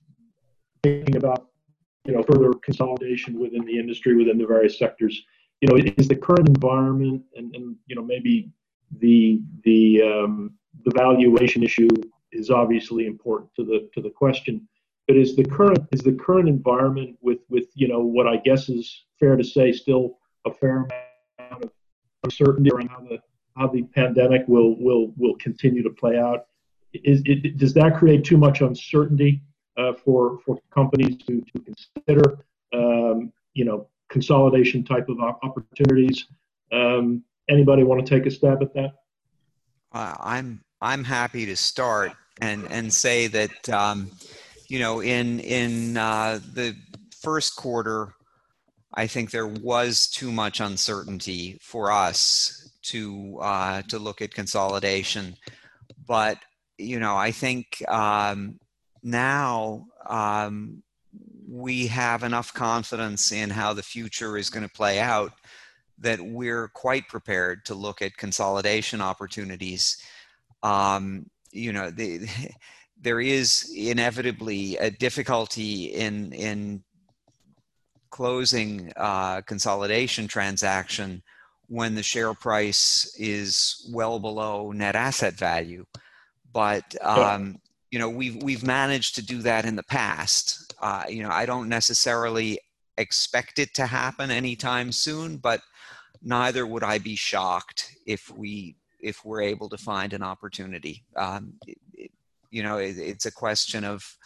thinking 0.83 1.17
about 1.17 1.49
you 2.05 2.14
know 2.14 2.23
further 2.23 2.53
consolidation 2.64 3.39
within 3.39 3.64
the 3.64 3.79
industry 3.79 4.14
within 4.14 4.39
the 4.39 4.47
various 4.47 4.79
sectors. 4.79 5.23
You 5.61 5.69
know, 5.69 5.77
is 5.97 6.09
the 6.09 6.17
current 6.17 6.49
environment 6.49 7.23
and, 7.35 7.55
and 7.55 7.77
you 7.87 7.97
know 7.97 8.03
maybe 8.03 8.51
the 8.99 9.41
the 9.64 10.03
um, 10.03 10.53
the 10.85 10.93
valuation 10.97 11.62
issue 11.62 11.89
is 12.33 12.51
obviously 12.51 13.07
important 13.07 13.51
to 13.57 13.64
the 13.64 13.89
to 13.95 14.01
the 14.01 14.11
question. 14.11 14.67
But 15.07 15.17
is 15.17 15.37
the 15.37 15.45
current 15.45 15.87
is 15.93 16.01
the 16.01 16.12
current 16.12 16.49
environment 16.49 17.17
with 17.21 17.41
with 17.49 17.67
you 17.75 17.89
know 17.89 18.01
what 18.01 18.27
I 18.27 18.37
guess 18.39 18.69
is 18.69 19.05
fair 19.21 19.37
to 19.37 19.45
say 19.45 19.73
still 19.73 20.19
a 20.47 20.53
fair 20.53 20.77
amount 20.77 21.05
of 21.53 21.70
uncertainty 22.24 22.70
around 22.70 22.88
how 22.88 23.01
the 23.01 23.18
how 23.57 23.66
the 23.68 23.82
pandemic 23.82 24.42
will 24.47 24.78
will 24.78 25.12
will 25.16 25.36
continue 25.36 25.82
to 25.82 25.90
play 25.90 26.18
out. 26.18 26.47
Is 26.92 27.22
it, 27.24 27.57
does 27.57 27.74
that 27.74 27.97
create 27.97 28.24
too 28.24 28.36
much 28.36 28.61
uncertainty 28.61 29.42
uh, 29.76 29.92
for 29.92 30.38
for 30.44 30.59
companies 30.70 31.16
to 31.26 31.40
to 31.40 31.61
consider 31.61 32.38
um, 32.72 33.32
you 33.55 33.64
know 33.64 33.88
consolidation 34.09 34.84
type 34.84 35.09
of 35.09 35.18
opportunities? 35.20 36.26
Um, 36.72 37.22
anybody 37.49 37.82
want 37.84 38.05
to 38.05 38.14
take 38.14 38.26
a 38.26 38.30
stab 38.30 38.62
at 38.62 38.74
that? 38.74 38.94
Uh, 39.92 40.14
I'm 40.20 40.62
I'm 40.80 41.05
happy 41.05 41.47
to 41.47 41.57
start 41.57 42.12
and 42.40 42.66
and 42.70 42.92
say 42.92 43.26
that 43.28 43.68
um, 43.70 44.11
you 44.68 44.78
know 44.78 45.01
in 45.01 45.40
in 45.40 45.97
uh, 45.97 46.40
the 46.53 46.76
first 47.20 47.57
quarter, 47.57 48.12
I 48.97 49.07
think 49.07 49.30
there 49.30 49.47
was 49.47 50.09
too 50.09 50.32
much 50.32 50.61
uncertainty 50.61 51.59
for 51.61 51.92
us 51.92 52.70
to 52.84 53.38
uh, 53.42 53.82
to 53.82 53.99
look 53.99 54.22
at 54.22 54.34
consolidation, 54.34 55.36
but 56.07 56.38
you 56.78 56.99
know 56.99 57.14
I 57.14 57.30
think 57.30 57.82
um, 57.88 58.59
now 59.03 59.86
um, 60.07 60.82
we 61.49 61.86
have 61.88 62.22
enough 62.22 62.55
confidence 62.55 63.32
in 63.32 63.51
how 63.51 63.74
the 63.74 63.82
future 63.82 64.38
is 64.38 64.51
going 64.51 64.66
to 64.66 64.72
play 64.72 64.99
out 64.99 65.32
that 65.99 66.20
we're 66.20 66.68
quite 66.68 67.09
prepared 67.09 67.64
to 67.66 67.74
look 67.74 68.03
at 68.03 68.16
consolidation 68.16 69.01
opportunities. 69.01 69.99
Um, 70.62 71.26
you 71.53 71.72
know, 71.72 71.90
the, 71.90 72.28
there 73.01 73.20
is 73.20 73.70
inevitably 73.76 74.76
a 74.78 74.90
difficulty 74.90 75.86
in 75.86 76.32
in 76.32 76.82
closing 78.17 78.91
uh, 78.97 79.43
consolidation 79.43 80.27
transaction 80.27 81.23
when 81.69 81.95
the 81.95 82.03
share 82.03 82.33
price 82.33 83.14
is 83.19 83.87
well 83.93 84.19
below 84.19 84.73
net 84.73 84.97
asset 84.97 85.35
value. 85.35 85.85
But 86.51 86.97
um, 87.03 87.59
you 87.91 87.99
know, 87.99 88.09
we've 88.09 88.43
we've 88.43 88.67
managed 88.67 89.17
to 89.17 89.23
do 89.23 89.43
that 89.43 89.67
in 89.67 89.77
the 89.77 89.83
past. 89.83 90.73
Uh, 90.81 91.05
you 91.11 91.23
know, 91.23 91.29
I 91.31 91.45
don't 91.45 91.69
necessarily 91.69 92.59
expect 92.97 93.59
it 93.59 93.75
to 93.75 93.85
happen 93.85 94.31
anytime 94.31 94.93
soon, 94.93 95.37
but 95.37 95.61
neither 96.23 96.67
would 96.67 96.83
I 96.83 96.97
be 96.97 97.17
shocked 97.17 97.95
if 98.07 98.31
we 98.31 98.77
if 98.99 99.27
we're 99.27 99.43
able 99.43 99.69
to 99.69 99.77
find 99.77 100.14
an 100.14 100.23
opportunity. 100.23 101.05
Um, 101.17 101.53
it, 101.67 102.11
you 102.51 102.62
know, 102.62 102.79
it, 102.79 102.97
it's 102.97 103.27
a 103.27 103.31
question 103.31 103.85
of 103.85 104.17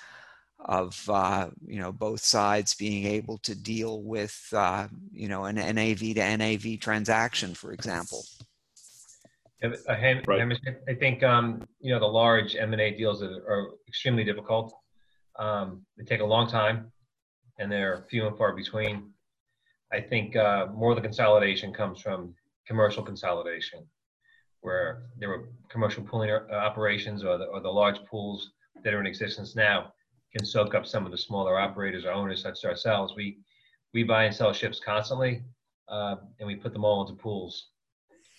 of 0.65 1.09
uh, 1.09 1.49
you 1.67 1.81
know 1.81 1.93
both 1.93 2.21
sides 2.21 2.75
being 2.75 3.07
able 3.07 3.39
to 3.39 3.55
deal 3.55 4.03
with 4.03 4.49
uh, 4.53 4.89
you 5.13 5.29
know 5.29 5.45
an 5.45 5.57
NAV 5.57 5.99
to 5.99 6.37
NAV 6.37 6.81
transaction, 6.81 7.55
for 7.55 7.73
example. 7.73 8.25
Yeah, 9.63 9.75
right. 10.27 10.57
I 10.89 10.95
think 10.95 11.23
um, 11.23 11.67
you 11.81 11.93
know 11.93 12.01
the 12.01 12.07
large 12.07 12.57
M 12.57 12.73
and 12.73 12.81
A 12.81 12.91
deals 12.97 13.23
are, 13.23 13.45
are 13.49 13.71
extremely 13.89 14.25
difficult. 14.25 14.73
Um, 15.39 15.85
they 15.97 16.05
take 16.05 16.21
a 16.21 16.25
long 16.25 16.49
time, 16.49 16.93
and 17.59 17.71
they're 17.71 18.07
few 18.11 18.27
and 18.27 18.37
far 18.37 18.55
between. 18.55 19.11
I 19.93 20.01
think 20.01 20.37
uh, 20.37 20.67
more 20.73 20.91
of 20.91 20.97
the 20.97 21.03
consolidation 21.03 21.73
comes 21.73 22.01
from 22.01 22.35
commercial 22.67 23.03
consolidation, 23.03 23.85
where 24.61 25.05
there 25.19 25.29
were 25.29 25.49
commercial 25.69 26.05
pooling 26.05 26.31
uh, 26.31 26.45
operations 26.53 27.25
or 27.25 27.39
the, 27.39 27.45
or 27.47 27.61
the 27.61 27.69
large 27.69 27.99
pools 28.05 28.53
that 28.85 28.95
are 28.95 29.01
in 29.01 29.07
existence 29.07 29.57
now 29.57 29.93
can 30.33 30.45
soak 30.45 30.75
up 30.75 30.87
some 30.87 31.05
of 31.05 31.13
the 31.13 31.19
smaller 31.19 31.59
operators 31.59 32.05
or 32.05 32.13
owners 32.13 32.43
such 32.43 32.59
as 32.59 32.65
ourselves. 32.65 33.15
We 33.17 33.39
we 33.93 34.05
buy 34.05 34.25
and 34.25 34.35
sell 34.35 34.53
ships 34.53 34.81
constantly, 34.85 35.43
uh, 35.89 36.17
and 36.39 36.47
we 36.47 36.55
put 36.55 36.73
them 36.73 36.85
all 36.85 37.03
into 37.03 37.21
pools 37.21 37.71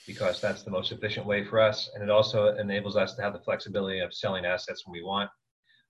because 0.08 0.42
that's 0.42 0.64
the 0.64 0.72
most 0.72 0.92
efficient 0.92 1.26
way 1.26 1.44
for 1.44 1.60
us, 1.60 1.90
and 1.94 2.04
it 2.04 2.10
also 2.10 2.56
enables 2.56 2.96
us 2.96 3.14
to 3.16 3.22
have 3.22 3.34
the 3.34 3.40
flexibility 3.40 4.00
of 4.00 4.14
selling 4.14 4.46
assets 4.46 4.86
when 4.86 4.94
we 4.94 5.04
want. 5.04 5.30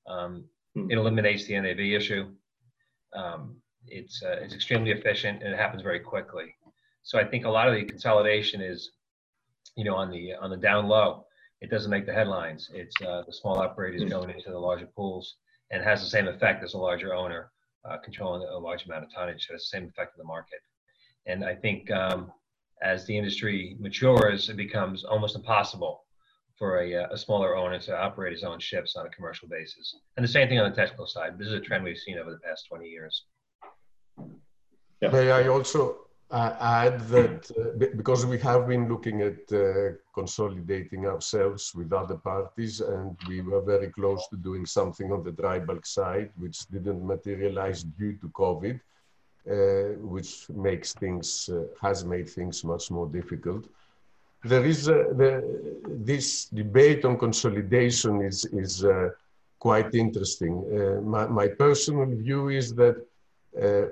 Um, 0.09 0.45
hmm. 0.75 0.89
it 0.89 0.97
eliminates 0.97 1.45
the 1.45 1.59
NAV 1.59 1.79
issue. 1.79 2.31
Um, 3.13 3.57
it's 3.87 4.21
uh, 4.23 4.37
it's 4.41 4.53
extremely 4.53 4.91
efficient 4.91 5.43
and 5.43 5.53
it 5.53 5.57
happens 5.57 5.81
very 5.81 5.99
quickly. 5.99 6.55
So 7.03 7.19
I 7.19 7.25
think 7.25 7.45
a 7.45 7.49
lot 7.49 7.67
of 7.67 7.73
the 7.73 7.83
consolidation 7.83 8.61
is, 8.61 8.91
you 9.75 9.83
know, 9.83 9.95
on 9.95 10.11
the 10.11 10.33
on 10.33 10.49
the 10.49 10.57
down 10.57 10.87
low. 10.87 11.25
It 11.61 11.69
doesn't 11.69 11.91
make 11.91 12.07
the 12.07 12.13
headlines. 12.13 12.71
It's 12.73 12.95
uh, 13.01 13.23
the 13.25 13.33
small 13.33 13.59
operators 13.59 14.03
going 14.09 14.31
into 14.31 14.49
the 14.49 14.57
larger 14.57 14.87
pools 14.87 15.35
and 15.71 15.83
has 15.83 16.01
the 16.01 16.09
same 16.09 16.27
effect 16.27 16.63
as 16.63 16.73
a 16.73 16.77
larger 16.77 17.13
owner 17.13 17.51
uh, 17.89 17.97
controlling 17.97 18.47
a 18.47 18.57
large 18.57 18.85
amount 18.85 19.03
of 19.03 19.13
tonnage. 19.13 19.47
So 19.47 19.55
it's 19.55 19.69
the 19.69 19.77
same 19.77 19.87
effect 19.87 20.15
in 20.15 20.21
the 20.21 20.27
market. 20.27 20.59
And 21.25 21.43
I 21.43 21.55
think 21.55 21.89
um, 21.91 22.31
as 22.81 23.05
the 23.05 23.17
industry 23.17 23.77
matures, 23.79 24.49
it 24.49 24.57
becomes 24.57 25.03
almost 25.03 25.35
impossible 25.35 26.03
for 26.57 26.81
a, 26.81 26.95
uh, 26.95 27.07
a 27.11 27.17
smaller 27.17 27.55
owner 27.55 27.79
to 27.79 27.97
operate 27.97 28.33
his 28.33 28.43
own 28.43 28.59
ships 28.59 28.95
on 28.95 29.05
a 29.05 29.09
commercial 29.09 29.47
basis. 29.47 29.95
And 30.17 30.23
the 30.23 30.27
same 30.27 30.47
thing 30.47 30.59
on 30.59 30.69
the 30.69 30.75
technical 30.75 31.07
side. 31.07 31.37
This 31.37 31.47
is 31.47 31.53
a 31.53 31.59
trend 31.59 31.83
we've 31.83 31.97
seen 31.97 32.17
over 32.17 32.31
the 32.31 32.39
past 32.39 32.67
20 32.67 32.87
years. 32.87 33.25
Yeah. 35.01 35.09
May 35.09 35.31
I 35.31 35.47
also 35.47 36.01
uh, 36.31 36.55
add 36.61 37.01
that 37.09 37.51
uh, 37.59 37.85
because 37.97 38.25
we 38.25 38.39
have 38.39 38.67
been 38.67 38.87
looking 38.87 39.21
at 39.21 39.51
uh, 39.51 39.91
consolidating 40.13 41.05
ourselves 41.05 41.75
with 41.75 41.91
other 41.91 42.15
parties 42.15 42.79
and 42.79 43.17
we 43.27 43.41
were 43.41 43.61
very 43.61 43.89
close 43.89 44.27
to 44.29 44.37
doing 44.37 44.65
something 44.65 45.11
on 45.11 45.23
the 45.23 45.31
dry 45.31 45.59
bulk 45.59 45.85
side, 45.85 46.29
which 46.37 46.65
didn't 46.69 47.05
materialize 47.05 47.83
due 47.83 48.13
to 48.13 48.27
COVID, 48.29 48.79
uh, 48.79 49.97
which 49.99 50.49
makes 50.49 50.93
things, 50.93 51.49
uh, 51.51 51.63
has 51.81 52.05
made 52.05 52.29
things 52.29 52.63
much 52.63 52.89
more 52.89 53.07
difficult. 53.07 53.65
There 54.43 54.65
is 54.65 54.85
the, 54.85 55.43
this 55.85 56.45
debate 56.45 57.03
on 57.03 57.17
consolidation 57.17 58.21
is, 58.21 58.45
is 58.45 58.83
quite 59.59 59.93
interesting. 59.93 60.53
My, 61.05 61.27
my 61.27 61.47
personal 61.47 62.07
view 62.07 62.49
is 62.49 62.73
that 62.73 63.05
uh, 63.61 63.87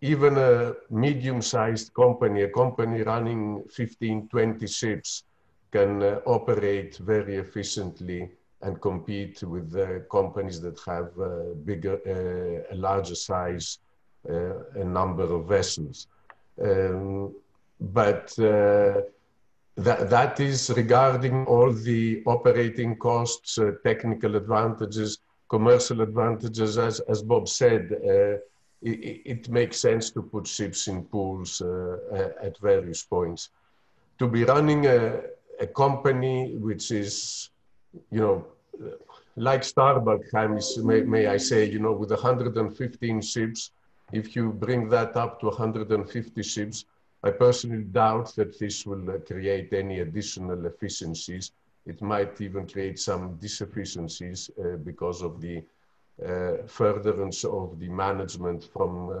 even 0.00 0.36
a 0.36 0.74
medium-sized 0.90 1.92
company, 1.94 2.42
a 2.42 2.48
company 2.48 3.02
running 3.02 3.64
15, 3.70 4.28
20 4.28 4.66
ships, 4.66 5.24
can 5.72 6.02
uh, 6.02 6.20
operate 6.26 6.96
very 6.98 7.36
efficiently 7.36 8.30
and 8.62 8.80
compete 8.80 9.42
with 9.42 9.70
the 9.70 10.06
companies 10.10 10.60
that 10.60 10.78
have 10.86 11.10
uh, 11.18 11.54
bigger, 11.64 11.98
uh, 12.06 12.74
a 12.74 12.76
larger 12.76 13.14
size, 13.14 13.78
uh, 14.28 14.54
a 14.74 14.84
number 14.84 15.24
of 15.24 15.46
vessels. 15.46 16.08
Um, 16.62 17.34
but 17.80 18.36
uh, 18.38 19.02
that, 19.76 20.08
that 20.10 20.40
is 20.40 20.70
regarding 20.70 21.46
all 21.46 21.70
the 21.72 22.22
operating 22.26 22.96
costs, 22.96 23.58
technical 23.84 24.36
advantages, 24.36 25.18
commercial 25.48 26.00
advantages, 26.00 26.78
as, 26.78 27.00
as 27.00 27.22
Bob 27.22 27.48
said 27.48 27.90
it, 28.82 29.22
it, 29.24 29.48
makes 29.48 29.78
sense 29.78 30.10
to 30.10 30.22
put 30.22 30.46
ships 30.46 30.88
in 30.88 31.04
pools 31.04 31.62
uh, 31.62 32.32
at 32.42 32.58
various 32.58 33.02
points. 33.02 33.50
To 34.18 34.28
be 34.28 34.44
running 34.44 34.86
a, 34.86 35.22
a 35.60 35.66
company 35.66 36.56
which 36.56 36.90
is, 36.90 37.50
you 38.10 38.20
know, 38.20 38.46
like 39.36 39.64
Star 39.64 40.00
Bulk, 40.00 40.22
may, 40.32 41.02
may 41.02 41.26
I 41.26 41.36
say, 41.36 41.68
you 41.68 41.78
know, 41.78 41.92
with 41.92 42.10
115 42.10 43.20
ships, 43.22 43.70
if 44.12 44.36
you 44.36 44.52
bring 44.52 44.88
that 44.90 45.16
up 45.16 45.40
to 45.40 45.46
150 45.46 46.42
ships, 46.42 46.84
I 47.22 47.30
personally 47.30 47.82
doubt 47.82 48.34
that 48.36 48.58
this 48.58 48.86
will 48.86 49.10
uh, 49.10 49.18
create 49.18 49.72
any 49.72 50.00
additional 50.00 50.64
efficiencies. 50.66 51.52
It 51.84 52.00
might 52.00 52.40
even 52.40 52.68
create 52.68 52.98
some 52.98 53.36
disefficiencies 53.36 54.50
uh, 54.58 54.76
because 54.76 55.22
of 55.22 55.40
the 55.40 55.58
uh, 55.58 55.62
furtherance 56.66 57.44
of 57.44 57.78
the 57.78 57.88
management 57.88 58.64
from 58.72 59.10
uh, 59.10 59.14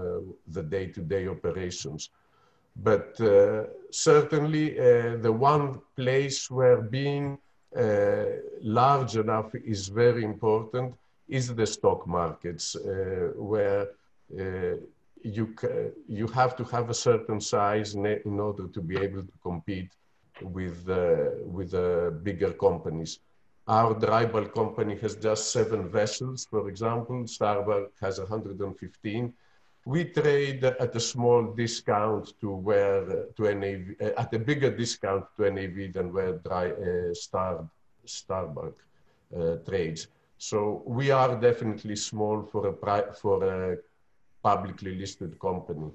the 0.48 0.62
day-to-day 0.62 1.28
operations. 1.28 2.10
But 2.74 3.20
uh, 3.20 3.64
certainly 3.90 4.74
the 5.16 5.32
one 5.32 5.80
place 5.96 6.50
where 6.50 6.80
being 6.80 7.38
large 8.62 9.16
enough 9.16 9.54
is 9.54 9.88
very 9.88 10.24
important 10.24 10.94
is 11.28 11.54
the 11.54 11.66
stock 11.66 12.06
markets, 12.06 12.76
where 13.36 13.88
you, 15.22 15.54
you 16.08 16.26
have 16.28 16.56
to 16.56 16.64
have 16.64 16.90
a 16.90 16.94
certain 16.94 17.40
size 17.40 17.94
in 17.94 18.40
order 18.40 18.68
to 18.68 18.80
be 18.80 18.96
able 18.96 19.22
to 19.22 19.32
compete 19.42 19.90
with, 20.42 20.88
uh, 20.88 21.30
with 21.44 21.74
uh, 21.74 22.10
bigger 22.22 22.52
companies. 22.52 23.18
Our 23.68 23.94
dry 23.94 24.24
bulk 24.24 24.54
company 24.54 24.96
has 24.96 25.16
just 25.16 25.50
seven 25.50 25.88
vessels, 25.88 26.46
for 26.48 26.68
example. 26.68 27.26
Star 27.26 27.62
Bulk 27.62 27.92
has 28.00 28.18
115. 28.18 29.32
We 29.84 30.04
trade 30.04 30.64
at 30.64 30.94
a 30.94 31.00
small 31.00 31.52
discount 31.54 32.32
to 32.40 32.50
where 32.50 33.26
to 33.36 33.54
NAV, 33.54 33.94
uh, 34.00 34.20
at 34.20 34.34
a 34.34 34.38
bigger 34.38 34.76
discount 34.76 35.24
to 35.36 35.50
NAV 35.50 35.92
than 35.92 36.12
where 36.12 36.32
dry 36.38 36.70
uh, 36.70 37.14
Star 37.14 37.68
Star 38.04 38.46
Bulk 38.46 38.76
uh, 39.36 39.56
trades. 39.68 40.08
So 40.38 40.82
we 40.86 41.10
are 41.10 41.34
definitely 41.40 41.96
small 41.96 42.42
for 42.42 42.68
a 42.68 43.12
for 43.14 43.44
a 43.44 43.76
publicly 44.42 44.94
listed 44.96 45.38
company, 45.40 45.90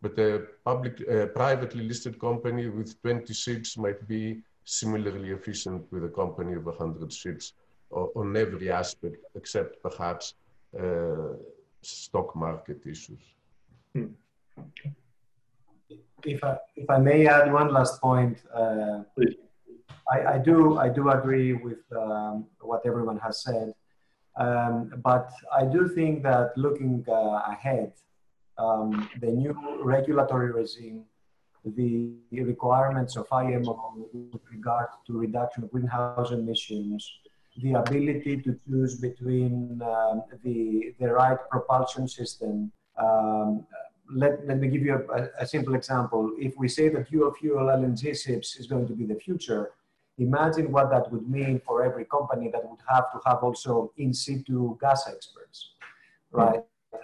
but 0.00 0.18
a 0.18 0.42
public 0.64 1.02
uh, 1.08 1.26
privately 1.26 1.84
listed 1.88 2.20
company 2.20 2.68
with 2.68 3.00
26 3.02 3.78
might 3.78 4.06
be 4.06 4.42
similarly 4.66 5.30
efficient 5.30 5.86
with 5.92 6.04
a 6.04 6.08
company 6.08 6.54
of 6.54 6.66
100 6.66 7.12
ships 7.12 7.54
on 7.90 8.36
every 8.36 8.70
aspect, 8.70 9.16
except 9.36 9.80
perhaps 9.80 10.34
uh, 10.78 11.34
stock 11.82 12.34
market 12.34 12.80
issues. 12.84 13.22
Hmm. 13.94 14.06
If 16.24 16.42
I, 16.42 16.56
if 16.74 16.90
I 16.90 16.98
may 16.98 17.28
add 17.28 17.52
one 17.52 17.72
last 17.72 18.00
point, 18.00 18.42
uh, 18.52 19.02
I, 20.10 20.34
I, 20.34 20.38
do 20.38 20.78
I 20.78 20.88
do 20.88 21.10
agree 21.10 21.52
with 21.52 21.82
um, 21.96 22.46
what 22.60 22.82
everyone 22.84 23.18
has 23.18 23.42
said, 23.44 23.72
um, 24.36 24.92
but 25.04 25.30
I 25.56 25.64
do 25.64 25.88
think 25.88 26.24
that 26.24 26.50
looking 26.56 27.04
uh, 27.08 27.42
ahead, 27.48 27.92
um, 28.58 29.08
the 29.20 29.28
new 29.28 29.54
regulatory 29.84 30.50
regime 30.50 31.04
the 31.70 32.12
requirements 32.42 33.16
of 33.16 33.26
IMO 33.32 34.08
with 34.12 34.42
regard 34.50 34.86
to 35.06 35.18
reduction 35.18 35.64
of 35.64 35.70
greenhouse 35.70 36.30
emissions, 36.30 37.10
the 37.62 37.72
ability 37.74 38.42
to 38.42 38.58
choose 38.66 39.00
between 39.00 39.80
um, 39.82 40.22
the, 40.44 40.94
the 41.00 41.08
right 41.08 41.38
propulsion 41.50 42.06
system. 42.06 42.70
Um, 42.98 43.66
let, 44.14 44.46
let 44.46 44.58
me 44.58 44.68
give 44.68 44.82
you 44.82 45.04
a, 45.12 45.42
a, 45.42 45.46
simple 45.46 45.74
example. 45.74 46.32
If 46.38 46.54
we 46.56 46.68
say 46.68 46.88
that 46.90 47.10
dual 47.10 47.32
fuel 47.32 47.66
LNG 47.66 48.22
ships 48.22 48.56
is 48.56 48.66
going 48.66 48.86
to 48.86 48.92
be 48.92 49.04
the 49.04 49.16
future, 49.16 49.72
imagine 50.18 50.70
what 50.70 50.90
that 50.90 51.10
would 51.10 51.28
mean 51.28 51.60
for 51.66 51.84
every 51.84 52.04
company 52.04 52.48
that 52.52 52.62
would 52.62 52.78
have 52.88 53.10
to 53.12 53.20
have 53.26 53.38
also 53.42 53.92
in 53.96 54.14
situ 54.14 54.78
gas 54.80 55.08
experts, 55.08 55.72
right? 56.30 56.62
So 56.92 57.00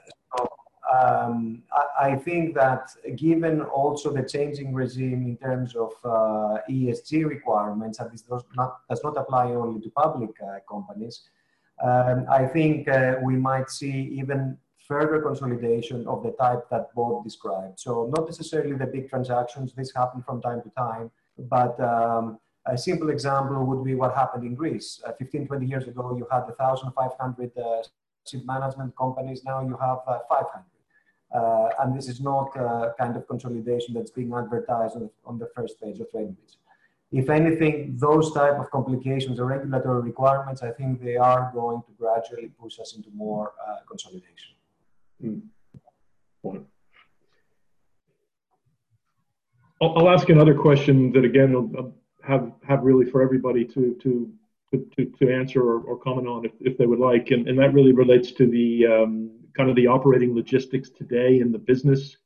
um, 0.93 1.62
I, 1.72 2.09
I, 2.09 2.16
think 2.16 2.55
that 2.55 2.90
given 3.16 3.62
also 3.62 4.12
the 4.12 4.22
changing 4.22 4.74
regime 4.74 5.22
in 5.22 5.36
terms 5.36 5.74
of 5.74 5.93
uh, 6.05 6.59
ESG 6.68 7.26
requirements, 7.26 7.99
and 7.99 8.11
this 8.12 8.22
does 8.22 8.45
not, 8.57 8.80
does 8.90 9.03
not 9.03 9.16
apply 9.16 9.47
only 9.53 9.80
to 9.80 9.90
public 9.90 10.30
uh, 10.43 10.59
companies, 10.68 11.22
um, 11.82 12.26
I 12.30 12.45
think 12.47 12.88
uh, 12.88 13.16
we 13.22 13.36
might 13.36 13.70
see 13.70 14.11
even 14.20 14.59
further 14.86 15.22
consolidation 15.22 16.07
of 16.07 16.22
the 16.22 16.32
type 16.32 16.68
that 16.70 16.95
Bob 16.95 17.24
described. 17.24 17.80
So 17.80 18.11
not 18.14 18.26
necessarily 18.26 18.76
the 18.76 18.86
big 18.86 19.09
transactions, 19.09 19.72
this 19.72 19.93
happen 19.95 20.22
from 20.22 20.43
time 20.43 20.61
to 20.62 20.70
time, 20.70 21.11
but 21.38 21.78
um, 21.80 22.38
a 22.66 22.76
simple 22.76 23.11
example 23.11 23.64
would 23.64 23.84
be 23.84 23.95
what 23.95 24.14
happened 24.14 24.45
in 24.45 24.55
Greece. 24.55 25.01
Uh, 25.07 25.12
15, 25.12 25.47
20 25.47 25.66
years 25.66 25.84
ago, 25.88 26.14
you 26.18 26.26
had 26.30 26.43
1,500 26.43 27.53
uh, 27.57 27.82
ship 28.28 28.43
management 28.45 28.95
companies, 28.97 29.43
now 29.45 29.62
you 29.62 29.76
have 29.80 29.99
uh, 30.07 30.18
500. 30.28 30.64
Uh, 31.35 31.68
and 31.80 31.97
this 31.97 32.09
is 32.09 32.20
not 32.20 32.55
a 32.57 32.95
kind 32.99 33.16
of 33.16 33.26
consolidation 33.26 33.95
that's 33.95 34.11
being 34.11 34.33
advertised 34.35 34.97
on, 34.97 35.11
on 35.24 35.39
the 35.39 35.49
first 35.55 35.80
page 35.80 35.99
of 36.01 36.11
TradeBridge. 36.12 36.57
If 37.11 37.28
anything, 37.28 37.95
those 37.99 38.33
type 38.33 38.59
of 38.59 38.70
complications 38.70 39.39
or 39.39 39.47
regulatory 39.47 40.03
requirements, 40.03 40.62
I 40.62 40.70
think 40.70 41.03
they 41.03 41.16
are 41.16 41.51
going 41.53 41.83
to 41.83 41.93
gradually 41.99 42.51
push 42.61 42.78
us 42.78 42.97
into 42.97 43.11
more 43.14 43.53
uh, 43.66 43.76
consolidation. 43.87 44.55
Mm. 45.22 45.43
I'll, 49.83 49.99
I'll, 49.99 50.11
ask 50.11 50.28
another 50.28 50.55
question 50.55 51.12
that 51.12 51.24
again 51.24 51.53
will 51.53 51.95
have 52.24 52.53
have 52.66 52.83
really 52.83 53.09
for 53.09 53.22
everybody 53.22 53.64
to 53.66 53.95
to 54.03 54.33
to, 54.72 55.05
to 55.05 55.33
answer 55.33 55.61
or, 55.61 55.80
or 55.80 55.99
comment 55.99 56.26
on 56.26 56.47
if, 56.47 56.53
if 56.61 56.78
they 56.78 56.87
would 56.87 56.99
like, 56.99 57.30
and, 57.30 57.47
and 57.47 57.59
that 57.59 57.74
really 57.74 57.93
relates 57.93 58.33
to 58.33 58.47
the 58.47 58.87
um, 58.87 59.30
kind 59.57 59.71
of 59.71 59.77
the 59.77 59.87
operating 59.87 60.35
logistics 60.35 60.91
today 60.91 61.41
in 61.41 61.53
the 61.53 61.59
business, 61.59 62.17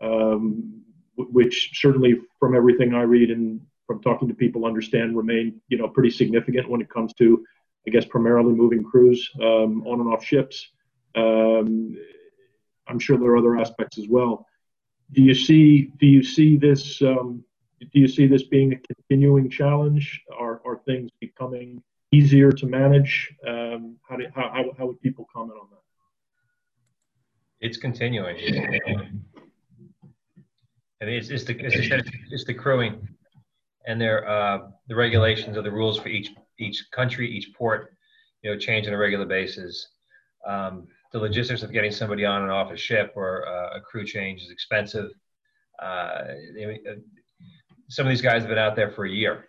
um, 0.00 0.82
which 1.16 1.70
certainly 1.74 2.14
from 2.38 2.54
everything 2.56 2.94
I 2.94 3.02
read 3.02 3.30
and 3.30 3.60
from 3.86 4.00
talking 4.02 4.28
to 4.28 4.34
people 4.34 4.64
understand 4.64 5.16
remain, 5.16 5.60
you 5.68 5.78
know, 5.78 5.88
pretty 5.88 6.10
significant 6.10 6.68
when 6.68 6.80
it 6.80 6.88
comes 6.88 7.12
to, 7.14 7.44
I 7.86 7.90
guess, 7.90 8.04
primarily 8.04 8.54
moving 8.54 8.82
crews 8.82 9.30
um, 9.40 9.86
on 9.86 10.00
and 10.00 10.12
off 10.12 10.24
ships. 10.24 10.70
Um, 11.14 11.96
I'm 12.88 12.98
sure 12.98 13.18
there 13.18 13.30
are 13.30 13.36
other 13.36 13.58
aspects 13.58 13.98
as 13.98 14.08
well. 14.08 14.46
Do 15.12 15.22
you 15.22 15.34
see? 15.34 15.92
Do 16.00 16.06
you 16.06 16.22
see 16.22 16.56
this? 16.56 17.02
Um, 17.02 17.44
do 17.80 18.00
you 18.00 18.08
see 18.08 18.26
this 18.26 18.44
being 18.44 18.72
a 18.72 18.94
continuing 18.94 19.50
challenge? 19.50 20.22
Are 20.36 20.62
are 20.64 20.80
things 20.86 21.10
becoming 21.20 21.82
easier 22.12 22.52
to 22.52 22.66
manage? 22.66 23.34
Um, 23.46 23.96
how, 24.08 24.16
do, 24.16 24.26
how, 24.34 24.50
how, 24.52 24.64
how 24.78 24.86
would 24.86 25.00
people 25.00 25.26
comment 25.34 25.58
on 25.60 25.68
that? 25.70 25.81
It's 27.62 27.76
continuing. 27.76 28.36
I 31.00 31.04
mean, 31.04 31.14
it's, 31.14 31.30
it's 31.30 31.44
the 31.44 31.56
it's 31.58 31.76
the, 31.76 32.02
it's 32.30 32.44
the 32.44 32.54
crewing, 32.54 33.08
and 33.86 34.00
their 34.00 34.28
uh, 34.28 34.68
the 34.88 34.96
regulations 34.96 35.56
or 35.56 35.62
the 35.62 35.70
rules 35.70 35.96
for 35.98 36.08
each 36.08 36.30
each 36.58 36.84
country, 36.90 37.30
each 37.30 37.54
port, 37.54 37.94
you 38.42 38.50
know, 38.50 38.58
change 38.58 38.88
on 38.88 38.94
a 38.94 38.98
regular 38.98 39.26
basis. 39.26 39.88
Um, 40.46 40.88
the 41.12 41.20
logistics 41.20 41.62
of 41.62 41.72
getting 41.72 41.92
somebody 41.92 42.24
on 42.24 42.42
and 42.42 42.50
off 42.50 42.72
a 42.72 42.76
ship 42.76 43.12
or 43.14 43.46
uh, 43.46 43.76
a 43.76 43.80
crew 43.80 44.04
change 44.04 44.42
is 44.42 44.50
expensive. 44.50 45.10
Uh, 45.80 46.22
some 47.90 48.06
of 48.06 48.10
these 48.10 48.22
guys 48.22 48.42
have 48.42 48.48
been 48.48 48.58
out 48.58 48.74
there 48.74 48.90
for 48.90 49.04
a 49.04 49.10
year. 49.10 49.44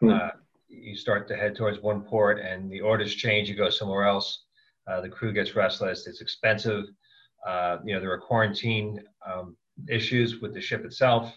Hmm. 0.00 0.10
Uh, 0.10 0.28
you 0.68 0.94
start 0.94 1.26
to 1.28 1.36
head 1.36 1.56
towards 1.56 1.80
one 1.80 2.02
port, 2.02 2.38
and 2.38 2.70
the 2.70 2.80
orders 2.80 3.14
change. 3.16 3.48
You 3.48 3.56
go 3.56 3.68
somewhere 3.68 4.04
else. 4.04 4.44
Uh, 4.86 5.00
the 5.00 5.08
crew 5.08 5.32
gets 5.32 5.56
restless. 5.56 6.06
It's 6.06 6.20
expensive. 6.20 6.84
Uh, 7.46 7.78
you 7.84 7.94
know, 7.94 8.00
there 8.00 8.12
are 8.12 8.18
quarantine 8.20 9.02
um, 9.26 9.56
issues 9.88 10.40
with 10.40 10.54
the 10.54 10.60
ship 10.60 10.84
itself. 10.84 11.32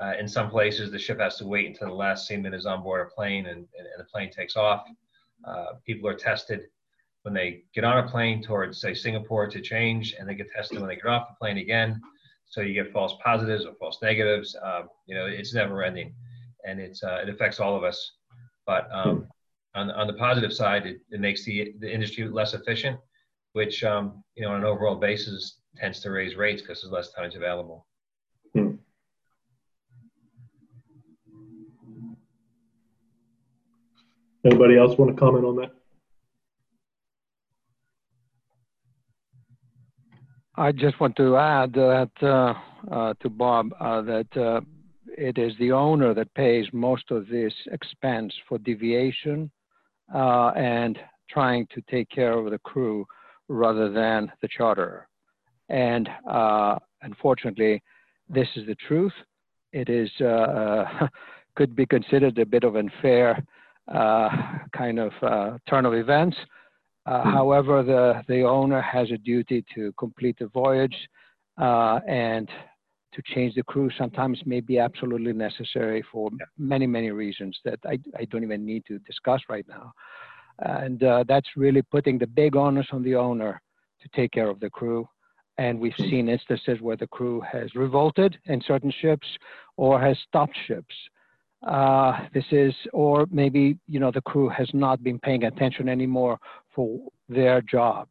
Uh, 0.00 0.14
in 0.18 0.26
some 0.26 0.48
places, 0.50 0.90
the 0.90 0.98
ship 0.98 1.20
has 1.20 1.36
to 1.36 1.46
wait 1.46 1.66
until 1.66 1.88
the 1.88 1.94
last 1.94 2.26
seaman 2.26 2.54
is 2.54 2.66
on 2.66 2.82
board 2.82 3.06
a 3.06 3.14
plane 3.14 3.46
and, 3.46 3.58
and, 3.78 3.86
and 3.86 3.98
the 3.98 4.04
plane 4.04 4.30
takes 4.30 4.56
off. 4.56 4.86
Uh, 5.44 5.74
people 5.86 6.08
are 6.08 6.14
tested 6.14 6.62
when 7.22 7.34
they 7.34 7.62
get 7.74 7.84
on 7.84 7.98
a 7.98 8.08
plane 8.08 8.42
towards, 8.42 8.80
say, 8.80 8.94
Singapore 8.94 9.46
to 9.46 9.60
change, 9.60 10.14
and 10.18 10.28
they 10.28 10.34
get 10.34 10.50
tested 10.50 10.78
when 10.78 10.88
they 10.88 10.96
get 10.96 11.06
off 11.06 11.28
the 11.28 11.34
plane 11.38 11.58
again. 11.58 12.00
So 12.46 12.62
you 12.62 12.74
get 12.74 12.92
false 12.92 13.14
positives 13.22 13.64
or 13.66 13.74
false 13.74 13.98
negatives. 14.02 14.56
Um, 14.62 14.88
you 15.06 15.14
know, 15.14 15.26
it's 15.26 15.54
never 15.54 15.82
ending, 15.82 16.14
and 16.66 16.80
it's 16.80 17.02
uh, 17.02 17.20
it 17.22 17.28
affects 17.28 17.60
all 17.60 17.76
of 17.76 17.84
us. 17.84 18.12
But 18.66 18.88
um, 18.92 19.28
on, 19.74 19.90
on 19.90 20.06
the 20.06 20.14
positive 20.14 20.52
side, 20.52 20.86
it, 20.86 21.00
it 21.10 21.20
makes 21.20 21.44
the, 21.44 21.74
the 21.78 21.92
industry 21.92 22.26
less 22.28 22.54
efficient 22.54 22.98
which 23.52 23.84
um, 23.84 24.22
you 24.36 24.44
know 24.44 24.52
on 24.52 24.60
an 24.60 24.64
overall 24.64 24.96
basis 24.96 25.58
tends 25.76 26.00
to 26.00 26.10
raise 26.10 26.36
rates 26.36 26.62
because 26.62 26.82
there's 26.82 26.92
less 26.92 27.12
tonnage 27.12 27.34
available. 27.34 27.86
Hmm. 28.54 28.72
Anybody 34.44 34.78
else 34.78 34.96
want 34.98 35.14
to 35.14 35.20
comment 35.20 35.44
on 35.44 35.56
that? 35.56 35.70
I 40.56 40.72
just 40.72 41.00
want 41.00 41.16
to 41.16 41.36
add 41.36 41.72
that 41.72 42.10
uh, 42.22 42.54
uh, 42.92 43.14
to 43.20 43.30
Bob 43.30 43.70
uh, 43.80 44.02
that 44.02 44.36
uh, 44.36 44.60
it 45.16 45.38
is 45.38 45.52
the 45.58 45.72
owner 45.72 46.12
that 46.14 46.32
pays 46.34 46.66
most 46.72 47.10
of 47.10 47.28
this 47.28 47.54
expense 47.72 48.34
for 48.48 48.58
deviation 48.58 49.50
uh, 50.14 50.48
and 50.48 50.98
trying 51.30 51.66
to 51.74 51.82
take 51.90 52.10
care 52.10 52.32
of 52.32 52.50
the 52.50 52.58
crew 52.58 53.06
rather 53.50 53.90
than 53.90 54.30
the 54.40 54.48
charter. 54.48 55.08
And 55.68 56.08
uh, 56.28 56.76
unfortunately, 57.02 57.82
this 58.28 58.48
is 58.56 58.66
the 58.66 58.76
truth. 58.86 59.12
It 59.72 59.88
is 59.88 60.10
uh, 60.20 61.08
could 61.56 61.74
be 61.74 61.84
considered 61.84 62.38
a 62.38 62.46
bit 62.46 62.64
of 62.64 62.76
unfair 62.76 63.44
uh, 63.92 64.28
kind 64.76 64.98
of 64.98 65.12
uh, 65.22 65.58
turn 65.68 65.84
of 65.84 65.94
events. 65.94 66.36
Uh, 67.06 67.22
hmm. 67.22 67.30
However, 67.30 67.82
the, 67.82 68.22
the 68.32 68.42
owner 68.42 68.80
has 68.80 69.10
a 69.10 69.18
duty 69.18 69.64
to 69.74 69.92
complete 69.98 70.36
the 70.38 70.46
voyage 70.46 70.96
uh, 71.60 71.98
and 72.06 72.48
to 73.12 73.22
change 73.34 73.56
the 73.56 73.64
crew 73.64 73.90
sometimes 73.98 74.40
may 74.46 74.60
be 74.60 74.78
absolutely 74.78 75.32
necessary 75.32 76.04
for 76.12 76.30
many, 76.56 76.86
many 76.86 77.10
reasons 77.10 77.58
that 77.64 77.80
I, 77.84 77.98
I 78.16 78.26
don't 78.26 78.44
even 78.44 78.64
need 78.64 78.84
to 78.86 79.00
discuss 79.00 79.40
right 79.48 79.66
now. 79.68 79.92
And 80.60 81.02
uh, 81.02 81.24
that's 81.26 81.48
really 81.56 81.82
putting 81.82 82.18
the 82.18 82.26
big 82.26 82.56
onus 82.56 82.86
on 82.92 83.02
the 83.02 83.14
owner 83.16 83.60
to 84.02 84.08
take 84.14 84.32
care 84.32 84.48
of 84.48 84.60
the 84.60 84.70
crew. 84.70 85.08
And 85.58 85.78
we've 85.78 85.94
seen 85.98 86.28
instances 86.28 86.80
where 86.80 86.96
the 86.96 87.06
crew 87.06 87.40
has 87.40 87.74
revolted 87.74 88.38
in 88.46 88.62
certain 88.66 88.92
ships 89.00 89.26
or 89.76 90.00
has 90.00 90.16
stopped 90.28 90.56
ships. 90.66 90.94
uh, 91.66 92.26
this 92.32 92.44
is, 92.50 92.74
or 92.92 93.26
maybe 93.30 93.78
you 93.86 94.00
know 94.00 94.10
the 94.10 94.22
crew 94.22 94.48
has 94.48 94.68
not 94.72 95.02
been 95.02 95.18
paying 95.18 95.44
attention 95.44 95.88
anymore 95.88 96.38
for 96.74 96.98
their 97.28 97.60
job. 97.60 98.08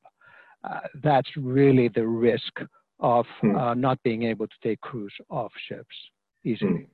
Uh, 0.63 0.81
that's 1.01 1.29
really 1.37 1.87
the 1.87 2.05
risk 2.05 2.59
of 2.99 3.25
hmm. 3.41 3.55
uh, 3.55 3.73
not 3.73 4.01
being 4.03 4.23
able 4.23 4.45
to 4.45 4.55
take 4.61 4.79
crews 4.81 5.13
off 5.29 5.51
ships 5.67 5.95
easily. 6.43 6.87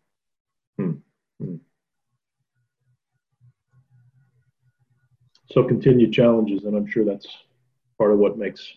Hmm. 0.78 0.92
Hmm. 1.40 1.56
So 5.52 5.64
continued 5.64 6.12
challenges, 6.12 6.64
and 6.64 6.76
I'm 6.76 6.88
sure 6.88 7.06
that's 7.06 7.28
part 7.98 8.12
of 8.12 8.18
what 8.18 8.38
makes 8.38 8.68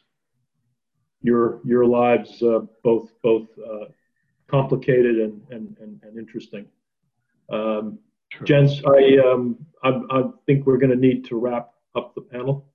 your 1.22 1.60
your 1.64 1.84
lives 1.84 2.42
uh, 2.42 2.60
both 2.82 3.10
both 3.22 3.48
uh, 3.58 3.86
complicated 4.48 5.18
and 5.18 5.40
and 5.50 5.76
and, 5.80 6.00
and 6.02 6.18
interesting. 6.18 6.66
Um, 7.50 7.98
Gents, 8.44 8.82
I, 8.86 9.16
um, 9.26 9.56
I, 9.82 9.88
I 10.10 10.22
think 10.46 10.66
we're 10.66 10.76
going 10.76 10.90
to 10.90 10.96
need 10.96 11.24
to 11.26 11.36
wrap 11.36 11.70
up 11.94 12.14
the 12.14 12.20
panel. 12.20 12.66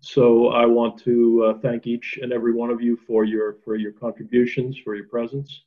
So 0.00 0.48
I 0.48 0.66
want 0.66 0.98
to 1.04 1.44
uh, 1.44 1.58
thank 1.60 1.86
each 1.86 2.18
and 2.22 2.32
every 2.32 2.52
one 2.52 2.70
of 2.70 2.80
you 2.80 2.96
for 3.06 3.24
your 3.24 3.56
for 3.64 3.76
your 3.76 3.92
contributions, 3.92 4.78
for 4.78 4.94
your 4.94 5.06
presence, 5.06 5.62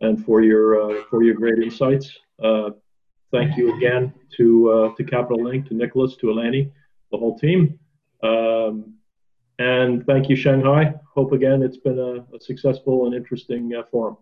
and 0.00 0.24
for 0.24 0.42
your 0.42 0.80
uh, 0.80 1.02
for 1.10 1.22
your 1.22 1.34
great 1.34 1.58
insights. 1.58 2.16
Uh, 2.42 2.70
thank 3.30 3.56
you 3.56 3.76
again 3.76 4.12
to 4.36 4.70
uh, 4.70 4.94
to 4.96 5.04
Capital 5.04 5.42
Link, 5.42 5.68
to 5.68 5.74
Nicholas, 5.74 6.16
to 6.16 6.26
Eleni, 6.26 6.72
the 7.10 7.18
whole 7.18 7.38
team, 7.38 7.78
um, 8.22 8.94
and 9.58 10.04
thank 10.06 10.28
you 10.28 10.36
Shanghai. 10.36 10.94
Hope 11.14 11.32
again 11.32 11.62
it's 11.62 11.78
been 11.78 11.98
a, 11.98 12.36
a 12.36 12.40
successful 12.40 13.06
and 13.06 13.14
interesting 13.14 13.74
uh, 13.74 13.82
forum. 13.90 14.16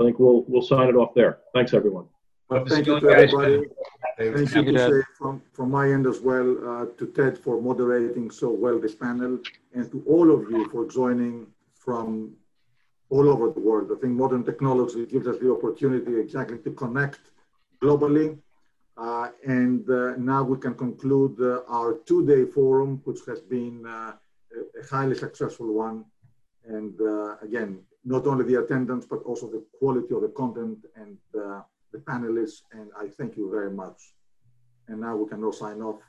I 0.00 0.04
think 0.04 0.18
we'll 0.18 0.44
we'll 0.48 0.62
sign 0.62 0.88
it 0.88 0.96
off 0.96 1.14
there. 1.14 1.38
Thanks 1.54 1.74
everyone. 1.74 2.06
Well, 2.48 2.64
thank 2.66 2.86
you 2.86 3.00
to 3.00 3.08
everybody. 3.08 3.62
Thank 4.18 4.54
you 4.54 4.72
to 4.72 4.78
say 4.78 5.02
from, 5.18 5.42
from 5.52 5.70
my 5.70 5.90
end 5.90 6.06
as 6.06 6.20
well 6.20 6.48
uh, 6.70 6.86
to 6.98 7.06
Ted 7.06 7.38
for 7.38 7.60
moderating 7.60 8.30
so 8.30 8.50
well 8.50 8.78
this 8.78 8.94
panel 8.94 9.38
and 9.74 9.90
to 9.90 10.04
all 10.06 10.30
of 10.30 10.50
you 10.50 10.68
for 10.70 10.86
joining 10.86 11.46
from 11.74 12.34
all 13.10 13.28
over 13.28 13.50
the 13.50 13.60
world. 13.60 13.90
I 13.96 14.00
think 14.00 14.12
modern 14.12 14.44
technology 14.44 15.06
gives 15.06 15.26
us 15.26 15.38
the 15.38 15.50
opportunity 15.52 16.18
exactly 16.18 16.58
to 16.58 16.70
connect 16.72 17.20
globally. 17.82 18.38
Uh, 18.96 19.28
and 19.44 19.88
uh, 19.90 20.14
now 20.16 20.42
we 20.42 20.56
can 20.58 20.74
conclude 20.74 21.36
uh, 21.40 21.62
our 21.68 21.98
two-day 22.06 22.44
forum, 22.44 23.00
which 23.04 23.20
has 23.26 23.40
been 23.40 23.84
uh, 23.86 24.12
a 24.80 24.86
highly 24.88 25.16
successful 25.16 25.72
one. 25.72 26.04
And 26.66 26.98
uh, 27.00 27.36
again, 27.42 27.80
not 28.04 28.26
only 28.26 28.44
the 28.44 28.60
attendance, 28.62 29.04
but 29.06 29.22
also 29.24 29.48
the 29.48 29.64
quality 29.78 30.14
of 30.14 30.22
the 30.22 30.28
content 30.28 30.78
and 30.96 31.16
the 31.32 31.64
panelists, 32.00 32.62
and 32.72 32.90
I 32.98 33.08
thank 33.08 33.36
you 33.36 33.50
very 33.50 33.70
much. 33.70 34.14
And 34.88 35.00
now 35.00 35.16
we 35.16 35.28
can 35.28 35.42
all 35.44 35.52
sign 35.52 35.80
off 35.80 36.00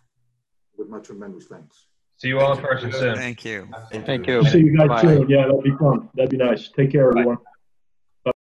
with 0.77 0.89
my 0.89 0.99
tremendous 0.99 1.45
thanks. 1.45 1.87
See 2.17 2.29
you 2.29 2.39
all 2.39 2.53
in 2.57 2.63
person 2.63 2.91
soon. 2.91 3.15
Thank 3.15 3.45
you. 3.45 3.67
Thank 3.91 4.27
you. 4.27 4.43
See 4.45 4.59
you 4.59 4.77
guys 4.77 4.87
Bye. 4.87 5.01
soon. 5.01 5.29
Yeah, 5.29 5.47
that'd 5.47 5.63
be 5.63 5.75
fun. 5.77 6.09
That'd 6.15 6.31
be 6.31 6.37
nice. 6.37 6.69
Take 6.69 6.91
care, 6.91 7.09
everyone. 7.09 7.35
Bye. 7.35 7.51